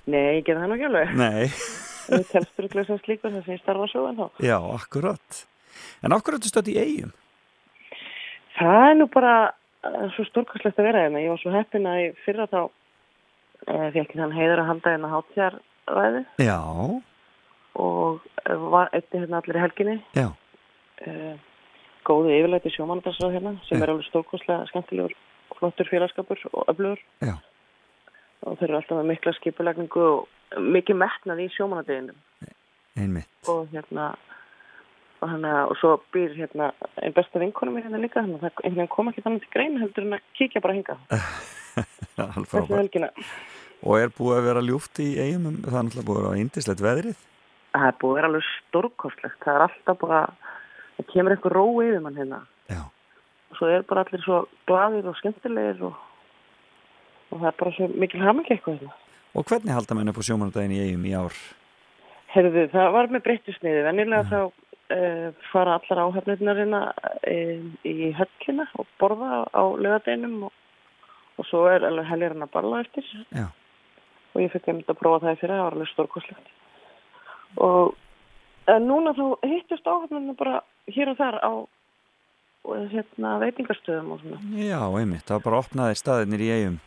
Nei, 0.07 0.39
ég 0.39 0.45
gerði 0.47 0.61
það 0.63 0.69
nú 0.71 0.79
ekki 0.79 0.93
alveg. 0.93 1.17
Nei. 1.19 1.51
Við 2.09 2.23
telstur 2.31 2.67
ekki 2.67 2.85
sem 2.87 3.01
slíkur 3.03 3.33
þess 3.33 3.47
að 3.47 3.53
ég 3.53 3.61
starfa 3.63 3.89
svo 3.91 4.05
en 4.09 4.19
þá. 4.19 4.25
Já, 4.43 4.57
akkurat. 4.75 5.41
En 6.05 6.15
akkurat 6.15 6.43
þú 6.43 6.51
stödd 6.51 6.71
í 6.73 6.77
eigum? 6.81 7.13
Það 8.57 8.87
er 8.89 8.97
nú 8.99 9.07
bara 9.13 9.35
uh, 9.49 10.07
svo 10.15 10.25
stórkastlegt 10.29 10.81
að 10.81 10.89
vera 10.89 11.05
hérna. 11.05 11.23
Ég 11.23 11.33
var 11.33 11.41
svo 11.41 11.53
heppin 11.55 11.89
að 11.89 12.01
í 12.03 12.09
fyrra 12.25 12.49
þá 12.51 12.59
uh, 12.63 13.87
fekk 13.95 14.15
hann 14.19 14.35
heiður 14.35 14.63
að 14.63 14.69
halda 14.71 14.93
hérna 14.95 15.13
hátjarræði 15.13 16.23
Já, 16.43 16.59
og 17.81 18.21
uh, 18.21 18.67
var 18.73 18.93
eitt 18.93 19.09
hérna 19.15 19.41
allir 19.41 19.59
í 19.59 19.63
helginni. 19.63 19.97
já, 20.17 20.29
góðu 22.07 22.31
yfirleiti 22.35 22.71
sjómanadarsrað 22.75 23.33
hérna 23.37 23.55
sem 23.67 23.81
er 23.81 23.91
alveg 23.91 24.05
stórkastlega 24.07 24.67
skemmtilegur 24.69 25.15
flottur 25.57 25.89
félagskapur 25.89 26.39
og 26.51 26.69
öflugur. 26.71 27.01
Já. 27.23 27.35
Og 28.43 28.57
þeir 28.59 28.69
eru 28.69 28.77
alltaf 28.81 28.97
með 28.99 29.09
mikla 29.13 29.33
skipulagningu 29.39 30.03
og 30.03 30.59
mikið 30.59 30.97
metnað 30.99 31.39
í 31.45 31.49
sjómanadeginum. 31.55 32.15
einmitt. 32.99 33.29
og 33.49 33.67
hérna 33.73 34.11
og, 35.21 35.29
hana, 35.31 35.53
og 35.71 35.77
svo 35.79 35.95
býr 36.13 36.35
hérna 36.37 36.67
einn 37.01 37.13
besta 37.15 37.39
vinkona 37.41 37.71
mér 37.71 37.87
hérna 37.87 38.01
líka 38.03 38.21
þannig 38.21 38.43
að 38.43 38.75
það 38.77 38.89
kom 38.91 39.07
ekki 39.09 39.23
þannig 39.25 39.41
til 39.45 39.53
grein 39.55 39.79
heldur 39.81 40.03
en 40.05 40.13
að 40.19 40.25
kíkja 40.37 40.61
bara 40.61 40.75
hinga 40.77 40.97
þessu 42.51 42.75
helgina 42.77 43.09
Og 43.83 43.97
er 43.99 44.11
búið 44.15 44.37
að 44.37 44.45
vera 44.47 44.61
ljúft 44.63 44.99
í 45.03 45.07
eigum? 45.19 45.47
um- 45.49 45.57
Það 45.65 45.73
er 45.79 45.83
náttúrulega 45.87 46.07
búið 46.07 46.19
að 46.21 46.27
vera 46.27 46.41
indislegt 46.43 46.83
veðrið. 46.85 47.17
það 47.73 47.87
er 47.89 47.97
búið 48.03 48.11
að 48.11 48.15
vera 48.19 48.27
alveg 48.29 48.45
stórkostlegt 48.59 49.39
það 49.43 49.55
er 49.57 49.65
alltaf 49.67 49.97
bara 50.03 50.21
það 50.99 51.07
kemur 51.13 51.31
einhver 51.35 51.55
ró 51.57 51.65
yfir 51.83 52.01
mann 52.05 52.15
hérna 52.21 52.39
Já. 52.69 52.83
og 53.49 53.57
svo 53.57 53.67
er 53.73 53.81
bara 53.89 54.03
allir 54.05 54.21
svo 54.23 54.37
gladir 54.69 55.07
og 55.09 55.17
skemmtilegir 55.17 55.81
og, 55.89 55.95
og 57.33 57.41
það 57.41 57.49
er 57.49 57.57
bara 57.63 57.75
svo 57.77 57.89
mikil 57.93 58.21
hamingi 58.21 58.55
eitthvað 58.55 58.77
hérna 58.77 58.99
Og 59.33 59.47
hvernig 59.49 59.73
halda 59.73 59.95
menn 59.97 60.11
upp 60.11 60.19
á 60.21 60.27
sjómanadaginn 60.27 60.75
í 60.75 60.81
eigum 60.83 61.05
í 61.09 61.13
ár? 61.17 61.37
Herðu, 62.33 62.67
það 62.69 62.91
var 62.93 63.09
með 63.13 63.23
breyttu 63.25 63.55
sniði. 63.55 63.81
Venjulega 63.87 64.27
þá 64.29 64.39
uh, 64.43 65.39
fara 65.49 65.77
allar 65.79 66.01
áhafnirnarina 66.03 66.81
uh, 66.93 67.63
í 67.89 68.11
höllina 68.19 68.67
og 68.77 68.89
borða 69.01 69.41
á 69.49 69.63
lögadeinum 69.73 70.49
og, 70.49 70.53
og 71.41 71.49
svo 71.49 71.65
er 71.71 71.85
alveg 71.89 72.09
helgarinn 72.11 72.45
að 72.45 72.53
balla 72.53 72.83
eftir. 72.85 73.09
Já. 73.33 73.47
Og 74.33 74.45
ég 74.45 74.53
fikk 74.53 74.69
einmitt 74.69 74.93
að 74.93 75.01
prófa 75.01 75.25
það 75.25 75.35
í 75.35 75.41
fyrir, 75.41 75.55
það 75.55 75.65
var 75.65 75.79
alveg 75.79 75.93
stórkoslegt. 75.93 76.55
Og 77.65 77.93
en 78.69 78.89
núna 78.89 79.17
þá 79.17 79.25
hittist 79.49 79.89
áhafnirna 79.89 80.37
bara 80.37 80.61
hér 80.93 81.13
og 81.15 81.21
þar 81.21 81.41
á 81.41 81.53
hérna, 82.93 83.37
veitingastöðum 83.41 84.13
og 84.13 84.21
svona. 84.21 84.45
Já, 84.61 84.81
einmitt. 84.93 85.25
Það 85.25 85.39
var 85.39 85.45
bara 85.49 85.63
opnaðir 85.65 86.03
staðinir 86.05 86.45
í 86.45 86.53
eigum. 86.53 86.81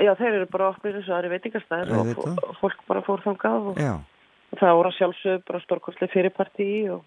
Já, 0.00 0.14
þeir 0.16 0.34
eru 0.40 0.46
bara 0.52 0.70
opnir 0.72 0.94
þessu 0.96 1.12
aðri 1.12 1.30
veitingastæðir 1.34 1.90
og, 2.00 2.10
og 2.48 2.58
fólk 2.62 2.82
bara 2.88 3.02
fór 3.04 3.20
þangað 3.26 3.70
og 3.72 3.80
Já. 3.80 3.92
það 4.60 4.76
voru 4.80 4.90
að 4.92 4.98
sjálfsögðu 4.98 5.42
bara 5.50 5.60
stórkostlega 5.66 6.12
fyrir 6.14 6.32
partí 6.36 6.68
og, 6.94 7.02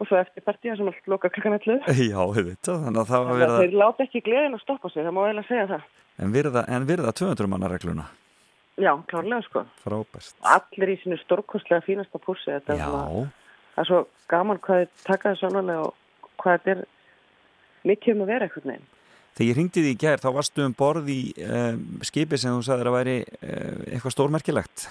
og 0.00 0.08
svo 0.10 0.18
eftir 0.18 0.42
partí 0.46 0.72
sem 0.74 0.90
allt 0.90 1.06
loka 1.12 1.30
klukkan 1.30 1.58
11 1.60 1.86
Já, 2.10 2.18
auðvitað. 2.18 2.82
Þannig 2.86 3.02
að 3.04 3.10
það 3.12 3.26
var 3.30 3.40
verið 3.40 3.54
að... 3.54 3.62
þeir 3.64 3.76
láta 3.84 4.06
ekki 4.08 4.24
gleðin 4.26 4.58
að 4.58 4.64
stoppa 4.66 4.90
sig, 4.92 5.06
það 5.06 5.14
má 5.16 5.20
eiginlega 5.26 5.48
segja 5.52 5.68
það 5.74 5.86
En 6.16 6.30
virða, 6.32 6.62
en 6.72 6.86
virða 6.88 7.12
200 7.12 7.50
manna 7.52 7.68
regluna. 7.68 8.06
já, 8.80 8.90
klárlega 9.08 9.42
sko 9.46 9.62
Frábært. 9.84 10.34
allir 10.52 10.90
í 10.92 10.98
sinu 11.02 11.16
stórkostlega 11.22 11.84
fínasta 11.86 12.18
pússi 12.20 12.50
þetta 12.52 12.74
er 12.74 12.80
Já. 12.82 12.86
svona, 12.90 13.30
það 13.76 13.82
er 13.82 13.88
svo 13.90 14.00
gaman 14.32 14.58
hvað 14.64 14.82
þið 14.82 15.04
taka 15.06 15.30
þessu 15.32 15.46
alvarlega 15.48 15.86
og 15.86 16.30
hvað 16.42 16.58
þetta 16.58 16.74
er 16.74 16.82
mikið 17.88 18.14
um 18.16 18.24
að 18.26 18.30
vera 18.34 18.48
eitthvað 18.48 18.68
neginn 18.72 18.88
Þegar 19.36 19.48
ég 19.50 19.56
ringdi 19.58 19.82
því 19.84 19.92
í 19.92 20.00
gær, 20.00 20.20
þá 20.22 20.30
varstu 20.32 20.64
um 20.64 20.74
borð 20.76 21.10
í 21.12 21.20
um, 21.44 21.80
skipi 22.08 22.38
sem 22.40 22.54
þú 22.56 22.62
sagðir 22.64 22.88
að 22.88 22.96
væri 22.96 23.16
um, 23.20 23.80
eitthvað 23.92 24.14
stórmerkilegt. 24.16 24.86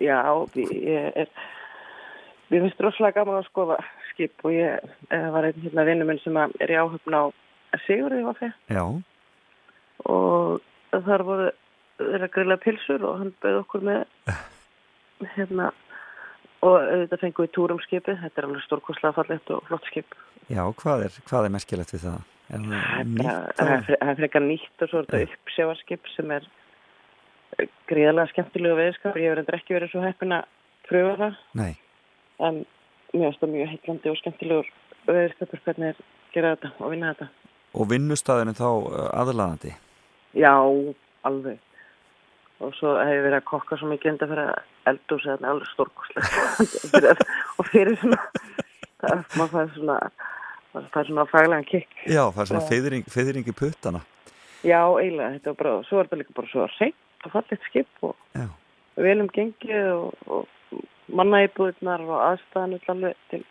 já, 0.00 0.20
ég 0.56 1.16
er 1.20 1.32
Mér 2.50 2.64
finnst 2.64 2.80
rosalega 2.82 3.20
gaman 3.20 3.38
að 3.38 3.46
skoða 3.46 3.76
skip 4.10 4.42
og 4.42 4.54
ég 4.54 4.88
eh, 5.14 5.26
var 5.30 5.46
einn 5.46 5.60
hérna 5.62 5.84
vinnu 5.86 6.06
minn 6.08 6.18
sem 6.24 6.34
er 6.40 6.72
í 6.72 6.78
áhöfn 6.80 7.14
á 7.14 7.22
Sigurði 7.84 8.24
var 8.26 8.38
þegar 8.40 8.74
Já. 8.74 8.82
og 10.10 10.96
þar 11.06 11.24
voru 11.28 11.46
þeirra 12.00 12.30
grilla 12.34 12.56
pilsur 12.58 13.04
og 13.06 13.20
hann 13.20 13.30
bauð 13.44 13.60
okkur 13.60 13.86
með 13.86 14.02
hérna 15.36 15.70
og 16.66 16.74
auðvitað 16.74 17.22
fengum 17.22 17.46
við 17.46 17.54
túrum 17.54 17.82
skipið 17.86 18.18
þetta 18.24 18.42
er 18.42 18.48
alveg 18.48 18.66
stórkostlega 18.66 19.16
fallegt 19.20 19.54
og 19.54 19.62
flott 19.70 19.86
skip 19.92 20.18
Já, 20.50 20.64
hvað 20.82 21.06
er, 21.06 21.22
hvað 21.30 21.46
er 21.46 21.54
merkilegt 21.54 21.94
við 21.94 22.08
það? 22.08 22.26
Er 22.50 22.64
það 22.66 23.66
er 23.66 23.92
er 23.94 23.96
er 24.00 24.18
frekar 24.18 24.44
nýtt 24.46 24.84
og 24.84 24.90
svo 24.90 25.02
er 25.02 25.08
þetta 25.10 25.38
uppsjávarskip 25.38 26.12
sem 26.16 26.34
er 26.34 26.48
gríðarlega 27.90 28.32
skemmtilegu 28.32 28.78
veðskap 28.78 29.18
ég 29.18 29.28
hefur 29.28 29.42
endur 29.42 29.58
ekki 29.58 29.76
verið 29.76 29.92
svo 29.94 30.04
heppin 30.04 30.36
að 30.38 30.48
pröfa 30.88 31.16
það 31.20 31.40
Nei. 31.60 31.72
en 32.38 32.62
finnst 33.10 33.42
það 33.42 33.54
mjög 33.56 33.74
heitlandi 33.74 34.10
og 34.10 34.18
skemmtilegur 34.22 34.72
veðskapur 35.10 35.62
hvernig 35.66 35.92
er 35.94 36.02
gera 36.34 36.54
þetta 36.56 36.72
og 36.78 36.92
vinna 36.94 37.12
þetta 37.14 37.30
Og 37.78 37.86
vinnustæðinu 37.90 38.54
þá 38.58 38.68
uh, 38.68 39.02
aðlaðandi? 39.14 39.74
Já, 40.38 40.54
alveg. 41.26 41.60
Og 42.60 42.74
svo 42.76 42.96
hef 42.98 43.14
ég 43.14 43.22
verið 43.24 43.38
að 43.38 43.46
kokka 43.48 43.78
svo 43.78 43.90
mikið 43.92 44.12
enda 44.14 44.28
fyrir 44.30 44.50
að 44.50 44.90
eldús 44.90 45.26
eða 45.30 45.52
alveg 45.52 45.70
stórkoslega. 45.70 47.14
og 47.58 47.70
fyrir 47.70 47.96
svona, 48.00 48.18
það, 49.04 49.22
fær 49.54 49.70
svona, 49.76 49.98
maður 50.74 50.88
fær 50.94 51.08
svona 51.08 51.26
faglegan 51.30 51.68
kikk. 51.68 51.92
Já, 52.06 52.22
það 52.30 52.42
er 52.42 52.50
svona 52.50 52.62
Já. 52.64 52.70
feyðring, 52.70 53.06
feyðring 53.10 53.50
í 53.50 53.56
puttana. 53.56 54.02
Já, 54.60 54.80
eiginlega, 55.00 55.36
þetta 55.36 55.52
var 55.52 55.60
bara, 55.62 55.76
svo 55.88 56.00
er 56.00 56.08
þetta 56.08 56.20
líka 56.20 56.36
bara 56.36 56.50
svo 56.50 56.66
reynt 56.78 57.26
og 57.26 57.34
fallit 57.34 57.68
skip 57.68 58.04
og 58.06 58.16
Já. 58.36 58.48
velum 59.00 59.30
gengið 59.34 59.92
og, 59.94 60.26
og 60.26 60.82
mannaýbúðnar 61.10 62.04
og 62.06 62.20
aðstæðan 62.26 63.14
til 63.30 63.44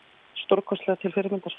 stórkoslega 0.45 0.99
til 1.01 1.13
fyrirmyndar. 1.15 1.55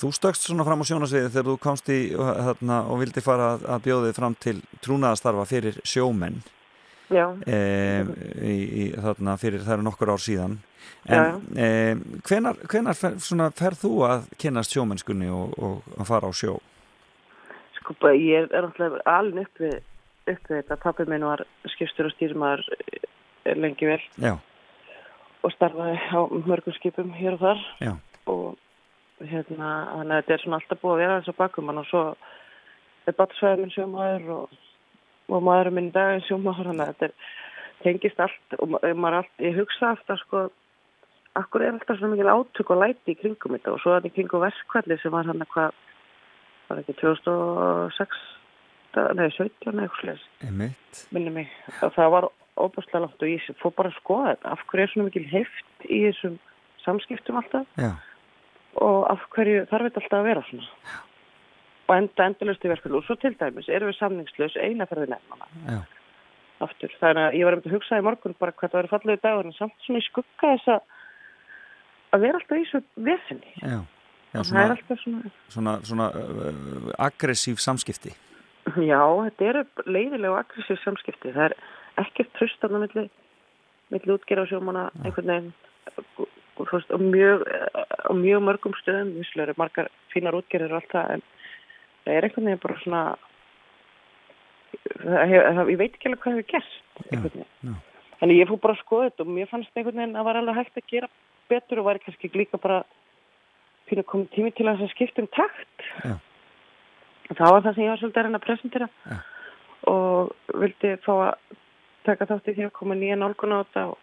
Þú 0.00 0.10
stökst 0.12 0.48
svona 0.48 0.64
fram 0.66 0.82
á 0.82 0.88
sjónasviði 0.88 1.30
þegar 1.30 1.48
þú 1.48 1.54
komst 1.62 1.88
í 1.92 2.00
þarna, 2.16 2.80
og 2.90 2.98
vildi 3.00 3.22
fara 3.24 3.54
að, 3.56 3.86
þig 3.86 4.16
fram 4.18 4.34
til 4.40 4.58
trúnaðastarfa 4.82 5.46
fyrir 5.48 5.78
sjómenn 5.86 6.42
Já. 6.42 6.61
Í, 7.12 8.58
í, 8.82 8.84
þarna, 8.96 9.36
fyrir 9.40 9.64
það 9.64 9.76
eru 9.76 9.86
nokkur 9.86 10.12
ár 10.14 10.22
síðan. 10.22 10.58
En 11.06 11.40
e, 11.58 11.68
hvenar, 12.28 12.60
hvenar 12.70 12.98
fer, 12.98 13.16
svona, 13.22 13.48
fer 13.58 13.76
þú 13.78 13.92
að 14.08 14.28
kynast 14.42 14.74
sjómennskunni 14.74 15.30
og, 15.32 15.56
og 15.58 15.96
að 15.98 16.08
fara 16.10 16.30
á 16.30 16.32
sjó? 16.36 16.58
Sko, 17.80 17.96
bara, 18.02 18.14
ég 18.18 18.46
er 18.50 18.68
náttúrulega 18.68 19.02
alveg 19.10 19.48
upp 19.48 19.64
við, 19.64 19.76
upp 20.30 20.48
við 20.50 20.60
þetta. 20.60 20.80
Pappi 20.84 21.08
minn 21.10 21.26
var 21.26 21.44
skipstur 21.74 22.10
og 22.10 22.14
stýrmaður 22.14 22.64
eh, 22.78 23.54
lengi 23.58 23.90
vel. 23.90 24.00
Já, 24.22 24.36
og 25.42 25.54
starfaði 25.56 25.98
á 26.14 26.20
mörgum 26.46 26.74
skipum 26.76 27.14
hér 27.16 27.36
og 27.36 27.42
þar. 27.42 27.62
Já, 27.82 27.92
og 28.30 29.24
hérna, 29.26 29.70
þannig 29.96 30.14
að 30.14 30.20
þetta 30.20 30.34
er 30.34 30.44
svona 30.44 30.58
alltaf 30.60 30.82
búið 30.82 30.94
að 30.94 31.02
vera 31.02 31.16
þess 31.18 31.32
að 31.32 31.40
bakum 31.40 31.70
hann 31.70 31.82
og 31.82 31.88
svo 31.88 32.02
er 33.06 33.16
batsvæður 33.18 33.62
minn 33.62 33.74
sjómaður 33.74 34.28
og, 34.36 34.60
og 35.32 35.44
maðurinn 35.46 35.76
minn 35.78 35.88
í 35.90 35.94
dag 35.94 36.16
er 36.18 36.26
sjómaður 36.28 36.68
þannig 36.70 36.88
að 36.88 36.92
þetta 36.92 37.08
tengist 37.82 38.20
allt 38.22 38.56
og 38.58 38.68
ma- 38.74 38.82
maður 38.94 39.18
allt, 39.22 39.32
ég 39.42 39.56
hugsa 39.58 39.88
alltaf 39.94 40.20
sko 40.22 40.42
akkur 41.40 41.64
er 41.64 41.72
alltaf 41.72 41.98
svona 41.98 42.12
mikil 42.14 42.28
átök 42.32 42.70
og 42.74 42.82
læti 42.82 43.14
í 43.14 43.18
kringum 43.22 43.56
þetta? 43.56 43.72
Og 43.72 43.80
svo 43.82 43.94
er 43.94 44.02
þetta 44.02 44.12
í 44.12 44.16
kringum 44.18 44.42
verskvalli 44.44 44.98
sem 45.02 45.14
var 45.14 45.24
hann 45.30 45.46
hvað 45.54 45.72
var 46.68 46.82
ekki 46.82 46.94
2006 47.00 48.22
nei 49.16 49.28
17 49.32 49.72
eða 49.72 49.86
eitthvað 49.88 50.18
minni 51.16 51.30
mig. 51.32 51.52
Það 51.80 52.10
var 52.12 52.26
óbúslega 52.60 53.00
langt 53.06 53.22
og 53.24 53.30
ég 53.32 53.46
fór 53.62 53.72
bara 53.76 53.88
að 53.88 53.96
skoða 54.02 54.34
þetta. 54.34 54.52
Af 54.52 54.64
hverju 54.68 54.84
er 54.84 54.90
svona 54.92 55.06
mikil 55.08 55.24
heift 55.30 55.86
í 55.88 56.00
þessum 56.10 56.34
samskiptum 56.84 57.38
alltaf? 57.40 57.66
Já, 57.80 57.94
og 58.84 59.06
af 59.12 59.24
hverju 59.32 59.64
þarf 59.70 59.88
þetta 59.88 60.02
alltaf 60.02 60.18
að 60.20 60.28
vera 60.28 60.44
svona 60.50 60.68
og 61.92 61.98
enda 62.00 62.28
endalust 62.30 62.64
í 62.64 62.70
verkefni. 62.72 62.98
Og 62.98 63.06
svo 63.06 63.18
til 63.20 63.34
dæmis 63.40 63.68
erum 63.68 63.90
við 63.90 63.98
samningslaus 63.98 64.56
eina 64.56 64.88
ferði 64.90 65.12
nefnana. 65.12 65.48
Já, 65.68 65.80
aftur. 66.66 66.96
Þannig 67.00 67.28
að 67.28 67.38
ég 67.38 67.48
var 67.48 67.58
um 67.58 67.64
að 67.64 67.76
hugsa 67.76 68.00
í 68.00 68.06
morgun 68.06 68.36
bara 68.40 68.56
hvað 68.56 68.72
það 68.72 68.80
verið 68.80 68.94
fallegu 68.96 69.22
dagur 69.22 69.48
en 69.48 69.56
samt 69.58 69.86
svona 69.86 70.02
í 70.02 70.06
skugga 70.08 70.52
þess 70.56 70.74
að 70.76 70.82
að 72.12 72.26
vera 72.26 72.40
alltaf 72.40 72.60
í 72.60 72.66
svo 72.68 72.82
vesinni 73.08 73.54
já. 73.56 73.78
já 74.34 74.40
það 74.44 74.74
er 74.74 74.82
svona, 74.84 74.98
svona 75.04 75.32
svona, 75.54 75.74
svona 75.88 76.08
uh, 76.12 76.90
aggressív 77.06 77.62
samskipti. 77.62 78.12
já, 78.92 79.00
þetta 79.00 79.48
eru 79.48 79.64
leiðilega 79.86 80.44
aggressív 80.44 80.80
samskipti. 80.84 81.32
Það 81.32 81.50
er 81.50 81.56
ekkert 82.04 82.32
tröstan 82.38 82.76
á 82.76 82.78
milli 82.84 83.08
milli 83.92 84.14
útgerða 84.14 84.46
og 84.46 84.52
sjómana 84.52 84.86
einhvern 85.02 85.32
veginn. 85.32 85.52
Og, 86.00 86.28
mjög 87.00 87.42
á 87.44 88.12
mjög 88.14 88.44
mörgum 88.46 88.74
stöðum, 88.80 89.16
vissulega 89.18 89.50
eru 89.50 89.58
margar 89.58 89.88
fínar 90.12 90.36
útgerðir 90.38 90.72
og 90.72 90.80
allt 90.80 90.92
það, 90.92 91.14
en 91.16 91.24
það 92.04 92.16
er 92.16 92.26
einhvern 92.26 92.48
veginn 92.48 92.62
bara 92.62 92.78
svona, 92.82 93.02
það 95.02 95.32
það, 95.32 95.72
ég 95.72 95.80
veit 95.80 95.96
ekki 95.96 96.10
alveg 96.10 96.22
hvað 96.24 96.38
hefur 96.38 96.68
einhvern 97.10 97.28
veginn. 97.28 97.48
já. 97.68 97.74
Þannig 98.22 98.38
ég 98.38 98.50
fór 98.52 98.60
bara 98.62 98.76
að 98.76 98.82
skoða 98.84 99.06
þetta 99.08 99.24
og 99.24 99.32
mér 99.36 99.48
fannst 99.50 99.78
einhvern 99.78 99.98
veginn 99.98 100.12
að 100.14 100.20
það 100.20 100.28
var 100.28 100.40
alveg 100.40 100.58
hægt 100.60 100.78
að 100.78 100.90
gera 100.92 101.08
betur 101.50 101.82
og 101.82 101.88
væri 101.88 102.04
kannski 102.04 102.30
líka 102.36 102.60
bara 102.62 102.82
fyrir 103.88 104.04
að 104.04 104.10
koma 104.12 104.30
tími 104.34 104.52
til 104.54 104.68
að 104.70 104.84
skipta 104.92 105.24
um 105.24 105.32
takt. 105.34 105.88
Já. 106.06 106.14
Það 107.32 107.52
var 107.54 107.64
það 107.64 107.74
sem 107.74 107.84
ég 107.84 107.92
var 107.92 108.00
svolítið 108.00 108.20
að 108.20 108.26
reyna 108.26 108.38
að 108.38 108.46
presentera 108.46 108.88
Já. 109.08 109.18
og 109.90 110.56
vildi 110.62 110.94
fá 111.04 111.12
að 111.16 111.58
taka 112.06 112.28
þátt 112.30 112.50
í 112.50 112.56
því 112.56 112.66
að 112.66 112.74
koma 112.76 112.96
nýja 112.98 113.18
nálgun 113.18 113.54
á 113.56 113.62
þetta 113.62 113.84
og 113.92 113.98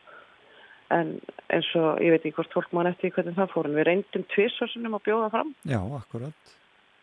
en 0.89 1.11
eins 1.53 1.69
og 1.77 1.99
ég 2.01 2.15
veit 2.15 2.23
ekki 2.23 2.35
hvort 2.39 2.55
fólk 2.55 2.71
mann 2.73 2.89
eftir 2.89 3.13
hvernig 3.13 3.37
það 3.37 3.51
fór 3.53 3.69
en 3.69 3.75
við 3.77 3.87
reyndum 3.89 4.25
tvisvarsunum 4.33 4.97
að 4.97 5.05
bjóða 5.05 5.29
fram 5.35 5.51
Já, 5.69 5.79
akkurat. 5.99 6.55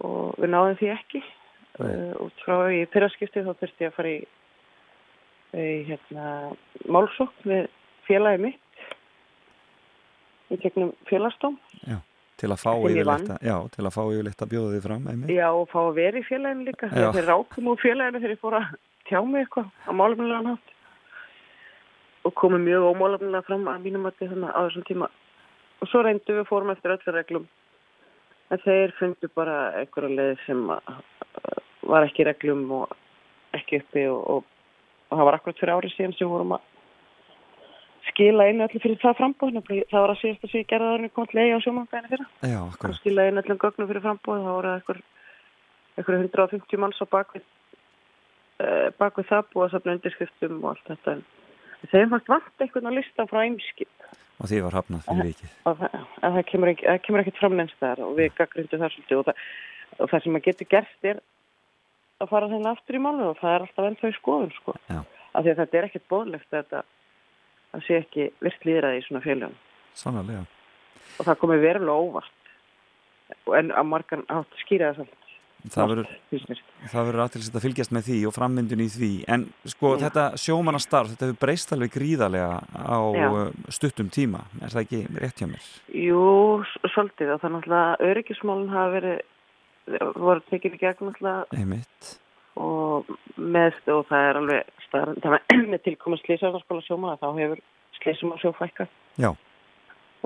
Og 0.05 0.37
við 0.41 0.53
náðum 0.53 0.79
því 0.81 0.93
ekki. 0.97 1.23
Uh, 1.77 2.13
út 2.25 2.45
frá 2.45 2.71
í 2.73 2.85
fyrraskipti 2.89 3.43
þá 3.45 3.53
þurfti 3.61 3.85
ég 3.85 3.91
að 3.91 3.97
fara 3.99 4.13
í, 4.13 4.21
í 5.61 5.67
hérna, 5.91 6.29
málsókn 6.89 7.51
við 7.51 7.67
félagi 8.09 8.43
mitt. 8.47 8.63
Í 10.47 10.57
gegnum 10.63 10.93
félagstóm 11.11 11.57
Já, 11.83 11.99
til 12.39 12.53
að 12.53 12.61
fá 12.63 12.71
yfirleitt 12.87 13.33
að, 13.35 14.51
bjóða 14.53 14.71
því 14.73 14.81
fram, 14.85 15.09
einmitt. 15.11 15.35
Já, 15.35 15.49
og 15.51 15.67
fá 15.73 15.81
að 15.83 15.97
vera 15.99 16.21
í 16.21 16.25
félaginu 16.29 16.69
líka. 16.69 16.89
Þegar 16.93 17.17
þeir 17.19 17.29
rákum 17.33 17.71
úr 17.73 17.83
félaginu 17.83 18.23
þegar 18.23 18.35
ég 18.37 18.43
fór 18.45 18.59
að 18.61 18.73
tjá 19.11 19.21
mig 19.27 19.45
eitthvað 19.45 19.69
á 19.85 19.91
málefnilegan 20.01 20.51
hátt. 20.53 20.73
Og 22.27 22.35
komið 22.41 22.65
mjög 22.71 22.89
ómálefnilega 22.93 23.47
fram 23.47 23.69
að 23.71 23.85
mínum 23.85 24.09
að 24.09 24.23
þannig 24.23 24.55
á 24.55 24.61
þessum 24.65 24.87
tíma. 24.89 25.11
Og 25.83 25.91
svo 25.91 26.03
reyndu 26.07 26.39
við 26.39 26.49
fórum 26.49 26.73
eftir 26.73 26.95
öllu 26.95 27.15
reglum 27.15 27.51
en 28.51 28.63
þeir 28.63 28.95
fundu 28.99 29.31
bara 29.35 29.57
einhverja 29.81 30.17
leið 30.21 30.45
sem 30.47 30.63
var 31.87 32.07
ekki 32.07 32.27
reglum 32.27 32.65
og 32.81 32.95
ekki 33.57 33.81
uppi 33.83 34.07
og, 34.11 34.23
og, 34.31 34.47
og 35.11 35.19
það 35.19 35.29
var 35.29 35.39
akkurat 35.39 35.61
fyrir 35.61 35.75
árið 35.77 35.95
síðan 35.97 36.17
sem 36.19 36.31
vorum 36.31 36.57
að 36.57 36.73
skila 38.11 38.47
inn 38.51 38.63
öllu 38.65 38.81
fyrir 38.81 39.01
það 39.03 39.19
frambóð 39.19 39.59
það 39.67 39.99
var 39.99 40.13
að 40.15 40.21
síðast 40.23 40.47
að 40.47 40.53
sé 40.53 40.65
gerða 40.71 40.95
það 40.95 41.13
kom 41.17 41.29
til 41.31 41.43
eigi 41.43 41.57
á 41.59 41.65
sjómanbæðinu 41.65 42.13
fyrir. 42.13 42.27
Já, 42.41 42.59
að 42.61 42.73
akkurat. 42.73 42.99
skila 43.01 43.27
inn 43.29 43.43
öllum 43.43 43.61
gögnum 43.65 43.91
fyrir 43.91 44.05
frambóð 44.07 44.45
þá 44.45 44.51
voru 44.53 44.71
það 44.71 44.79
einhver, 44.79 45.01
einhver 45.97 46.19
150 46.21 46.83
manns 46.83 47.03
á 47.03 47.07
bakvið 47.17 47.45
uh, 48.63 48.89
bakvið 49.01 49.31
það 49.33 49.51
búið 49.53 49.67
að 49.67 49.75
safna 49.75 49.97
undirskriftum 49.99 50.63
og 50.63 50.71
allt 50.73 50.93
þetta. 50.93 51.17
En 51.83 51.93
þeim 51.93 52.15
fannst 52.15 52.33
vant 52.33 52.65
einhvern 52.65 52.91
að 52.93 52.99
lista 53.01 53.29
frá 53.31 53.43
æmskip 53.45 54.09
Og 54.37 54.51
því 54.51 54.59
var 54.67 54.77
hafnað 54.77 55.07
fyrir 55.07 55.29
vikið. 55.31 55.53
og 55.65 55.79
það, 55.81 55.95
að 56.21 56.35
það 56.37 56.45
kemur, 56.51 56.71
ekki, 56.75 56.87
það 56.91 56.99
kemur 57.07 57.23
ekkert 57.23 57.41
fram 57.41 57.57
neins 57.57 57.77
þar 57.81 58.03
og 58.05 58.17
við 58.19 58.35
gaggrindum 58.37 58.83
það 58.83 58.93
svolítið 58.95 59.21
og 59.21 59.25
það, 59.29 59.47
og 59.97 60.11
það 60.11 60.23
sem 60.25 60.35
maður 60.37 60.47
getur 60.51 60.69
gert 60.75 61.09
er 61.13 61.23
að 62.21 62.29
fara 62.33 62.51
þennan 62.53 62.73
aftur 62.73 62.99
í 62.99 63.01
málu 63.07 63.31
og 63.31 63.39
það 63.41 63.55
er 63.55 63.65
alltaf 63.65 63.89
ennþá 63.91 64.11
í 64.13 64.17
skoðun 64.19 64.53
sko. 64.59 64.75
Af 64.87 65.45
því 65.45 65.53
að 65.53 65.59
þetta 65.63 65.79
er 65.81 65.89
ekkert 65.89 66.09
bóðlegt 66.13 66.53
að 66.53 66.59
þetta 66.61 66.83
að 67.77 67.87
sé 67.87 67.99
ekki 68.01 68.29
virt 68.45 68.67
líðraði 68.69 69.01
í 69.01 69.05
svona 69.07 69.25
félagum 69.25 69.57
Sannarlega. 69.97 70.45
og 71.19 71.27
það 71.29 71.41
komið 71.43 71.65
verulega 71.65 72.05
óvart 72.07 72.53
en 73.59 73.73
að 73.73 73.89
margan 73.91 74.25
átt 74.29 74.53
að 74.53 74.63
skýra 74.63 74.93
það 74.93 75.01
samt 75.03 75.26
Það 75.73 75.93
verður, 75.93 77.23
aðtilsett 77.25 77.57
að 77.59 77.65
fylgjast 77.67 77.95
með 77.95 78.09
því 78.09 78.19
og 78.29 78.35
frammyndun 78.37 78.85
í 78.85 78.89
því. 78.93 79.13
En 79.33 79.47
sko 79.67 79.95
Já. 79.95 80.01
þetta 80.07 80.27
sjómanastarf, 80.43 81.15
þetta 81.15 81.29
hefur 81.31 81.41
breyst 81.43 81.73
alveg 81.75 81.95
gríðarlega 81.97 82.61
á 82.71 82.99
Já. 83.17 83.27
uh, 83.29 83.73
stuttum 83.75 84.11
tíma. 84.15 84.45
Er 84.61 84.75
það 84.75 84.85
ekki 84.85 85.01
rétt 85.23 85.43
hjá 85.43 85.49
mér? 85.51 85.71
Jú, 85.95 86.27
svolítið 86.93 87.35
og 87.35 87.43
það 87.43 87.49
er 87.51 87.57
náttúrulega 87.57 88.13
öryggismálun 88.13 88.71
hafa 88.75 88.95
verið 88.99 89.25
voru 90.17 90.43
tekið 90.51 90.77
í 90.77 90.81
gegn 90.83 91.11
náttúrulega 91.11 91.67
og 92.57 93.11
með 93.37 93.77
og 93.93 94.07
það 94.09 94.29
er 94.29 94.39
alveg 94.41 94.71
starf, 94.87 95.19
það 95.23 95.35
með, 95.35 95.67
með 95.73 95.83
tilkomið 95.87 96.23
slísarðarskóla 96.25 96.87
sjómanna 96.87 97.21
þá 97.21 97.29
hefur 97.41 97.63
slísum 98.01 98.33
á 98.33 98.37
sjó 98.41 98.53
fækka 98.57 98.89
Já, 99.21 99.31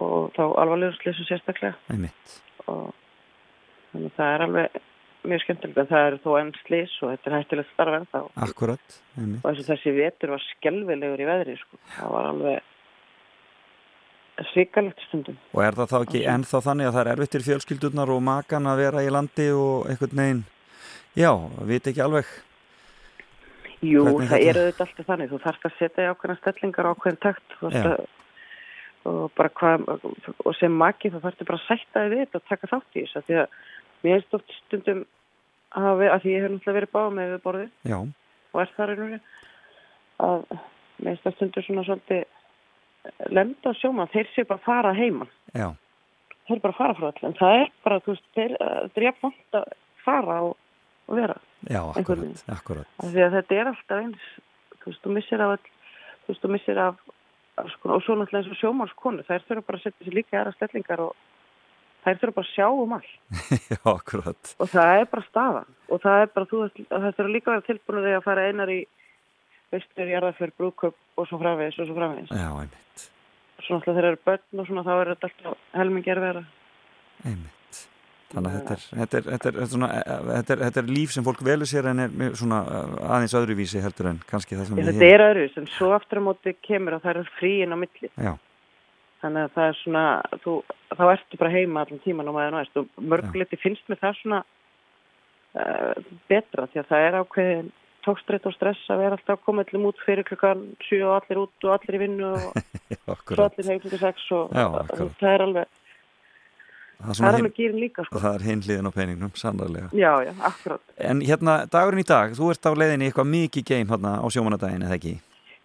og 0.01 0.31
þá 0.37 0.43
alvarlegur 0.63 0.99
slísum 1.01 1.29
sérstaklega 1.29 1.75
og 2.71 2.93
þannig 3.91 4.13
að 4.13 4.17
það 4.17 4.35
er 4.35 4.47
alveg 4.47 4.81
mjög 5.27 5.43
skemmtilegt 5.45 5.79
en 5.83 5.89
það 5.91 6.07
eru 6.09 6.19
þó 6.25 6.31
enn 6.41 6.53
slís 6.63 6.93
og 7.05 7.11
þetta 7.13 7.31
er 7.31 7.37
hættilegt 7.37 7.73
starf 7.75 7.97
en 7.99 8.07
þá 8.13 8.21
Akkurat, 8.47 8.99
einmitt. 9.19 9.43
og 9.45 9.51
eins 9.51 9.63
og 9.63 9.69
þessi 9.69 9.95
vetur 9.97 10.33
var 10.35 10.45
skelvilegur 10.57 11.21
í 11.21 11.29
veðri 11.29 11.57
sko. 11.61 11.81
það 11.97 12.15
var 12.15 12.29
alveg 12.31 12.69
svikalegt 14.51 15.03
stundum 15.09 15.37
Og 15.53 15.65
er 15.65 15.77
það 15.77 15.91
þá 15.91 15.97
ekki 16.01 16.23
ennþá 16.35 16.63
þannig 16.65 16.89
að 16.89 16.95
það 16.97 17.03
er 17.03 17.11
erfitt 17.15 17.35
fyrir 17.37 17.49
fjölskyldurnar 17.51 18.13
og 18.15 18.23
makan 18.25 18.71
að 18.71 18.81
vera 18.85 19.03
í 19.05 19.11
landi 19.13 19.51
og 19.53 19.91
einhvern 19.91 20.23
veginn, 20.23 20.45
já, 21.19 21.33
veit 21.69 21.91
ekki 21.91 22.05
alveg. 22.05 22.31
Jú, 23.81 24.05
Hvernig 24.05 24.29
það 24.31 24.47
eru 24.49 24.65
þetta 24.69 24.87
alltaf 24.87 25.07
þannig. 25.09 25.31
Þú 25.31 25.39
þarfst 25.45 25.67
að 25.69 25.77
setja 25.79 26.05
í 26.07 26.09
ákveðna 26.13 26.39
stellingar 26.41 26.89
á 26.89 26.93
ákveðin 26.93 27.21
takt. 27.25 27.55
Þú 27.61 27.69
Og, 29.09 29.31
bara 29.33 29.49
hvað, 29.57 29.87
og 30.45 30.51
sem 30.59 30.75
maki 30.77 31.09
þá 31.09 31.23
þarfstu 31.23 31.45
bara 31.49 31.57
að 31.57 31.69
sætta 31.71 32.03
þig 32.03 32.11
við 32.13 32.19
þetta 32.21 32.37
og 32.37 32.43
taka 32.51 32.69
þátt 32.69 32.99
í 33.01 33.05
þessu. 33.07 33.23
Því 33.25 33.37
að 33.41 33.55
mér 34.05 34.17
er 34.19 34.25
stótt 34.27 34.55
stundum 34.65 35.05
að, 35.77 36.03
að 36.11 36.23
því 36.25 36.35
ég 36.35 36.43
hef 36.45 36.51
náttúrulega 36.55 36.79
verið 36.81 36.93
báð 36.97 37.11
með 37.19 37.33
við 37.35 37.43
borðið 37.47 37.91
Já, 37.93 37.99
og 38.53 38.61
er 38.65 38.73
það 38.77 38.91
raunur 38.91 39.21
að 40.27 40.45
mér 41.01 41.13
er 41.15 41.21
stótt 41.23 41.39
stundum 41.39 41.67
svona 41.67 41.85
svolítið 41.89 42.25
lemda 43.33 43.73
sjóma. 43.79 44.09
Þeir 44.13 44.27
séu 44.35 44.45
bara 44.49 44.61
að 44.61 44.67
fara 44.67 44.91
heiman. 44.97 45.31
já, 45.57 45.69
Þeir 46.47 46.57
eru 46.57 46.65
bara 46.65 46.75
að 46.75 46.81
fara 46.81 46.97
frá 46.99 47.07
öll. 47.11 47.23
En 47.31 47.37
það 47.39 47.55
er 47.61 47.71
bara, 47.85 48.01
þú 48.05 48.13
veist, 48.15 48.27
þeir, 48.37 48.57
er 48.91 49.07
jafn 49.07 49.23
vant 49.29 49.57
að 49.61 49.71
fara 50.05 50.37
og, 50.49 50.57
og 51.09 51.17
vera. 51.21 51.37
já, 51.71 51.81
akkurat, 51.95 52.43
akkurat. 52.57 52.91
Því 53.01 53.25
að 53.25 53.37
þetta 53.39 53.57
er 53.61 53.71
alltaf 53.71 54.03
eins 54.05 54.29
þú 54.81 54.91
veist, 54.91 55.03
þú 55.05 55.15
missir 55.17 55.45
af 55.47 55.57
þú 55.61 56.33
veist, 56.35 56.43
þú 56.45 56.53
missir 56.57 56.83
af, 56.85 57.01
af 57.61 57.73
sko, 57.75 57.93
og 57.97 58.05
svo 58.05 58.17
náttúrulega 58.21 58.43
eins 58.45 58.53
og 58.53 58.61
sjómálskonu 58.61 59.25
þær 59.29 59.47
þurfa 59.49 59.67
bara 59.71 59.81
að 59.81 59.87
setja 59.87 60.07
sér 60.09 60.17
líka 60.21 60.39
aðra 60.41 60.55
stellingar 60.59 61.03
og 61.07 61.17
þær 62.05 62.21
þurfa 62.23 62.37
bara 62.39 62.47
að 62.47 62.55
sjá 62.55 62.67
um 62.71 62.95
all 62.97 63.11
já, 63.73 63.81
akkurat. 63.95 64.55
og 64.59 64.73
það 64.73 64.95
er 64.97 65.11
bara 65.13 65.27
staðan. 65.29 65.77
Og 65.91 66.03
það 66.05 66.25
er 66.25 66.33
bara, 66.35 66.51
þú 66.51 66.65
þurfa 66.89 67.29
líka 67.31 67.51
að 67.51 67.57
vera 67.57 67.69
tilbúinu 67.69 68.05
þegar 68.07 68.21
að 68.21 68.27
fara 68.29 68.49
einar 68.49 68.73
í 68.73 68.81
veistur, 69.71 70.11
jarðarferð, 70.11 70.57
brúköp 70.59 71.21
og 71.21 71.29
svo 71.31 71.39
framvegis 71.43 71.79
og 71.79 71.91
svo 71.91 71.99
framvegis. 71.99 72.33
Já, 72.35 72.51
einmitt, 72.51 73.07
svo 73.61 73.79
náttúrulega 73.79 74.01
þegar 74.01 74.11
eru 74.11 74.23
börn 74.31 74.63
og 74.63 74.71
svona 74.71 74.87
þá 74.87 74.93
er 74.97 75.13
þetta 75.15 75.31
alltaf 75.31 75.69
helmingi 75.79 76.15
erfæra 76.15 76.45
einmitt. 77.25 77.57
Þannig 78.31 78.53
að 78.53 78.69
þetta 78.95 79.19
er, 79.19 79.25
þetta 79.27 79.51
er, 79.51 79.57
svona, 79.73 79.89
eh, 79.99 80.21
þetta 80.29 80.55
er, 80.55 80.61
þetta 80.69 80.83
er 80.83 80.91
líf 80.95 81.15
sem 81.15 81.25
fólk 81.27 81.41
velur 81.43 81.67
sér 81.67 81.89
en 81.91 82.03
er 82.05 82.37
svona 82.39 82.61
eh, 82.63 82.93
aðeins 83.17 83.35
öðruvísi 83.41 83.83
heldur 83.83 84.13
en 84.13 84.21
kannski 84.29 84.59
það 84.59 84.69
sem 84.69 84.79
við 84.79 84.91
þetta 84.93 85.09
er 85.09 85.25
öðruvis 85.25 85.57
en 85.59 85.67
svo 85.75 85.91
aftur 85.97 86.23
á 86.23 86.27
móti 86.29 86.55
kemur 86.63 86.97
að 86.97 87.09
það 87.09 87.23
er 87.25 87.33
fríin 87.41 87.75
á 87.75 87.79
milli. 87.81 88.13
Já, 88.15 88.33
þannig 89.23 89.47
að 89.47 89.53
það 89.57 89.69
er 89.71 89.77
svona 89.81 90.05
þú, 90.45 90.55
þá 90.97 91.05
ertu 91.13 91.41
bara 91.41 91.55
heima 91.55 91.85
allan 91.85 92.03
tíman 92.05 92.31
og 92.31 92.37
maður 92.39 92.57
næst 92.57 92.81
og 92.81 92.89
mörgleiti 93.13 93.59
finnst 93.61 93.91
mér 93.91 94.01
það 94.01 94.17
svona 94.21 94.41
uh, 95.61 96.09
betra 96.31 96.69
því 96.71 96.83
að 96.83 96.91
það 96.93 97.07
er 97.09 97.19
ákveðin 97.21 97.73
tókstreitt 98.05 98.47
og 98.49 98.55
stress 98.57 98.87
að 98.93 99.03
vera 99.03 99.19
alltaf 99.19 99.51
allir 99.53 99.85
út 99.91 99.99
fyrir 100.07 100.25
klukkan 100.25 100.63
7 100.89 101.03
og 101.05 101.19
allir 101.19 101.43
út 101.43 101.67
og 101.69 101.75
allir 101.77 101.99
í 101.99 102.03
vinnu 102.07 102.31
og 102.33 102.57
svo 103.35 103.45
allir 103.45 103.69
heim 103.69 103.83
klukkan 103.83 104.03
6 104.07 104.31
og 104.39 104.57
Já, 104.57 104.67
það 105.21 105.31
er 105.35 105.47
alveg 105.49 105.77
Það 107.01 107.17
það 107.17 107.27
er 107.31 107.37
alveg 107.39 107.55
gýrin 107.57 107.81
líka 107.81 108.03
sko. 108.05 108.21
það 108.21 108.35
er 108.35 108.43
hinliðin 108.45 108.89
á 108.89 108.93
peningnum, 108.93 109.31
sannarlega. 109.41 109.89
já, 109.97 110.11
já, 110.27 110.33
akkurat 110.45 110.81
En 111.01 111.23
hérna, 111.25 111.55
dagurinn 111.73 112.03
í 112.03 112.09
dag, 112.09 112.35
þú 112.37 112.51
ert 112.53 112.69
á 112.69 112.73
leiðinni 112.77 113.09
eitthvað 113.09 113.31
mikið 113.31 113.65
geim 113.71 113.89
hérna 113.89 114.19
á 114.21 114.27
sjómanadaginn, 114.29 114.85
eða 114.85 114.99
ekki? 114.99 115.15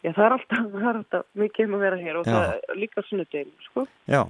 Já, 0.06 0.12
það 0.14 0.26
er 0.28 0.36
alltaf, 0.38 0.68
það 0.76 0.90
er 0.92 1.00
alltaf 1.02 1.26
mikið 1.44 1.68
um 1.70 1.78
að 1.80 1.86
vera 1.88 2.02
hér 2.04 2.20
og 2.22 2.30
Já. 2.30 2.36
það 2.36 2.54
er 2.56 2.80
líka 2.84 3.06
sunnudegin 3.10 3.56
sko. 3.70 3.88
Já, 4.14 4.22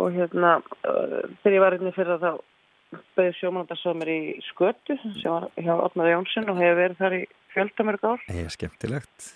og 0.00 0.14
hérna 0.14 0.54
uh, 0.62 1.18
þegar 1.42 1.56
ég 1.58 1.64
var 1.66 1.76
inni 1.80 1.92
fyrir 1.96 2.22
þá 2.22 2.30
bauði 3.18 3.34
sjómanandarsómir 3.38 4.10
í 4.10 4.20
skötu 4.48 4.96
sem 5.02 5.30
var 5.30 5.46
hjá 5.58 5.74
Otnaði 5.78 6.14
Jónsson 6.16 6.48
og 6.50 6.58
hefur 6.58 6.80
verið 6.80 6.96
þar 7.02 7.16
í 7.20 7.20
fjöldamörg 7.54 8.06
ár 8.06 8.24
ég 8.34 8.46
er 8.48 8.54
skemmtilegt. 8.54 9.28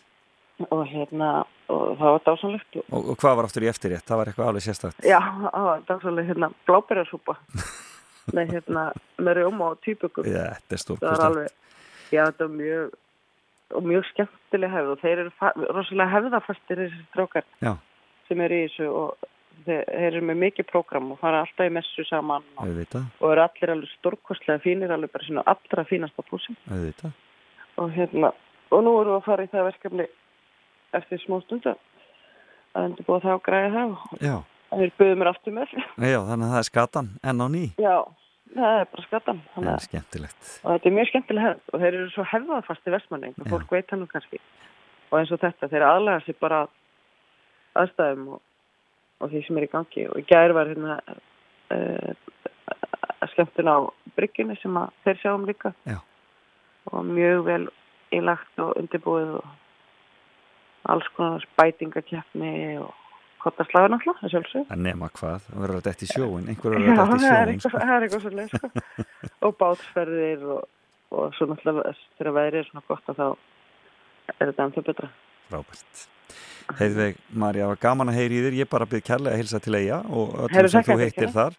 og 0.70 0.82
hérna 0.90 1.28
og 1.70 1.94
það 1.98 2.12
var 2.14 2.24
dásanlegt 2.26 2.76
og, 2.78 2.84
Og, 2.94 3.14
hvað 3.18 3.36
var 3.38 3.48
aftur 3.48 3.66
í 3.66 3.70
eftirrétt? 3.70 4.06
Það 4.06 4.20
var 4.20 4.30
eitthvað 4.30 4.50
alveg 4.50 4.66
sérstakt. 4.66 5.06
já, 5.06 5.18
það 5.20 5.68
var 5.68 5.84
dásanlegt 5.88 6.28
hérna 6.30 6.50
blábærjarsúpa 6.66 7.36
með 8.34 8.50
hérna 8.54 8.84
með 9.18 9.40
rjóma 9.40 9.70
og 9.72 9.80
týpökum 9.86 10.28
Já, 10.30 10.44
þetta 10.70 10.94
er 10.94 11.14
það 11.14 11.24
alveg, 11.28 11.56
já 12.14 12.22
þetta 12.26 12.46
var 12.46 12.54
mjög 12.58 12.98
og 13.74 13.86
mjög 13.86 14.08
skemmtileg 14.12 14.72
hefð 14.74 14.94
og 14.94 15.02
þeir 15.02 15.22
eru 15.24 15.32
rosalega 15.74 16.12
hefðafastir 16.14 16.82
þessi 16.84 17.06
strákar 17.10 17.46
Já, 17.64 17.72
sem 18.28 18.44
eru 18.46 18.60
í 18.60 18.66
þessu 18.68 18.88
og 18.90 19.28
þeir, 19.66 19.84
eru 20.08 20.22
með 20.30 20.40
mikið 20.44 20.68
prógram 20.70 21.12
og 21.14 21.20
fara 21.22 21.42
alltaf 21.44 21.68
í 21.68 21.74
messu 21.74 22.06
saman 22.08 22.46
og, 22.56 22.80
og 23.20 23.28
eru 23.30 23.44
allir 23.44 23.74
alveg 23.74 23.92
stórkostlega 23.98 24.62
fínir 24.64 24.94
alveg 24.94 25.12
bara 25.14 25.28
svona 25.28 25.46
allra 25.54 25.86
fínasta 25.88 26.26
púsi. 26.26 26.56
Auðvitað. 26.70 27.14
og 27.76 27.90
hérna 27.94 28.32
og 28.70 28.82
nú 28.84 28.96
erum 29.00 29.14
við 29.14 29.20
að 29.20 29.28
fara 29.28 29.46
í 29.46 29.52
það 29.52 29.68
verkefni 29.70 30.08
eftir 30.94 31.22
smá 31.24 31.38
stundu 31.44 31.74
að 32.74 32.88
undirbúa 32.88 33.22
það 33.22 33.38
og 33.38 33.46
græða 33.46 33.72
það 33.74 33.96
og 34.74 34.80
þeir 34.80 34.92
buðu 34.98 35.16
mér 35.20 35.30
aftur 35.30 35.54
með. 35.54 35.74
Já, 36.02 36.18
þannig 36.26 36.46
að 36.46 36.52
það 36.54 36.60
er 36.60 36.68
skatan 36.68 37.10
enn 37.22 37.42
á 37.42 37.46
ný. 37.50 37.64
já, 37.78 37.96
það 38.54 38.80
er 38.80 38.88
bara 38.92 39.76
skemmtilegt. 39.84 40.48
og 40.62 40.72
þetta 40.72 40.90
er 40.90 40.96
mjög 40.98 41.10
skemmtileg 41.10 41.46
hefð 41.48 41.74
og 41.74 41.84
þeir 41.84 41.92
eru 41.92 42.08
svo 42.14 42.26
hefðaðfast 42.32 42.88
í 42.88 42.94
vestmanning 42.94 43.36
og 43.40 43.50
fólk 43.52 43.76
veit 43.76 43.94
hann 43.94 44.06
kannski 44.10 44.40
og 45.10 45.20
eins 45.20 45.32
og 45.34 45.42
þetta, 45.42 45.70
þeir 45.70 45.86
aðlega 45.88 46.24
sér 46.24 46.38
bara 46.40 46.60
aðstæðum 47.82 48.26
og, 48.36 48.42
og 49.20 49.32
því 49.32 49.44
sem 49.46 49.60
er 49.60 49.66
í 49.66 49.72
gangi 49.74 50.06
og 50.10 50.20
í 50.20 50.26
gær 50.30 50.54
var 50.56 50.70
hérna 50.70 50.98
uh, 51.74 52.12
skemmtun 53.34 53.70
á 53.70 53.78
bryggjunni 54.18 54.56
sem 54.60 54.80
þeir 55.04 55.20
sjáum 55.22 55.46
líka 55.48 55.74
Já. 55.88 55.98
og 56.92 57.06
mjög 57.08 57.44
vel 57.48 57.62
ílagt 58.14 58.62
og 58.62 58.76
undirbúið 58.78 59.38
og 59.40 60.90
alls 60.92 61.08
konar 61.16 61.42
spætingakeppni 61.48 62.78
og 62.82 62.92
kottaslagur 63.44 63.92
náttúrulega, 63.92 64.20
það 64.22 64.32
sjálfsög 64.34 64.72
En 64.74 64.82
nema 64.86 65.10
hvað, 65.14 65.44
það 65.48 65.60
verður 65.64 65.80
að 65.80 65.86
detti 65.88 66.08
í 66.08 66.12
sjóin, 66.12 66.48
einhver 66.52 66.74
Já, 66.74 66.78
verður 66.78 66.94
að 66.94 67.12
detti 67.12 67.18
í 67.18 67.28
sjóin. 67.28 67.52
eitthvað, 67.54 67.76
það 67.84 67.94
er 67.94 68.06
eitthvað 68.06 68.24
svolítið 68.24 68.48
sko. 68.54 68.70
og 69.48 69.54
bátsferðir 69.60 70.46
og, 70.54 70.64
og 71.14 71.36
svo 71.38 71.48
náttúrulega 71.50 71.94
þegar 72.18 72.36
veðrið 72.38 72.60
er 72.62 72.68
svona 72.70 72.84
gott 72.90 73.12
að 73.12 73.20
þá 73.20 73.26
er 74.34 74.50
þetta 74.50 74.68
ennþá 74.68 74.84
betra 74.88 75.12
Frábært. 75.44 76.04
Heiðveig, 76.78 77.18
Marja, 77.36 77.66
var 77.68 77.80
gaman 77.82 78.08
að 78.08 78.16
heyri 78.22 78.38
í 78.38 78.44
þér, 78.46 78.54
ég 78.62 78.70
bara 78.72 78.86
byrð 78.88 79.04
kærlega 79.04 79.36
að 79.36 79.42
hilsa 79.42 79.60
til 79.60 79.74
eiga 79.76 79.98
og 80.08 80.38
öllum 80.46 80.70
sem 80.72 80.86
þú 80.86 80.96
fyrir. 81.02 81.34
þar. 81.34 81.58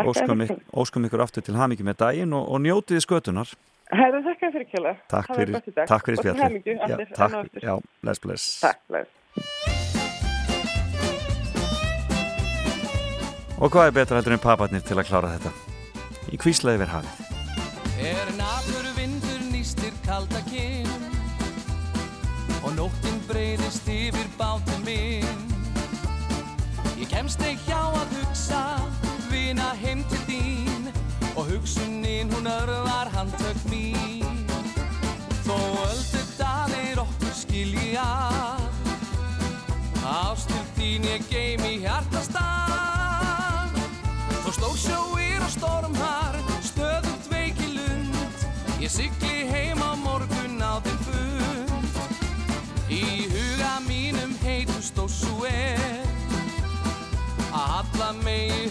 Óskum, 0.00 0.44
óskum 0.80 1.06
ykkur 1.08 1.24
aftur 1.26 1.44
til 1.44 1.58
hamingi 1.58 1.84
með 1.84 1.98
daginn 2.00 2.32
og, 2.38 2.46
og 2.48 2.62
njótiði 2.64 3.04
skötunar. 3.04 3.52
Herðu 3.90 4.20
þakka 4.22 4.50
fyrir 4.54 4.68
kjæla 4.70 4.92
Takk 5.10 5.32
fyrir, 5.34 5.56
takk 5.82 6.04
fyrir 6.06 6.20
spjallið 6.20 6.68
Já, 6.70 6.98
takk, 7.16 7.56
já, 7.58 7.72
bless, 8.04 8.22
bless. 8.22 8.44
Takk, 8.62 8.84
bless 8.86 9.19
Og 13.60 13.68
hvað 13.68 13.90
er 13.90 13.92
betra 13.92 14.16
heldur 14.16 14.32
en 14.32 14.40
paparnir 14.40 14.80
til 14.88 14.96
að 14.96 15.10
klára 15.10 15.34
þetta? 15.34 15.50
Í 16.32 16.38
kvísla 16.40 16.72
yfir 16.78 16.88
hafið. 16.88 17.26
Er 18.00 18.30
nafur 18.38 18.86
vindur 18.96 19.42
nýstir 19.50 19.92
kalda 20.06 20.40
kinn 20.46 20.88
Og 22.64 22.72
nóttin 22.76 23.18
breyðist 23.28 23.88
yfir 23.88 24.28
bátinn 24.38 24.86
minn. 24.86 25.44
Ég 26.96 27.08
kemst 27.12 27.40
ekki 27.44 27.68
hjá 27.68 27.82
að 28.00 28.16
hugsa 28.16 28.62
Vina 29.28 29.74
heim 29.82 30.06
til 30.08 30.24
þín. 30.28 30.88
Og 31.34 31.52
hugsunin 31.52 32.32
hún 32.32 32.48
örvar 32.48 33.12
handtök 33.12 33.60
mín. 33.68 34.44
Þó 35.44 35.56
öldu 35.84 36.24
dalir 36.40 37.04
okkur 37.04 37.36
skilja. 37.44 38.08
Ástil 40.00 40.64
þín 40.76 41.08
ég 41.12 41.28
geim 41.28 41.64
í 41.68 41.78
hjartastað 41.84 42.29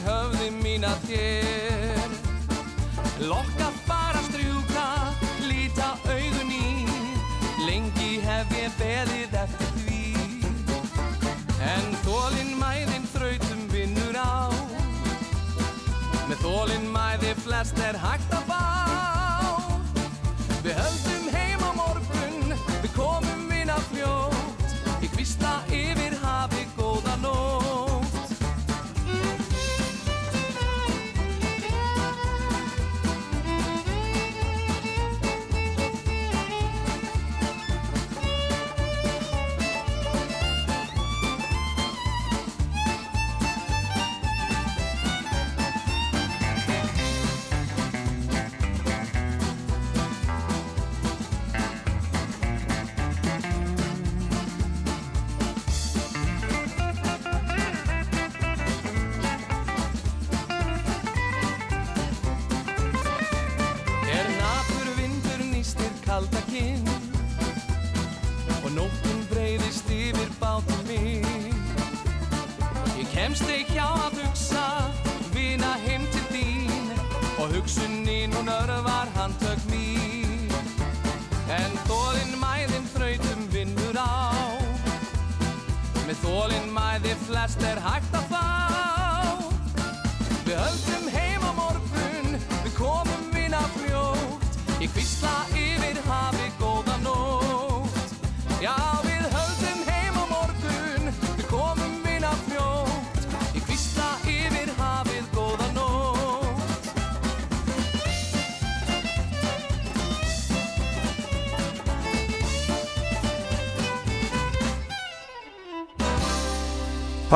höfði 0.10 0.50
mín 0.64 0.86
að 0.88 1.04
þér. 1.10 2.14
Lokka 3.30 3.68
bara 3.88 4.22
strjúka 4.30 4.86
Líta 5.46 5.92
augun 6.10 6.54
í. 6.56 6.72
Lengi 7.68 8.12
hef 8.26 8.54
ég 8.58 8.78
beðið 8.80 9.38
eftir 9.44 9.74
því. 9.84 10.02
En 11.70 11.90
þólinn 12.06 12.56
mæðin 12.62 13.10
þrautum 13.14 13.66
vinnur 13.74 14.18
á. 14.18 14.50
Með 16.30 16.46
þólinn 16.46 16.90
mæði 16.94 17.36
flest 17.44 17.82
er 17.86 18.00
hægt 18.02 18.34
að 18.34 18.49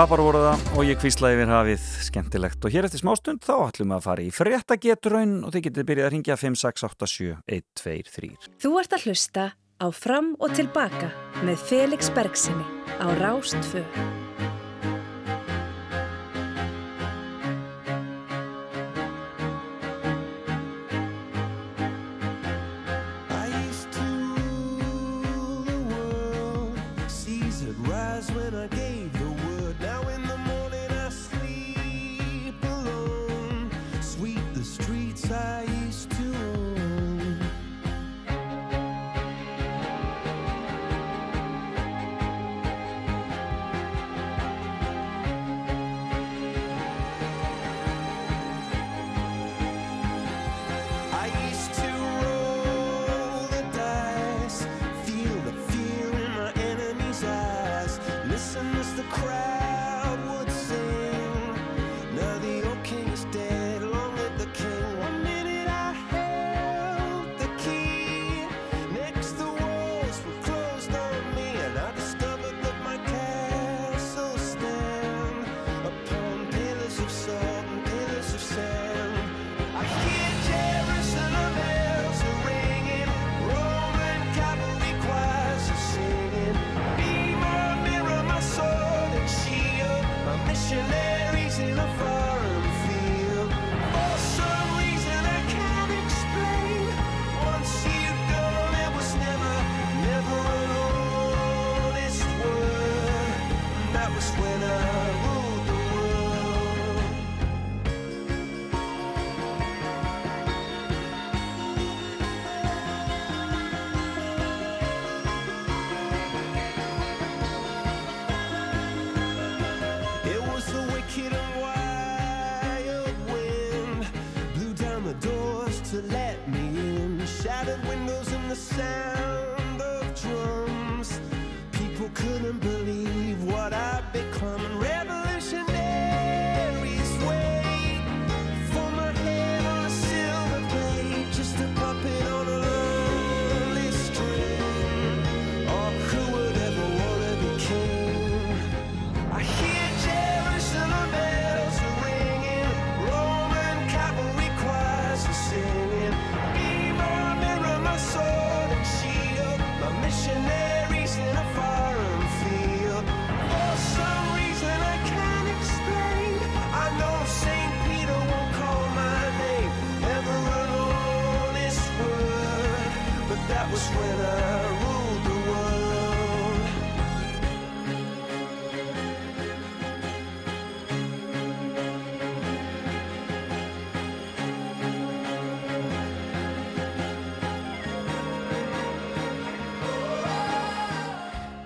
Papar 0.04 0.20
voru 0.20 0.40
það 0.44 0.64
og 0.76 0.82
ég 0.84 0.98
kvíslaði 1.00 1.38
yfir 1.38 1.52
hafið. 1.54 1.84
Skemmtilegt. 2.04 2.66
Og 2.68 2.74
hér 2.74 2.90
eftir 2.90 3.00
smástund 3.00 3.40
þá 3.46 3.70
ætlum 3.70 3.94
við 3.94 3.96
að 3.96 4.02
fara 4.04 4.26
í 4.26 4.34
fréttagetraun 4.36 5.32
og 5.48 5.54
þið 5.56 5.64
getið 5.70 5.88
byrjað 5.88 6.10
að 6.10 6.14
ringja 6.18 6.36
5687123 6.42 8.34
Þú 8.60 8.74
ert 8.82 8.98
að 8.98 9.06
hlusta 9.08 9.46
á 9.56 9.88
Fram 9.96 10.34
og 10.44 10.60
Tilbaka 10.60 11.08
með 11.48 11.64
Felix 11.72 12.12
Bergsinni 12.12 12.68
á 13.00 13.16
Rástfö. 13.16 13.88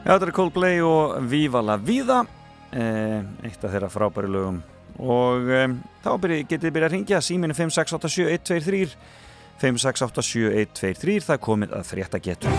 Já, 0.07 0.13
þetta 0.13 0.27
er 0.29 0.35
Coldplay 0.37 0.77
og 0.87 1.17
Viva 1.27 1.59
la 1.59 1.75
Vida 1.75 2.21
eh, 2.71 3.17
eitt 3.43 3.59
af 3.59 3.73
þeirra 3.73 3.89
frábæri 3.91 4.29
lögum. 4.31 4.61
Og 5.03 5.51
eh, 5.51 5.73
þá 6.05 6.07
byrji, 6.23 6.45
getið 6.47 6.71
byrjað 6.77 6.87
að 6.87 6.93
ringja 6.95 7.19
síminu 7.27 7.57
5687123 7.57 8.95
5687123 9.59 11.19
það 11.27 11.43
komið 11.49 11.75
að 11.75 11.89
frétta 11.91 12.23
getur 12.23 12.55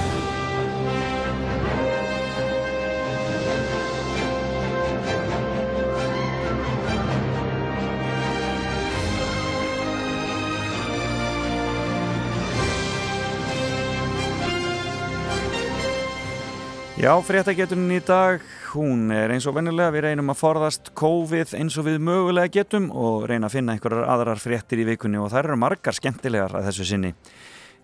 Já, 16.99 17.13
fréttageturinn 17.23 17.93
í 17.95 18.01
dag, 18.03 18.43
hún 18.73 19.13
er 19.15 19.31
eins 19.31 19.45
og 19.47 19.55
vennilega, 19.55 19.93
við 19.95 20.03
reynum 20.09 20.33
að 20.33 20.41
forðast 20.41 20.89
COVID 20.99 21.53
eins 21.55 21.77
og 21.79 21.85
við 21.87 22.01
mögulega 22.03 22.51
getum 22.57 22.89
og 22.91 23.29
reyna 23.31 23.47
að 23.47 23.55
finna 23.55 23.77
einhverjar 23.77 24.09
aðrar 24.11 24.41
fréttir 24.43 24.83
í 24.83 24.87
vikunni 24.89 25.21
og 25.23 25.29
það 25.31 25.45
eru 25.45 25.59
margar 25.63 25.95
skemmtilegar 25.95 26.57
að 26.59 26.67
þessu 26.67 26.87
sinni. 26.89 27.13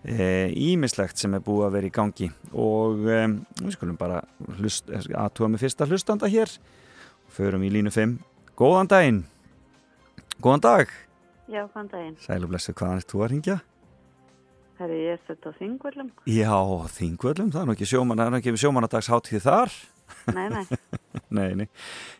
Ímislegt 0.03 1.23
sem 1.23 1.31
er 1.31 1.45
búið 1.45 1.63
að 1.69 1.77
vera 1.77 1.87
í 1.87 1.93
gangi 1.95 2.27
og 2.51 3.07
e, 3.07 3.21
við 3.61 3.77
skulum 3.77 3.95
bara 4.01 4.19
aðtúa 4.51 5.47
með 5.53 5.63
fyrsta 5.63 5.87
hlustanda 5.87 6.27
hér 6.35 6.51
og 6.51 7.37
förum 7.39 7.63
í 7.63 7.71
línu 7.71 7.95
5. 7.95 8.17
Góðan 8.59 8.91
daginn! 8.91 9.23
Góðan 10.43 10.67
dag! 10.67 10.91
Já, 11.47 11.63
hvaðan 11.63 11.93
daginn. 11.95 12.19
Sælu 12.19 12.51
blessu, 12.51 12.75
hvaðan 12.75 12.99
ert 12.99 13.15
þú 13.15 13.23
að 13.23 13.31
ringja? 13.31 13.61
Ég 14.75 15.13
er 15.13 15.19
sett 15.23 15.45
á 15.47 15.51
þingvöldum. 15.55 16.09
Já, 16.27 16.55
þingvöllum, 16.97 17.51
það 17.53 17.61
er 17.61 17.67
nú 17.69 17.75
ekki 17.77 17.87
sjóman, 17.87 18.19
það 18.19 18.33
nú 18.33 18.39
ekki 18.41 18.53
sjómanadagsháttíð 18.59 19.45
þar. 19.45 19.75
Nei, 20.35 20.47
nei. 20.51 20.65
nei, 21.37 21.49
nei. 21.61 21.67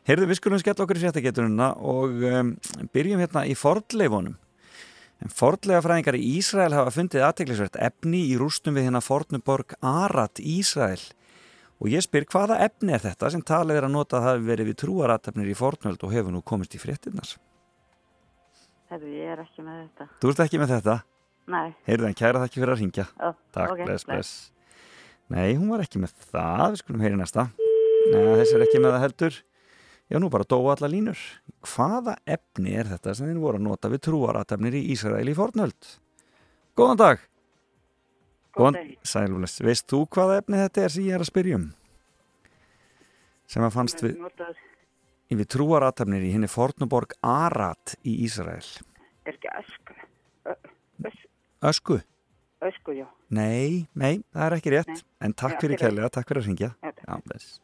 Heyrðu, 0.08 0.30
við 0.30 0.40
skulum 0.40 0.62
skella 0.62 0.86
okkur 0.86 1.00
í 1.00 1.04
fréttageturina 1.04 1.68
og 1.84 2.24
um, 2.30 2.54
byrjum 2.96 3.22
hérna 3.26 3.44
í 3.50 3.58
fordleifunum. 3.60 4.38
En 5.24 5.32
fordlega 5.32 5.82
fræðingar 5.84 6.18
í 6.20 6.24
Ísrael 6.38 6.74
hafa 6.76 6.94
fundið 6.96 7.26
aðteglisvert 7.28 7.80
efni 7.82 8.24
í 8.30 8.38
rústum 8.40 8.76
við 8.76 8.88
hérna 8.90 9.02
Fornuborg 9.04 9.76
Arat 9.80 10.40
Ísrael. 10.40 11.02
Og 11.84 11.92
ég 11.92 12.04
spyr 12.06 12.28
hvaða 12.32 12.62
efni 12.64 12.96
er 12.96 13.04
þetta 13.04 13.32
sem 13.34 13.44
talið 13.44 13.82
er 13.82 13.88
að 13.88 13.96
nota 13.96 14.20
að 14.20 14.26
það 14.26 14.32
hafi 14.32 14.48
verið 14.48 14.70
við 14.70 14.78
trúaratefnir 14.84 15.52
í 15.52 15.58
fornöld 15.60 16.08
og 16.08 16.16
hefur 16.16 16.36
nú 16.36 16.44
komist 16.44 16.76
í 16.76 16.80
fréttinnar. 16.80 17.36
Herri, 18.92 19.18
ég 19.18 19.34
er 19.34 19.44
ekki 19.44 19.66
með 19.66 19.82
þetta. 19.82 20.08
Þú 20.22 20.32
ert 20.32 20.44
ekki 20.46 20.62
með 20.62 20.74
þetta? 20.78 20.98
Nei. 21.52 21.76
Heyrðu 21.86 22.08
en 22.10 22.16
kæra 22.18 22.42
þakki 22.42 22.62
fyrir 22.62 22.74
að 22.74 22.80
ringja. 22.82 23.06
Ó, 23.22 23.30
Takk, 23.54 23.72
ok, 23.76 23.84
bless, 23.86 24.06
bless. 24.06 24.06
bless. 24.06 24.32
Nei, 25.30 25.54
hún 25.58 25.70
var 25.74 25.84
ekki 25.86 26.00
með 26.02 26.14
það, 26.32 26.64
við 26.74 26.80
skulum 26.82 27.04
heyri 27.06 27.18
næsta. 27.20 27.48
Nei, 28.12 28.24
þessi 28.40 28.56
er 28.58 28.64
ekki 28.66 28.82
með 28.82 28.96
það 28.96 29.04
heldur. 29.06 29.38
Já, 30.10 30.20
nú 30.22 30.30
bara 30.30 30.46
dóa 30.46 30.74
alla 30.76 30.90
línur. 30.90 31.22
Hvaða 31.66 32.16
efni 32.30 32.76
er 32.78 32.90
þetta 32.92 33.16
sem 33.18 33.30
þið 33.32 33.40
voru 33.42 33.58
að 33.58 33.66
nota 33.66 33.90
við 33.90 34.04
trúaratefnir 34.06 34.76
í 34.78 34.84
Ísrael 34.94 35.26
í 35.32 35.34
fornöld? 35.38 35.88
Góðan 36.78 37.00
dag. 37.02 37.24
Góðan 38.58 38.78
dag. 38.78 38.92
Sælulest. 39.06 39.62
Veist 39.66 39.88
þú 39.90 40.04
hvaða 40.14 40.38
efni 40.44 40.62
þetta 40.62 40.84
er 40.86 40.94
sem 40.94 41.08
ég 41.10 41.18
er 41.18 41.26
að 41.26 41.32
spyrja 41.32 41.58
um? 41.58 41.66
Sem 43.50 43.66
að 43.66 43.74
fannst 43.76 44.02
við, 44.06 44.22
við 45.34 45.50
trúaratefnir 45.54 46.24
í 46.26 46.32
henni 46.34 46.50
Fornuborg 46.50 47.14
Arat 47.26 47.96
í 48.06 48.16
Ísrael. 48.26 48.66
er 49.26 49.34
ekki 49.34 49.50
ösku. 49.58 49.98
Ö- 50.46 50.58
ös- 51.10 51.25
Ösku? 51.66 52.00
Ösku, 52.66 52.96
já. 52.96 53.06
Nei, 53.34 53.86
nei, 53.98 54.20
það 54.34 54.48
er 54.48 54.56
ekki 54.60 54.74
rétt. 54.74 54.92
Nei. 54.94 55.06
En 55.28 55.34
takk 55.38 55.58
Já, 55.58 55.62
fyrir 55.66 55.80
kærlega, 55.82 56.10
takk 56.14 56.30
fyrir 56.30 56.44
að 56.44 56.50
ringja. 56.52 56.72
Já, 56.82 56.92
Já. 57.06 57.62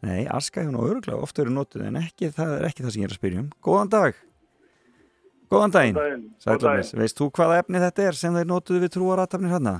Nei, 0.00 0.24
aska 0.32 0.62
hefur 0.62 0.72
nú 0.72 0.82
öruglega 0.88 1.20
oft 1.20 1.36
verið 1.36 1.52
notuð 1.58 1.82
en 1.90 1.98
ekki, 2.00 2.30
það 2.32 2.54
er 2.56 2.66
ekki 2.70 2.84
það 2.86 2.92
sem 2.94 3.02
ég 3.02 3.08
er 3.08 3.12
að 3.12 3.18
spyrja 3.20 3.42
um. 3.42 3.48
Góðan 3.66 3.90
dag. 3.92 4.20
Góðan 5.52 5.74
daginn. 5.74 5.98
Góðan 5.98 6.14
daginn. 6.14 6.26
Og 6.54 6.60
bless. 6.62 6.94
Veist 6.96 7.20
þú 7.20 7.28
hvaða 7.36 7.58
efni 7.60 7.82
þetta 7.82 8.06
er 8.06 8.16
sem 8.16 8.36
þeir 8.38 8.48
notuðu 8.48 8.80
við 8.84 8.92
trúaratafnir 8.94 9.52
hérna? 9.52 9.74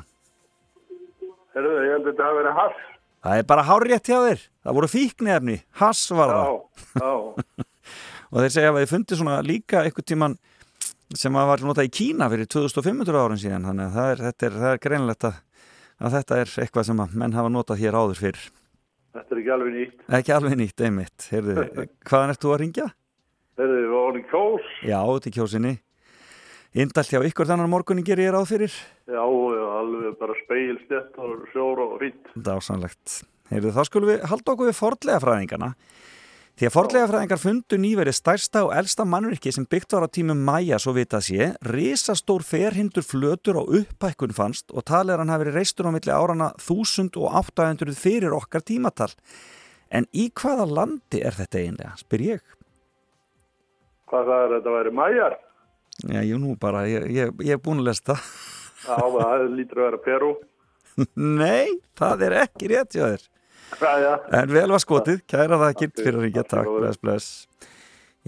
Herðu, 1.55 1.73
ég 1.87 1.95
held 1.95 2.05
að 2.05 2.11
þetta 2.11 2.27
hafi 2.29 2.41
verið 2.41 2.59
hass. 2.61 2.83
Það 3.21 3.41
er 3.41 3.49
bara 3.53 3.67
hárrétt 3.69 4.11
hjá 4.11 4.19
þér. 4.27 4.45
Það 4.65 4.77
voru 4.81 4.91
fíkni 4.91 5.33
efni. 5.37 5.57
Hass 5.81 6.05
var 6.17 6.35
það. 6.35 6.53
Já, 7.01 7.11
og 8.31 8.45
þeir 8.45 8.55
segja 8.57 8.75
að 8.75 8.81
þið 8.83 8.93
fundið 8.93 9.23
svona 9.23 9.41
líka 9.47 9.85
eitthvað 9.87 10.09
tíman 10.13 10.37
sem 11.19 11.37
að 11.37 11.51
var 11.51 11.65
notað 11.67 11.89
í 11.89 11.93
Kína 11.95 12.29
fyrir 12.31 12.49
2500 12.51 13.19
árum 13.19 13.41
síðan. 13.41 13.67
Þannig 13.69 13.87
að 13.89 13.99
það 13.99 14.11
er, 14.13 14.23
þetta 14.29 14.47
er, 14.47 14.57
það 14.63 14.73
er 14.77 14.81
greinlegt 14.87 15.27
að, 15.29 15.43
að 15.99 16.17
þetta 16.17 16.41
er 16.41 16.55
eitthvað 16.65 16.89
sem 16.91 17.05
að 17.05 17.15
menn 17.23 17.37
hafa 17.39 17.53
notað 17.53 17.83
hér 17.83 17.99
áður 17.99 18.21
fyrr. 18.21 18.41
þetta 19.17 19.35
er 19.35 19.43
ekki 19.43 19.53
alveg 19.57 19.77
nýtt. 19.77 20.03
Ekki 20.21 20.35
alveg 20.37 20.59
nýtt, 20.61 20.85
einmitt. 20.87 21.29
Heyrðu, 21.33 21.69
hvaðan 22.11 22.35
ert 22.35 22.43
þú 22.45 22.55
að 22.55 22.61
ringja? 22.65 22.89
Herðu, 23.61 23.79
við 23.81 23.95
varum 23.97 24.21
í 24.21 24.27
kós. 24.31 24.69
Já, 24.87 24.99
þetta 25.01 25.31
er 25.33 25.37
kjósinni. 25.39 25.75
Indalt 26.81 27.11
hjá 27.11 27.19
ykkur 27.27 27.49
þannig 27.51 27.67
morgunin 27.73 28.07
gerir 28.07 28.29
ég 28.29 28.35
ráð 28.37 28.53
fyrir. 28.53 28.75
Já, 29.11 29.25
alveg 29.27 30.15
bara 30.21 30.37
speilstett 30.45 31.17
og 31.19 31.49
sjór 31.51 31.83
og 31.83 31.97
fínt. 31.99 32.31
Dásanlegt. 32.39 33.17
Heyrðu, 33.51 33.73
þá 33.75 33.83
skulum 33.89 34.13
við 34.13 34.23
halda 34.31 34.53
okkur 34.55 34.71
við 34.71 34.79
fordlega 34.79 35.23
fræðingana. 35.25 35.73
Því 36.59 36.67
að 36.69 36.75
fordlega 36.75 37.09
fræðingar 37.09 37.41
fundu 37.41 37.77
nýverið 37.81 38.17
stærsta 38.19 38.63
og 38.67 38.75
elsta 38.77 39.07
mannvirki 39.09 39.53
sem 39.55 39.65
byggt 39.71 39.95
var 39.97 40.05
á 40.05 40.09
tímum 40.13 40.43
mæja, 40.45 40.77
svo 40.83 40.93
vitað 40.97 41.25
sé, 41.29 41.47
risastór 41.65 42.45
ferhindur 42.45 43.07
flötur 43.07 43.61
á 43.61 43.65
upphækkun 43.65 44.35
fannst 44.37 44.75
og 44.75 44.85
talið 44.91 45.15
er 45.15 45.23
hann 45.23 45.33
hafi 45.33 45.47
verið 45.47 45.57
reistur 45.57 45.89
á 45.89 45.95
milli 45.95 46.13
árana 46.13 46.51
1000 46.61 47.17
og 47.17 47.39
800 47.41 47.97
fyrir 47.97 48.37
okkar 48.37 48.67
tímatal. 48.67 49.09
En 49.89 50.05
í 50.13 50.29
hvaða 50.37 50.69
landi 50.69 51.23
er 51.25 51.39
þetta 51.39 51.63
eiginlega, 51.63 51.95
spyr 52.03 52.27
ég? 52.27 52.45
Hvað 54.11 54.29
það 54.29 54.45
er, 54.45 54.55
þetta 54.59 54.77
væri 54.77 54.95
mæjar? 55.01 55.41
Já, 56.11 56.21
ég 56.25 56.39
nú 56.41 56.55
bara, 56.61 56.85
ég, 56.91 57.09
ég, 57.15 57.35
ég 57.47 57.57
er 57.57 57.65
búin 57.65 57.81
að 57.83 57.91
lesta. 57.91 58.17
Já, 58.85 58.97
það 59.01 59.49
lítur 59.57 59.81
að 59.81 59.89
vera 59.89 60.05
Peru. 60.05 60.31
Nei, 61.41 61.81
það 61.97 62.25
er 62.29 62.41
ekki 62.45 62.71
rétt. 62.73 62.97
Jæja. 63.01 63.21
En 63.81 64.51
vel 64.53 64.67
var 64.73 64.83
skotið, 64.83 65.23
kæra 65.31 65.59
það 65.61 65.71
ekki 65.75 65.89
fyrir 66.01 66.21
ríkja, 66.27 66.45
takk, 66.49 66.71
bless, 66.81 66.99
bless. 67.01 67.29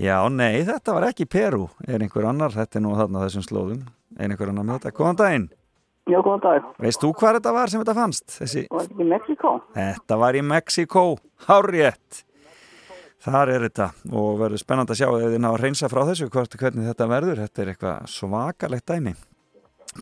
Já, 0.00 0.16
nei, 0.32 0.62
þetta 0.64 0.94
var 0.96 1.08
ekki 1.10 1.26
Peru, 1.28 1.66
er 1.86 2.00
einhver 2.00 2.24
annar, 2.30 2.54
þetta 2.54 2.78
er 2.78 2.84
nú 2.86 2.94
þarna 2.96 3.24
þessum 3.26 3.44
slóðum, 3.44 3.82
er 4.16 4.30
einhver 4.32 4.52
annar 4.52 4.64
með 4.68 4.78
þetta. 4.80 4.92
Góðan 4.96 5.18
daginn, 5.20 5.48
Já, 6.08 6.18
góðan 6.24 6.40
dag. 6.42 6.64
veist 6.82 7.02
þú 7.02 7.10
hvað 7.20 7.36
þetta 7.38 7.52
var 7.58 7.70
sem 7.70 7.82
þetta 7.82 7.94
fannst? 7.98 8.24
Þessi, 8.38 8.62
Var 8.72 8.86
þetta 8.88 9.02
í 9.04 9.08
Mexiko? 9.12 9.52
þetta 9.76 10.18
var 10.22 10.34
í 10.38 10.42
Mexiko, 10.42 11.04
hárétt. 11.46 12.22
Þar 13.22 13.52
er 13.54 13.60
þetta 13.68 13.90
og 14.18 14.32
verður 14.40 14.58
spennand 14.64 14.90
að 14.90 14.98
sjá 14.98 15.06
eða 15.14 15.38
ná 15.38 15.50
að 15.52 15.60
reynsa 15.62 15.88
frá 15.92 16.00
þessu 16.08 16.26
hvort, 16.32 16.56
hvernig 16.58 16.88
þetta 16.90 17.06
verður, 17.12 17.42
þetta 17.44 17.62
er 17.62 17.68
eitthvað 17.70 18.08
svakalegt 18.10 18.86
dæmi. 18.90 19.12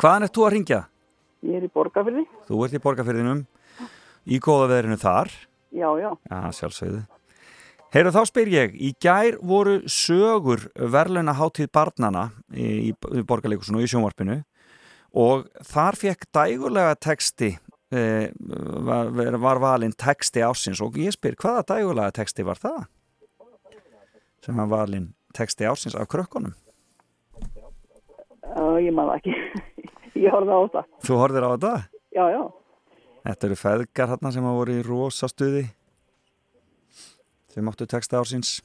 Hvaðan 0.00 0.24
ert 0.24 0.32
þú 0.38 0.46
að 0.46 0.52
ringja? 0.54 0.78
Ég 1.44 1.56
er 1.58 1.66
í 1.66 1.68
Borgafyrði. 1.74 2.24
Þú 2.48 2.62
ert 2.64 2.72
í 2.78 2.80
borgarfyrðinum, 2.80 3.42
í 4.26 4.40
góða 4.42 4.68
veðrinu 4.74 4.98
þar. 5.01 5.32
Já, 5.70 5.88
já. 6.01 6.10
Já, 6.28 6.38
sjálfsögðu. 6.59 7.01
Heyrðu 7.90 8.12
þá 8.14 8.20
spyr 8.28 8.51
ég, 8.52 8.76
í 8.78 8.92
gær 9.02 9.38
voru 9.42 9.80
sögur 9.90 10.68
verðlauna 10.74 11.34
hátíð 11.38 11.72
barnana 11.74 12.28
í, 12.55 12.92
í 12.94 13.22
borgarleikusinu 13.26 13.80
og 13.80 13.86
í 13.86 13.90
sjónvarpinu 13.90 14.36
og 15.18 15.48
þar 15.66 15.98
fekk 15.98 16.28
dægulega 16.30 16.94
texti 17.02 17.51
eh, 17.90 18.30
var, 18.38 19.10
var 19.42 19.62
valinn 19.62 19.97
texti 19.98 20.44
ásins 20.47 20.78
og 20.86 21.01
ég 21.02 21.16
spyr 21.16 21.34
hvaða 21.34 21.66
dægulega 21.72 22.14
texti 22.20 22.47
var 22.47 22.62
það 22.62 22.84
sem 24.47 24.62
var 24.62 24.70
valinn 24.70 25.10
texti 25.34 25.66
ásins 25.66 25.98
af 25.98 26.06
krökkunum 26.14 26.55
Já, 28.51 28.62
ég 28.82 28.94
maður 28.94 29.20
ekki. 29.20 29.34
ég 30.24 30.32
horfði 30.34 30.56
á 30.56 30.60
þetta. 30.64 30.82
Þú 31.06 31.18
horfðir 31.20 31.47
á 31.47 31.51
þetta? 31.52 31.72
Já, 32.16 32.24
já. 32.34 32.40
Þetta 33.24 33.47
eru 33.51 33.56
feðgar 33.60 34.10
hérna 34.14 34.32
sem 34.32 34.44
hafa 34.47 34.56
voru 34.62 34.78
í 34.78 34.84
rosa 34.86 35.28
stuði 35.28 35.66
sem 37.51 37.68
áttu 37.70 37.86
texta 37.90 38.20
ársins 38.20 38.60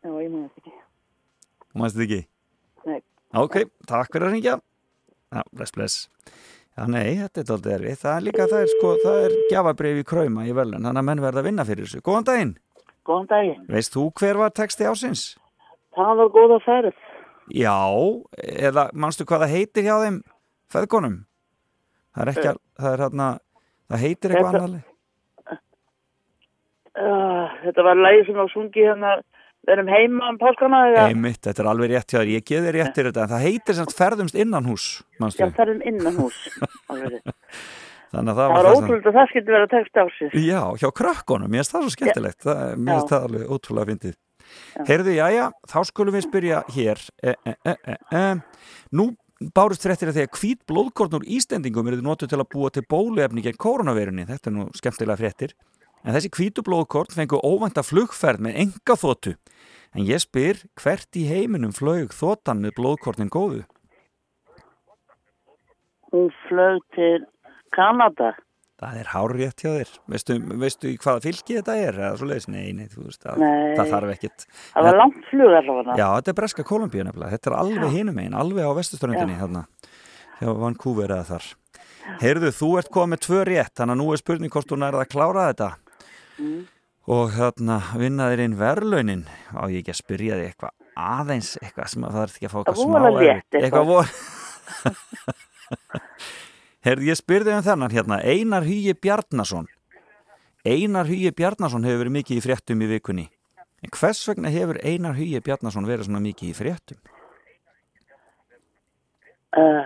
Já, 0.00 0.08
ég 0.16 0.30
maður 0.32 0.48
ekki. 0.56 0.72
Þú 1.70 1.80
mannst 1.82 1.96
þetta 1.98 2.06
ekki? 2.06 2.20
Nei. 2.88 3.00
Ok, 3.40 3.56
takk 3.88 4.12
fyrir 4.14 4.28
að 4.28 4.34
ringja 4.36 4.54
Já, 5.30 5.42
bless, 5.54 5.74
bless 5.76 5.98
Já, 6.78 6.86
nei, 6.90 7.18
þetta 7.20 7.42
er 7.42 7.48
doldið 7.50 7.74
erfið 7.76 8.00
Það 8.02 8.16
er 8.16 8.24
líka, 8.26 8.46
það 8.50 8.64
er 8.64 8.72
sko, 8.74 8.90
það 9.04 9.18
er 9.26 9.36
gjafabrif 9.52 10.00
í 10.00 10.06
krauma 10.10 10.46
í 10.48 10.54
velun 10.56 10.86
þannig 10.88 11.02
að 11.02 11.08
menn 11.10 11.22
verða 11.24 11.42
að 11.44 11.48
vinna 11.50 11.66
fyrir 11.68 11.88
þessu 11.88 12.02
Góðan 12.06 12.28
daginn 12.30 12.52
Góðan 13.08 13.30
daginn. 13.30 13.62
Veist 13.72 13.94
þú 13.96 14.06
hver 14.20 14.38
var 14.42 14.52
texti 14.54 14.84
ársins? 14.86 15.22
Það 15.96 16.10
var 16.20 16.28
góða 16.34 16.58
færð. 16.62 16.98
Já, 17.56 17.72
eða 18.38 18.84
manstu 18.94 19.24
hvað 19.26 19.40
það 19.46 19.54
heitir 19.56 19.86
hjá 19.88 19.94
þeim 20.04 20.18
feðgonum? 20.70 21.16
Það 22.14 22.22
er 22.22 22.30
ekki, 22.34 22.44
Eh. 22.44 22.52
að, 22.52 22.60
það 22.78 22.92
er 22.92 23.02
hérna 23.06 23.28
það 23.90 24.06
heitir 24.06 24.34
eitthvað 24.34 24.54
Þetta- 24.54 24.64
annarlega 24.64 24.88
Uh, 27.00 27.46
þetta 27.62 27.84
var 27.86 28.00
lagi 28.02 28.24
sem 28.26 28.34
var 28.34 28.48
sungið 28.50 28.88
hérna 28.90 29.12
við 29.62 29.72
erum 29.76 29.90
heima 29.92 30.30
um 30.32 30.38
páskana 30.40 30.80
eða? 30.88 31.04
Einmitt, 31.12 31.38
þetta 31.46 31.62
er 31.62 31.68
alveg 31.70 31.92
rétt 31.92 32.10
hjá 32.10 32.18
þér, 32.18 32.32
ég 32.34 32.46
geði 32.50 32.72
rétt 32.74 32.96
til 32.96 33.04
þetta 33.06 33.22
en 33.22 33.30
það 33.30 33.44
heitir 33.46 33.76
sem 33.78 33.86
sagt 33.86 33.96
ferðumst 34.00 34.38
innan 34.42 34.66
hús 34.66 34.86
já, 35.38 35.46
ferðum 35.54 35.84
innan 35.86 36.18
hús. 36.18 36.40
Þannig 38.10 38.32
að 38.32 38.40
það 38.40 38.42
það 38.42 38.50
var 38.56 38.66
það 38.66 38.76
ótrúlega 38.80 39.10
að 39.12 39.16
það 39.20 39.30
skildi 39.30 39.54
vera 39.54 39.70
text 39.70 40.00
á 40.02 40.04
sig 40.16 40.36
Já, 40.42 40.60
hjá 40.82 40.88
krökkunum, 40.98 41.52
mér 41.52 41.62
finnst 41.62 41.74
það 41.76 41.84
svo 41.86 41.94
skemmtilegt. 41.94 42.40
Það, 42.42 42.62
mér 42.74 42.96
finnst 42.96 43.06
Já. 43.06 43.12
það 43.14 43.26
alveg 43.28 43.54
ótrúlega 43.54 43.90
fyndið. 43.92 44.16
Heyrðu, 44.90 45.12
jæja, 45.14 45.44
þá 45.70 45.78
skulum 45.86 46.16
við 46.16 46.24
spyrja 46.26 46.62
hér. 46.74 47.04
E, 47.22 47.36
e, 47.46 47.74
e. 48.18 48.24
Nú 48.98 49.06
bárust 49.56 49.84
fréttir 49.86 50.10
að 50.10 50.18
því 50.18 50.24
að 50.26 50.38
hvít 50.40 50.62
blóðkorn 50.68 51.16
úr 51.20 51.26
Íslendingum 51.36 51.88
eru 51.88 52.04
notuð 52.04 52.32
til 52.32 52.40
að 52.40 52.50
búa 52.52 52.70
til 52.74 52.84
bóluefni 52.84 53.44
gegn 53.44 53.60
koronaveirunni, 53.60 54.26
þetta 54.28 54.50
er 54.50 54.56
nú 54.56 54.66
skemmtilega 54.76 55.20
fréttir. 55.20 55.54
En 56.04 56.16
þessi 56.16 56.30
hvítu 56.36 56.64
blóðkorn 56.64 57.16
fengu 57.16 57.40
óvænta 57.44 57.84
flugferð 57.84 58.44
með 58.44 58.58
enga 58.64 58.96
þóttu 59.00 59.34
en 59.96 60.06
ég 60.06 60.22
spyr 60.22 60.60
hvert 60.80 61.16
í 61.18 61.26
heiminum 61.28 61.72
flög 61.74 62.14
þóttan 62.14 62.62
með 62.62 62.76
blóðkornin 62.78 63.32
góðu? 63.32 63.64
Hún 66.10 66.30
flög 66.46 66.84
til 66.96 67.24
Kanada 67.74 68.34
Það 68.80 68.96
er 68.96 69.08
hár 69.12 69.32
rétt 69.36 69.60
hjá 69.60 69.70
þér 69.74 69.90
veistu, 70.08 70.34
veistu 70.62 70.90
hvaða 71.02 71.20
fylki 71.26 71.56
þetta 71.58 71.74
er 71.84 71.98
nei, 72.48 72.70
nei, 72.72 72.86
þú 72.88 73.02
veist 73.10 73.26
að, 73.28 73.42
Nei. 73.42 73.74
það 73.76 73.90
þarf 73.92 74.12
ekkit 74.14 74.46
það 74.54 74.86
var 74.86 74.96
langt 75.02 75.26
flug 75.28 75.56
allavega 75.58 75.96
Já, 76.00 76.06
þetta 76.16 76.32
er 76.32 76.38
Breska 76.38 76.64
Kolumbíu 76.70 77.04
nefnilega, 77.04 77.34
þetta 77.34 77.50
er 77.50 77.56
alveg 77.58 77.92
hinum 77.98 78.20
einn, 78.22 78.38
alveg 78.40 78.64
á 78.64 78.72
vestusturöndinni 78.78 79.36
Já. 79.36 79.42
þarna, 79.42 79.62
hjá 80.40 80.48
Vancouver 80.62 81.12
eða 81.12 81.28
þar. 81.28 81.50
Heyrðu, 82.24 82.50
þú 82.56 82.70
ert 82.80 82.90
komið 82.96 83.22
tvö 83.26 83.40
rétt, 83.50 83.74
þannig 83.76 83.94
að 83.94 84.00
nú 84.00 84.08
er 84.14 84.22
spurning 84.22 84.54
hvort 84.54 84.70
þú 84.72 84.80
nærið 84.80 85.04
að 85.04 85.12
klára 85.12 85.48
þetta 85.52 85.70
Mm. 86.40 86.64
og 87.12 87.34
þarna 87.36 87.76
vinna 88.00 88.30
þér 88.32 88.40
inn 88.46 88.56
verðlaunin, 88.56 89.24
á 89.52 89.68
ég 89.68 89.82
ekki 89.82 89.92
að 89.92 89.98
spyrja 90.00 90.38
þig 90.40 90.46
eitthvað 90.54 90.72
aðeins, 90.96 91.50
eitthvað 91.60 91.90
sem 91.92 92.06
að 92.08 92.14
það 92.16 92.22
er 92.22 92.32
ekki 92.32 92.48
að 92.48 92.52
fá 92.54 92.58
eitthvað 92.60 92.80
smá 92.80 92.96
eitthvað. 93.04 93.60
eitthvað 93.60 94.08
Heyrðu, 96.84 97.04
ég 97.10 97.18
spyrði 97.18 97.52
um 97.58 97.64
þennan 97.64 97.92
hérna, 97.92 98.16
Einar 98.24 98.64
Hugi 98.64 98.94
Bjarnason 98.96 99.66
Einar 100.64 101.08
Hugi 101.08 101.30
Bjarnason 101.36 101.84
hefur 101.84 102.02
verið 102.04 102.14
mikið 102.18 102.38
í 102.40 102.44
fréttum 102.44 102.84
í 102.84 102.88
vikunni 102.90 103.26
en 103.84 103.92
hvers 103.96 104.20
vegna 104.28 104.52
hefur 104.52 104.78
Einar 104.84 105.16
Hugi 105.18 105.40
Bjarnason 105.44 105.88
verið 105.88 106.08
svona 106.08 106.22
mikið 106.24 106.52
í 106.52 106.56
fréttum? 106.56 107.00
uh, 109.60 109.84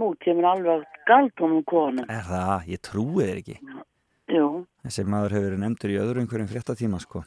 nú 0.00 0.12
kemur 0.24 0.48
alveg 0.52 0.84
galtónum 1.08 1.64
konum 1.68 2.08
Er 2.08 2.24
það? 2.28 2.68
Ég 2.72 2.82
trúi 2.88 3.24
þér 3.28 3.40
ekki. 3.42 3.58
jú, 4.32 4.48
Þessi 4.84 5.04
maður 5.08 5.36
hefur 5.36 5.48
verið 5.50 5.62
nefndur 5.64 5.92
í 5.94 5.98
öðru 6.00 6.22
einhverjum 6.24 6.50
fréttatíma, 6.52 7.00
sko. 7.04 7.24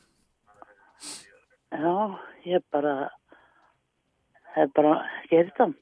já, 1.69 1.93
ég 2.49 2.63
bara 2.73 2.95
hef 4.57 4.73
bara 4.73 4.95
gert 5.29 5.53
það 5.59 5.75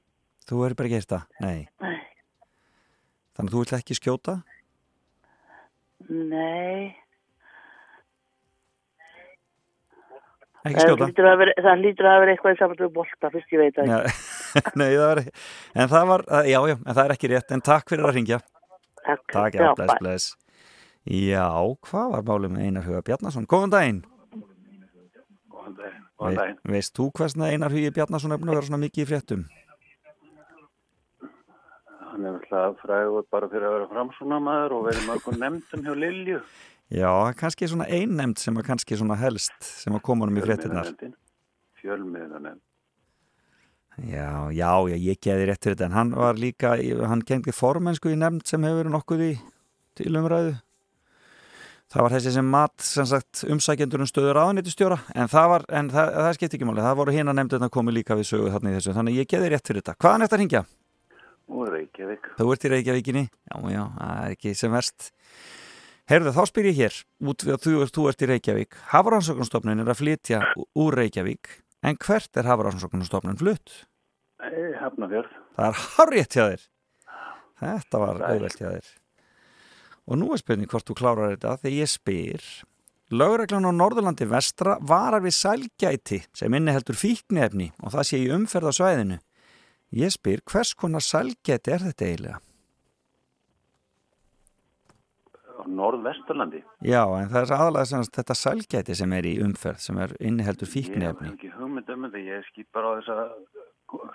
Þú 0.46 0.60
hefur 0.62 0.76
bara 0.78 0.90
gert 0.92 1.10
það? 1.10 1.24
Nei. 1.42 1.68
Nei. 1.82 1.96
Þannig 3.36 3.50
að 3.50 3.56
þú 3.56 3.64
vilt 3.64 3.74
ekki 3.80 3.98
skjóta? 4.00 4.36
nei 6.06 6.94
Ekki 10.66 10.82
skjóta? 10.82 11.06
að 11.06 11.52
það 11.62 11.82
hlýtur 11.84 12.08
að 12.10 12.20
vera 12.24 12.34
eitthvað 12.34 12.56
í 12.56 12.58
saman 12.58 12.80
við 12.80 12.94
bolta, 12.96 13.30
fyrst 13.34 13.52
ég 13.54 13.62
veit 13.62 13.76
það 13.78 13.92
Já, 13.92 13.98
nei, 14.80 14.88
það 14.96 15.04
var 15.06 15.22
ekki. 15.22 15.34
En 15.76 15.92
það 15.92 16.08
var, 16.10 16.24
já, 16.50 16.58
já, 16.72 16.76
en 16.80 16.96
það 16.96 17.04
er 17.04 17.14
ekki 17.16 17.30
rétt. 17.30 17.54
En 17.54 17.64
takk 17.68 17.92
fyrir 17.92 18.08
að 18.10 18.18
ringja. 18.18 18.40
Takk. 19.04 19.26
Takk, 19.30 19.58
já, 19.60 19.68
bless, 19.78 20.00
bless. 20.02 20.26
Já, 21.06 21.46
hvað 21.86 22.16
var 22.16 22.26
málið 22.32 22.56
með 22.56 22.66
Einar 22.66 22.88
Huga 22.88 23.04
Bjarnason? 23.06 23.46
Góðan 23.46 23.76
daginn. 23.76 24.00
Góðan 25.54 25.76
daginn. 25.78 26.02
Góðan 26.18 26.40
daginn. 26.40 26.58
Ve, 26.64 26.74
veist 26.80 26.96
þú 26.98 27.12
hversna 27.20 27.52
Einar 27.54 27.76
Hugi 27.76 27.94
Bjarnason 27.94 28.34
er 28.34 28.42
búin 28.42 28.50
að 28.56 28.58
vera 28.58 28.70
svona 28.72 28.82
mikið 28.82 29.04
í 29.06 29.10
fréttum? 29.12 29.46
Hann 32.16 32.24
er 32.30 32.36
alltaf 32.38 32.78
frægur 32.80 33.26
bara 33.28 33.48
fyrir 33.52 33.66
að 33.68 33.74
vera 33.76 33.86
framsuna 33.92 34.38
maður 34.40 34.78
og 34.78 34.86
verið 34.86 35.08
mörgum 35.10 35.36
nefndum 35.42 35.82
hjá 35.84 35.96
Lilju. 36.00 36.38
Já, 36.96 37.12
kannski 37.36 37.68
svona 37.68 37.90
einnemnd 37.92 38.40
sem 38.40 38.56
að 38.56 38.70
kannski 38.70 38.96
svona 38.96 39.18
helst 39.20 39.58
sem 39.60 39.98
að 39.98 40.04
koma 40.08 40.30
um 40.30 40.38
í 40.40 40.44
fréttinnar. 40.46 40.94
Fjölmiðlanefnd. 41.82 42.62
Já, 44.08 44.48
já, 44.56 44.72
já, 44.94 44.96
ég 44.96 45.20
geði 45.28 45.50
rétt 45.50 45.68
fyrir 45.68 45.76
þetta 45.76 45.90
en 45.90 45.98
hann 45.98 46.14
var 46.16 46.40
líka, 46.40 46.78
hann 47.12 47.26
gengdi 47.28 47.52
formensku 47.56 48.14
í 48.14 48.16
nefnd 48.22 48.48
sem 48.48 48.64
hefur 48.64 48.86
verið 48.86 48.96
nokkuð 48.96 49.26
í 49.26 49.34
til 50.00 50.16
umræðu. 50.16 50.56
Það 51.92 52.08
var 52.08 52.16
þessi 52.16 52.36
sem 52.38 52.48
mat, 52.56 52.74
sem 52.80 53.12
sagt, 53.12 53.44
umsækjendur 53.52 54.06
um 54.06 54.10
stöður 54.10 54.40
áðanýttustjóra, 54.40 55.02
en 55.20 55.30
það 55.32 55.52
var, 55.52 55.68
en 55.80 55.92
það, 55.92 56.16
það 56.16 56.34
skipti 56.40 56.60
ekki 56.62 56.72
máli, 56.72 56.84
það 56.88 56.98
voru 57.04 57.14
hérna 57.20 57.36
nefndurna 57.36 57.72
komið 57.72 58.00
líka 58.00 58.18
við 58.20 58.32
sögu 58.32 58.56
þarna 58.56 58.72
í 58.72 58.80
þessu, 58.80 58.96
þannig 58.98 59.16
að 59.16 59.22
ég 59.22 59.32
geði 59.36 59.52
rétt 59.54 59.70
fyrir 59.70 59.84
þetta. 59.84 60.00
Hvaðan 60.02 60.24
er 60.24 60.28
þetta 60.28 60.40
að 60.40 60.44
ringja? 60.44 60.64
Og 61.52 61.70
Reykjavík. 61.70 62.32
Þú 62.40 62.48
ert 62.54 62.66
í 62.66 62.72
Reykjavíkinni? 62.74 63.24
Já, 63.30 63.56
já, 63.70 63.84
það 64.00 64.22
er 64.24 64.36
ekki 64.36 64.54
sem 64.58 64.74
verst. 64.74 65.12
Herðu, 66.10 66.34
þá 66.36 66.44
spyr 66.50 66.70
ég 66.70 66.80
hér, 66.80 66.98
út 67.26 67.46
við 67.46 67.56
að 67.56 67.64
þú, 67.66 67.76
þú 67.96 68.06
ert 68.12 68.24
í 68.26 68.30
Reykjavík. 68.30 68.78
Hafrannsóknarstofnun 68.92 69.82
er 69.82 69.90
að 69.90 70.00
flytja 70.02 70.42
úr 70.78 70.98
Reykjavík, 71.00 71.50
en 71.86 71.98
hvert 72.02 72.42
er 72.42 72.50
Hafrannsóknarstofnun 72.50 73.40
flutt? 73.42 73.74
Hafnafjörð. 74.82 75.34
Það 75.58 75.72
er 75.72 75.82
hárétt 75.96 76.38
hjá 76.38 76.46
þér. 76.46 76.64
Þetta 77.62 78.02
var 78.02 78.22
auðvelt 78.30 78.62
hjá 78.62 78.70
þér. 78.70 78.94
Og 80.06 80.20
nú 80.22 80.32
er 80.36 80.42
spurning 80.42 80.70
hvort 80.70 80.86
þú 80.86 80.98
klárar 81.00 81.34
þetta 81.34 81.58
þegar 81.64 81.78
ég 81.80 81.90
spyr. 81.90 82.50
Lögreglan 83.16 83.70
á 83.70 83.72
Norðurlandi 83.74 84.26
vestra 84.30 84.80
varar 84.82 85.22
við 85.22 85.38
sælgæti 85.38 86.24
sem 86.34 86.54
inniheldur 86.58 86.98
fíknefni 86.98 87.72
og 87.82 87.94
það 87.94 88.08
sé 88.10 88.20
í 88.22 88.32
umferð 88.34 88.70
á 88.70 88.74
svæðinu. 88.78 89.18
Ég 89.96 90.12
spyr 90.12 90.42
hvers 90.52 90.74
konar 90.76 91.04
sælgæti 91.06 91.72
er 91.72 91.86
þetta 91.88 92.06
eiginlega? 92.10 92.42
Norðvesturlandi. 95.66 96.60
Já, 96.86 97.02
en 97.18 97.30
það 97.32 97.40
er 97.42 97.54
aðalega 97.56 97.88
sem 97.90 98.04
þetta 98.18 98.36
sælgæti 98.38 98.96
sem 99.00 99.14
er 99.18 99.26
í 99.26 99.34
umferð 99.42 99.80
sem 99.82 99.98
er 100.04 100.14
inniheldur 100.20 100.68
Ég 100.68 100.74
fíknefni. 100.76 101.30
hef 101.32 101.38
ekki 101.40 101.52
hugmynd 101.56 101.90
um 101.96 102.04
þetta. 102.06 102.22
Ég 102.22 102.44
skýt 102.52 102.68
bara 102.76 102.92
á 102.92 102.94
þess 103.00 103.10
að 103.16 103.30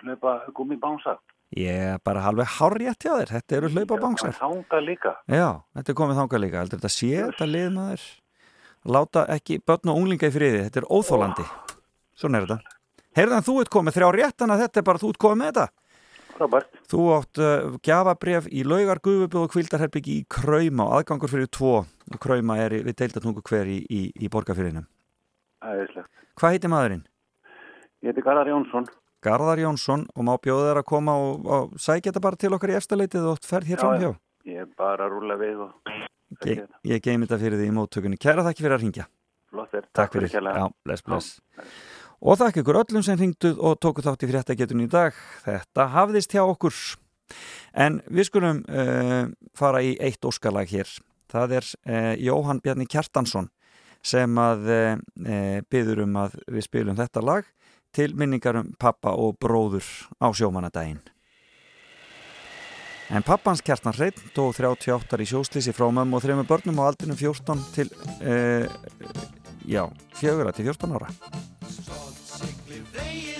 hlaupa 0.05 0.33
gummibánsa. 0.55 1.17
Ég 1.57 1.81
er 1.95 1.99
bara 2.05 2.23
alveg 2.29 2.47
hárétt 2.59 3.03
hjá 3.03 3.11
þér. 3.17 3.33
Þetta 3.35 3.57
eru 3.57 3.69
hlaupabángsar. 3.73 4.37
Þanga 4.39 4.79
líka. 4.85 5.15
Já, 5.27 5.49
þetta 5.75 5.91
er 5.91 5.97
komið 5.99 6.19
þangað 6.21 6.43
líka. 6.45 6.61
Heldur 6.63 6.79
þetta 6.79 6.93
sé 6.95 7.11
þetta 7.25 7.49
lið 7.49 7.69
maður? 7.75 8.05
Láta 8.95 9.25
ekki 9.35 9.59
börn 9.65 9.91
og 9.91 9.97
unglinga 9.99 10.29
í 10.29 10.33
friði. 10.37 10.61
Þetta 10.69 10.79
er 10.81 10.87
óþólandi. 10.87 11.45
Svona 12.15 12.37
er 12.39 12.47
þetta. 12.47 12.77
Heyrðan, 13.17 13.43
þú 13.43 13.55
ert 13.61 13.71
komið 13.73 13.97
þrjá 13.97 14.09
réttan 14.15 14.53
að 14.53 14.63
þetta 14.65 14.79
er 14.81 14.85
bara 14.87 15.01
þú 15.01 15.09
ert 15.11 15.21
komið 15.21 15.39
með 15.41 15.49
þetta. 15.51 15.65
Frábært. 16.37 16.77
Þú 16.89 17.07
átt 17.17 17.41
uh, 17.43 17.73
gjafabref 17.83 18.47
í 18.47 18.63
laugar 18.65 19.01
gufubjóð 19.03 19.43
og 19.45 19.51
kvildarherbyggi 19.53 20.15
í 20.21 20.25
Krauma 20.31 20.87
og 20.87 20.95
aðgangur 20.99 21.31
fyrir 21.31 21.51
tvo. 21.51 21.73
Krauma 22.23 22.57
er 22.63 22.77
við 22.87 22.97
deildatungu 23.03 23.43
hver 23.45 23.69
í, 23.69 23.81
í, 23.91 24.01
í 24.15 24.31
borgarfyrinum. 24.31 24.87
Æðislegt. 25.61 26.09
Hvað 26.39 26.55
heitir 26.55 26.71
maðurinn? 26.73 27.03
Ég 28.01 28.13
heiti 28.13 28.23
Garðar 28.25 28.49
Jónsson. 28.49 28.87
Garðar 29.21 29.61
Jónsson 29.61 30.07
og 30.15 30.25
má 30.25 30.33
bjóða 30.41 30.71
þær 30.71 30.81
að 30.81 30.87
koma 30.89 31.17
og, 31.21 31.45
og 31.45 31.75
sækja 31.77 32.09
þetta 32.09 32.23
bara 32.23 32.39
til 32.41 32.55
okkar 32.55 32.73
í 32.73 32.77
efstaleitið 32.79 33.27
og 33.35 33.43
ferð 33.45 33.73
hér 33.73 33.83
fram 33.83 33.99
hjá. 34.01 34.11
Ég 34.49 34.63
er 34.63 34.71
bara 34.79 35.05
að 35.05 35.17
rúla 35.17 35.37
við 35.37 35.67
og 35.67 35.75
Ég, 36.47 36.63
ég 36.87 37.01
geimi 37.03 37.27
þetta 37.27 37.41
fyrir 37.41 37.59
því 37.59 37.67
í 37.67 37.73
móttökunni. 37.75 38.17
Kæra 38.21 38.45
þakki 38.47 38.63
fyrir 38.63 38.77
að 38.77 38.85
ringja. 38.85 39.05
flott 39.51 39.73
er. 39.75 39.87
Takk 39.93 40.13
fyrir. 40.15 40.31
kærlega. 40.31 40.63
Já, 40.63 40.75
bless, 40.87 41.03
bless. 41.03 41.41
Og 42.21 42.37
þakk 42.37 42.59
ykkur 42.61 42.77
öllum 42.83 43.01
sem 43.01 43.17
ringduð 43.17 43.61
og 43.65 43.79
tóku 43.81 44.03
þátt 44.05 44.27
í 44.27 44.27
fréttagetunni 44.29 44.85
í 44.85 44.91
dag. 44.91 45.15
Þetta 45.41 45.87
hafðist 45.89 46.35
hjá 46.35 46.43
okkur. 46.43 46.75
En 47.73 47.97
við 48.13 48.27
skulum 48.27 48.59
uh, 48.69 49.31
fara 49.57 49.81
í 49.81 49.95
eitt 49.97 50.21
óskalag 50.27 50.69
hér. 50.69 50.91
Það 51.31 51.55
er 51.57 51.69
uh, 51.89 52.13
Jóhann 52.21 52.61
Bjarni 52.61 52.85
Kjartansson 52.85 53.49
sem 54.01 54.37
að 54.41 54.69
eh, 54.73 54.93
uh, 54.97 55.57
byður 55.69 55.99
um 56.07 56.15
að 56.23 56.39
við 56.49 56.63
spilum 56.65 56.95
þetta 56.97 57.21
lag 57.21 57.45
til 57.93 58.07
minningarum 58.17 58.71
pappa 58.81 59.13
og 59.13 59.35
bróður 59.37 59.85
á 60.17 60.33
sjómanadaginn. 60.33 61.03
En 63.13 63.25
pappans 63.27 63.61
Kjartan 63.61 63.93
Hreitn 63.93 64.33
dó 64.33 64.47
38 64.49 65.21
í 65.21 65.29
sjóslýsi 65.29 65.75
frá 65.77 65.85
mömmu 65.93 66.17
og 66.17 66.25
þrejum 66.25 66.49
börnum 66.49 66.81
á 66.81 66.89
aldrinum 66.89 67.19
14 67.19 67.61
til, 67.75 67.91
já, 69.69 69.83
4 70.17 70.57
til 70.57 70.71
14 70.71 70.97
ára. 70.97 71.13
sickly 72.41 72.79
vein. 72.93 73.30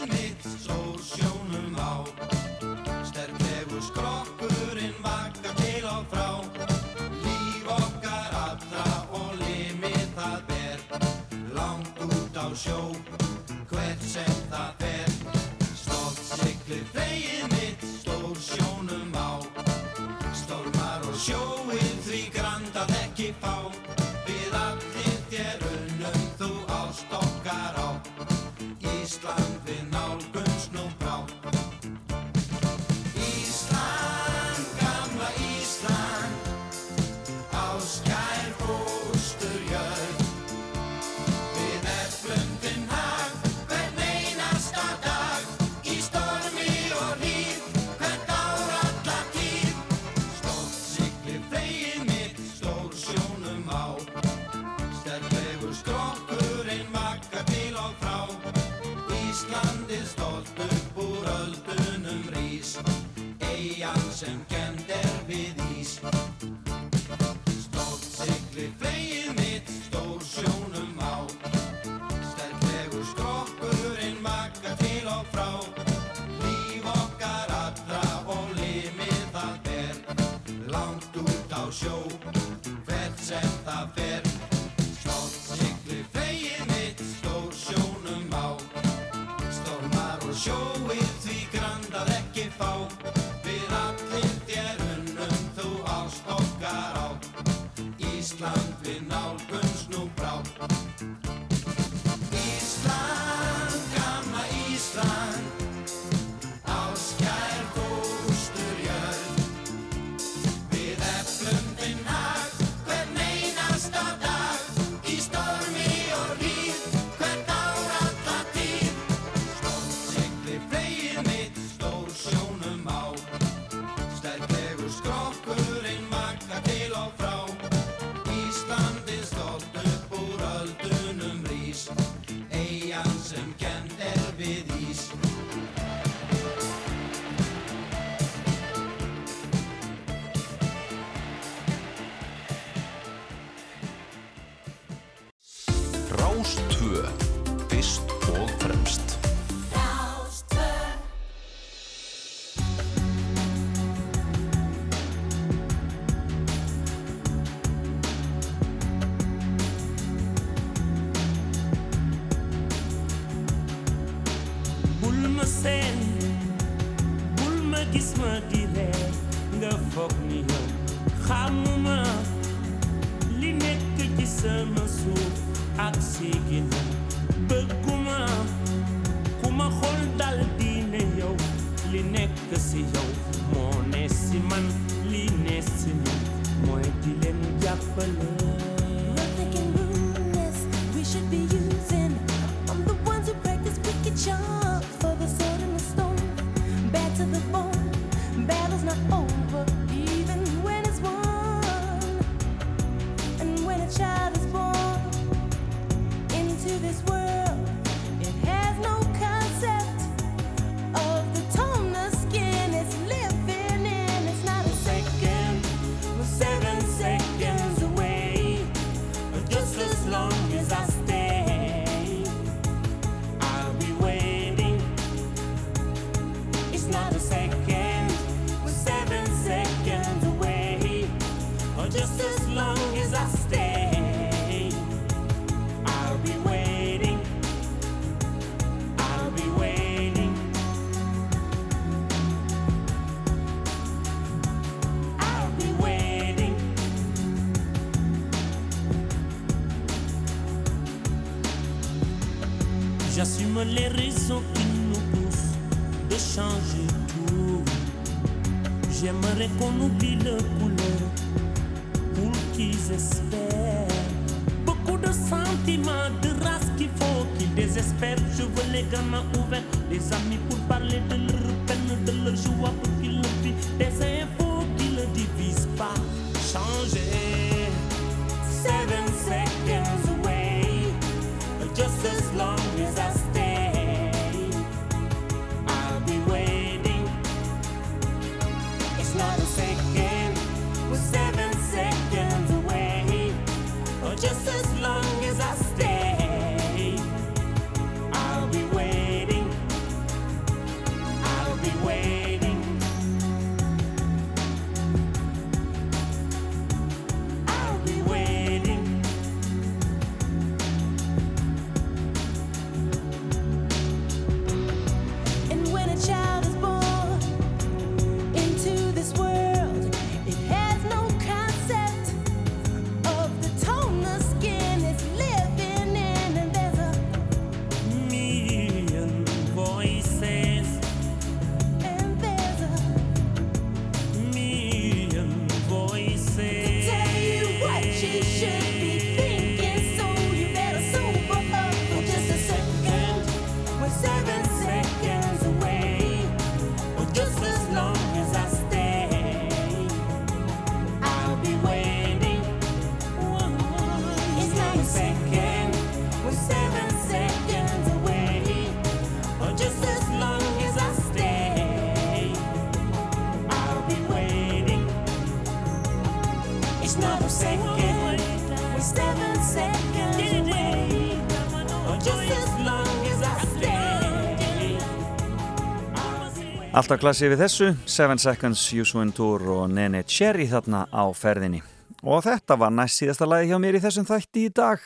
Alltaf 376.82 376.98
klassið 376.98 377.36
við 377.36 377.42
þessu, 377.44 377.66
Seven 377.86 378.18
Seconds, 378.18 378.62
Yusu 378.74 379.04
Tour 379.14 379.44
og 379.54 379.68
Nene 379.70 380.00
Cherry 380.10 380.48
þarna 380.50 380.88
á 380.90 381.06
ferðinni. 381.14 381.60
Og 382.02 382.24
þetta 382.26 382.56
var 382.58 382.72
næst 382.74 382.98
síðasta 382.98 383.28
lagi 383.28 383.52
hjá 383.52 383.60
mér 383.62 383.76
í 383.78 383.82
þessum 383.84 384.08
þætti 384.08 384.48
í 384.48 384.54
dag. 384.58 384.82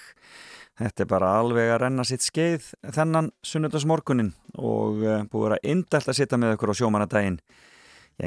Þetta 0.76 1.06
er 1.06 1.08
bara 1.14 1.30
alveg 1.40 1.72
að 1.72 1.80
renna 1.86 2.04
sitt 2.04 2.26
skeið 2.26 2.66
þennan 2.98 3.30
sunnudagsmorgunin 3.48 4.34
og 4.60 5.06
uh, 5.06 5.22
búið 5.24 5.40
að 5.40 5.46
vera 5.46 5.62
indælt 5.72 6.12
að 6.12 6.18
sitja 6.20 6.42
með 6.42 6.58
okkur 6.58 6.74
á 6.76 6.80
sjómanadaginn. 6.82 7.38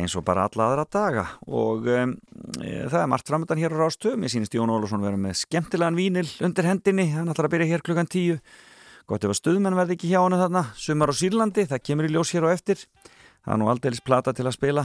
Eins 0.01 0.17
og 0.17 0.25
bara 0.31 0.49
alla 0.49 0.71
aðra 0.71 0.87
daga 0.89 1.27
og 1.45 1.93
um, 1.93 2.17
e, 2.63 2.73
það 2.89 2.99
er 3.03 3.13
margt 3.13 3.29
framöndan 3.29 3.61
hér 3.61 3.77
á 3.77 3.85
Rástöð. 3.85 4.17
Mér 4.17 4.33
sýnist 4.33 4.57
Jón 4.57 4.73
Ólafsson 4.73 5.05
vera 5.05 5.21
með 5.21 5.43
skemmtilegan 5.43 5.99
vínil 5.99 6.25
undir 6.41 6.71
hendinni. 6.73 7.11
Hann 7.13 7.29
ætlar 7.29 7.51
að 7.51 7.59
byrja 7.59 7.69
hér 7.75 7.85
klukkan 7.85 8.09
tíu. 8.09 8.41
Gott 9.05 9.29
ef 9.29 9.37
að 9.37 9.43
stuðmenn 9.43 9.77
verði 9.77 10.01
ekki 10.01 10.15
hjá 10.15 10.23
hann 10.25 10.41
þarna. 10.41 10.71
Sumar 10.73 11.13
á 11.13 11.21
Sýrlandi, 11.21 11.69
það 11.69 11.85
kemur 11.85 12.09
í 12.09 12.17
ljós 12.17 12.33
hér 12.33 12.49
á 12.49 12.57
eftir. 12.57 12.89
Það 13.49 13.55
er 13.55 13.61
nú 13.63 13.69
aldeilis 13.73 14.03
plata 14.05 14.33
til 14.37 14.45
að 14.45 14.53
spila. 14.59 14.83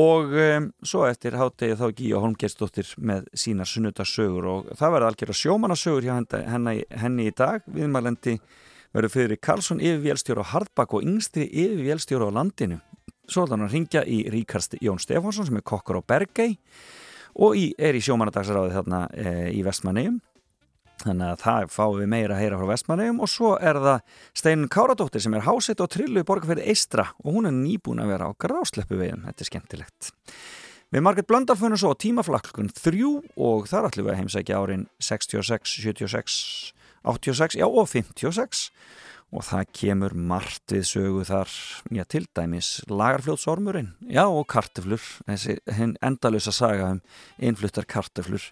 Og 0.00 0.30
um, 0.32 0.68
svo 0.88 1.02
eftir 1.04 1.34
hátegi 1.36 1.76
þá 1.76 1.90
Gíja 1.98 2.22
Holmgersdóttir 2.22 2.94
með 2.96 3.26
sínar 3.36 3.68
sunnudagsögur 3.68 4.46
og 4.48 4.70
það 4.78 4.94
verði 4.94 5.08
algjör 5.10 5.32
að 5.34 5.38
sjómanasögur 5.42 6.06
hjá 6.06 6.14
henni, 6.16 6.74
henni, 7.02 7.26
í 7.28 7.34
dag. 7.36 7.66
Viðmælendi 7.68 8.38
verður 8.96 9.12
fyrir 9.12 9.40
Karlsson 9.44 9.84
yfirvélstjóra 9.84 10.46
á 10.48 10.50
Hardbakk 10.54 10.96
og 10.96 11.04
yngstri 11.04 11.44
yfirvélstjóra 11.50 12.32
á 12.32 12.36
landinu. 12.40 12.80
Svo 13.28 13.44
er 13.44 13.52
hann 13.52 13.68
að 13.68 13.76
ringja 13.76 14.06
í 14.08 14.22
Ríkard 14.32 14.80
Jón 14.80 15.04
Stefánsson 15.04 15.50
sem 15.50 15.60
er 15.60 15.68
kokkur 15.68 16.00
á 16.00 16.02
Bergei 16.02 16.56
og 17.36 17.52
í, 17.52 17.68
er 17.76 18.00
í 18.00 18.00
sjómanadagsráði 18.00 18.78
þarna 18.78 19.04
e, 19.12 19.34
í 19.52 19.60
Vestmannegjum 19.66 20.16
Þannig 21.00 21.30
að 21.32 21.42
það 21.44 21.70
fáum 21.72 21.98
við 21.98 22.08
meira 22.12 22.36
að 22.36 22.42
heyra 22.42 22.56
frá 22.60 22.70
Vestmannegjum 22.70 23.20
og 23.24 23.30
svo 23.32 23.50
er 23.56 23.78
það 23.80 24.16
Steinun 24.36 24.72
Káradóttir 24.72 25.22
sem 25.24 25.36
er 25.38 25.46
hásett 25.46 25.80
og 25.80 25.88
trillu 25.94 26.20
í 26.20 26.26
borgarferði 26.28 26.66
Eistra 26.68 27.06
og 27.24 27.36
hún 27.38 27.48
er 27.48 27.54
nýbúin 27.56 28.02
að 28.04 28.12
vera 28.12 28.28
á 28.28 28.32
grásleppu 28.44 28.98
veginn. 29.00 29.24
Þetta 29.24 29.46
er 29.46 29.48
skemmtilegt. 29.48 30.10
Við 30.90 31.04
Marget 31.06 31.28
Blöndal 31.30 31.54
fyrir 31.56 31.78
svo 31.78 31.94
tímaflakkun 31.94 32.72
þrjú 32.74 33.14
og 33.38 33.68
þar 33.70 33.88
ætlum 33.88 34.08
við 34.08 34.12
að 34.12 34.20
heimsækja 34.20 34.60
árin 34.60 34.88
66, 34.98 35.76
76, 35.86 36.40
86 37.06 37.60
já, 37.60 37.66
og 37.68 37.86
56 37.88 38.66
og 39.30 39.46
það 39.46 39.68
kemur 39.78 40.16
margt 40.18 40.74
við 40.74 40.88
sögu 40.90 41.22
þar, 41.28 41.52
já 41.94 42.02
til 42.10 42.24
dæmis 42.34 42.72
lagarfljótsormurinn, 42.90 43.92
já 44.10 44.24
og 44.26 44.48
karteflur, 44.50 45.04
þessi 45.28 45.60
endalösa 46.02 46.50
saga 46.54 46.96
um 46.96 47.02
innfluttar 47.38 47.86
karteflur. 47.86 48.50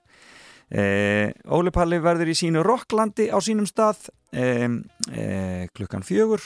Eh, 0.69 1.33
Óli 1.49 1.73
Palli 1.73 1.97
verður 2.05 2.29
í 2.29 2.37
sínu 2.37 2.61
Rocklandi 2.67 3.31
á 3.33 3.41
sínum 3.41 3.65
stað 3.69 4.11
eh, 4.37 4.69
eh, 5.09 5.65
klukkan 5.73 6.05
fjögur 6.05 6.43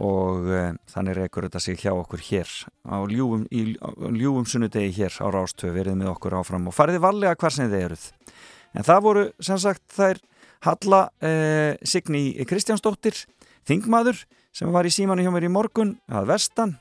og 0.00 0.48
eh, 0.52 0.72
þannig 0.92 1.16
reykur 1.16 1.46
þetta 1.48 1.60
sig 1.60 1.80
hjá 1.80 1.92
okkur 1.94 2.20
hér 2.28 2.50
á 2.84 2.96
ljúum, 3.08 3.46
í, 3.48 3.76
á 3.80 3.88
ljúum 4.12 4.44
sunnudegi 4.48 4.92
hér 5.00 5.16
á 5.20 5.32
Rástöð 5.32 5.72
verið 5.76 5.96
með 6.00 6.12
okkur 6.14 6.36
áfram 6.40 6.68
og 6.68 6.76
fariði 6.76 7.00
varlega 7.04 7.36
hvar 7.40 7.56
sem 7.56 7.72
þið 7.72 7.86
eruð. 7.86 8.06
En 8.72 8.86
það 8.88 9.02
voru 9.04 9.24
sem 9.40 9.60
sagt 9.60 9.84
þær 9.96 10.20
Halla 10.62 11.02
eh, 11.24 11.80
Signi 11.82 12.36
Kristjánsdóttir 12.48 13.16
Þingmaður 13.68 14.22
sem 14.54 14.72
var 14.74 14.86
í 14.86 14.92
símanu 14.92 15.24
hjá 15.24 15.32
mér 15.34 15.48
í 15.48 15.52
morgun 15.52 15.96
að 16.12 16.28
vestan 16.32 16.76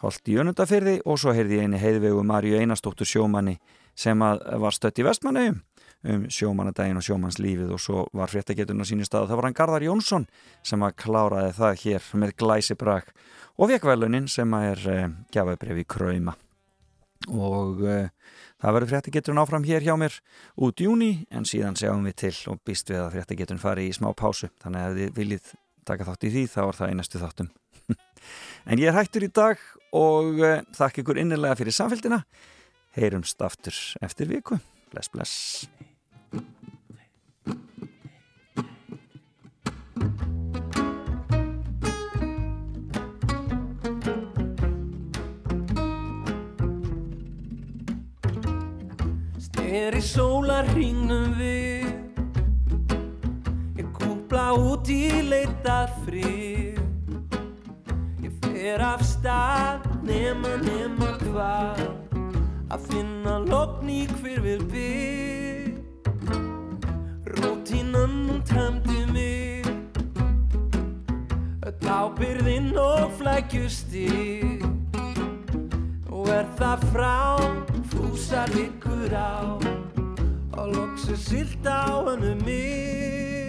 holdt 0.00 0.28
í 0.32 0.38
önundafyrði 0.40 1.00
og 1.04 1.20
svo 1.20 1.34
heyrði 1.36 1.60
ég 1.60 1.68
eini 1.68 1.80
heiðvegu 1.80 2.24
Marju 2.24 2.56
Einarstóttur 2.56 3.08
sjómanni 3.08 3.58
sem 3.98 4.16
var 4.20 4.72
stött 4.72 5.00
í 5.00 5.04
vestmannaugum 5.04 5.60
um 6.00 6.22
sjómanadaginn 6.32 6.96
og 6.96 7.04
sjómannslífið 7.04 7.74
og 7.74 7.80
svo 7.82 8.04
var 8.16 8.30
fréttageturinn 8.32 8.80
á 8.80 8.88
sínu 8.88 9.04
stað 9.04 9.28
það 9.28 9.40
var 9.40 9.48
hann 9.48 9.56
Garðar 9.58 9.84
Jónsson 9.84 10.26
sem 10.64 10.84
að 10.86 10.96
kláraði 11.02 11.56
það 11.58 11.82
hér 11.82 12.06
með 12.22 12.36
glæsibrak 12.40 13.10
og 13.60 13.68
vekvælunin 13.68 14.28
sem 14.30 14.54
að 14.56 14.68
er 14.70 14.86
eh, 14.94 15.10
gjafabref 15.34 15.82
í 15.82 15.86
Krauma. 15.88 16.36
Og 17.28 17.82
eh, 17.84 18.08
það 18.62 18.76
verður 18.76 18.92
fréttageturinn 18.94 19.42
áfram 19.42 19.66
hér 19.68 19.84
hjá 19.84 19.92
mér 20.00 20.16
út 20.64 20.80
júni 20.80 21.26
en 21.28 21.44
síðan 21.48 21.76
sjáum 21.76 22.06
við 22.08 22.16
til 22.24 22.36
og 22.52 22.62
býst 22.64 22.88
við 22.92 23.02
að 23.02 23.18
fréttageturinn 23.18 23.60
fari 23.60 23.90
í 23.90 23.96
smá 23.96 24.08
pásu. 24.16 24.48
Þannig 24.62 24.86
að 24.86 25.00
þið 25.00 25.12
viljið 25.18 25.52
taka 25.90 26.08
þátt 26.08 26.24
í 26.24 26.32
því 26.36 26.46
þá 26.54 26.62
er 26.64 26.80
það 26.80 26.94
í 26.94 26.96
næstu 27.00 27.24
þáttum. 27.24 27.52
En 28.70 28.76
ég 28.80 28.90
er 28.90 28.96
hættur 28.96 29.24
í 29.24 29.30
dag 29.32 29.60
og 29.96 30.42
eh, 30.44 30.64
þakka 30.76 31.00
ykkur 31.02 31.20
innilega 31.20 31.56
fyrir 31.60 31.76
samfélgina 31.76 32.20
heyrumst 32.96 33.40
aftur 33.44 33.76
eftir 34.04 34.28
viku. 34.28 34.60
Bless 34.92 35.12
bless 35.12 35.70
Er 49.70 49.94
í 49.94 50.00
sólarhingnum 50.02 51.36
við. 51.38 51.84
Ég 53.78 53.86
kúpla 53.94 54.48
út 54.58 54.90
í 54.90 55.22
leitað 55.22 55.92
frið 56.04 56.80
Ég 58.24 58.34
fer 58.42 58.82
af 58.82 59.04
stað 59.06 59.86
nema 60.06 60.56
nema 60.64 61.12
hvað. 61.22 61.86
Að 62.70 62.90
finna 62.90 63.38
logn 63.46 63.94
í 63.94 64.02
hver 64.18 64.42
við 64.46 64.66
bygg 64.74 65.49
Hún 67.92 68.42
tæmdi 68.46 69.00
mig. 69.12 69.64
Öll 71.66 71.88
ábyrðinn 71.88 72.76
og 72.78 73.10
flækjustig. 73.18 74.62
Og 76.06 76.28
er 76.28 76.46
það 76.58 76.86
frá 76.92 77.18
fúsar 77.90 78.50
ykkur 78.54 79.10
á. 79.10 79.58
Og 80.52 80.66
loksu 80.74 81.16
silt 81.16 81.66
á 81.66 82.06
hennu 82.06 82.34
mig 82.46 83.39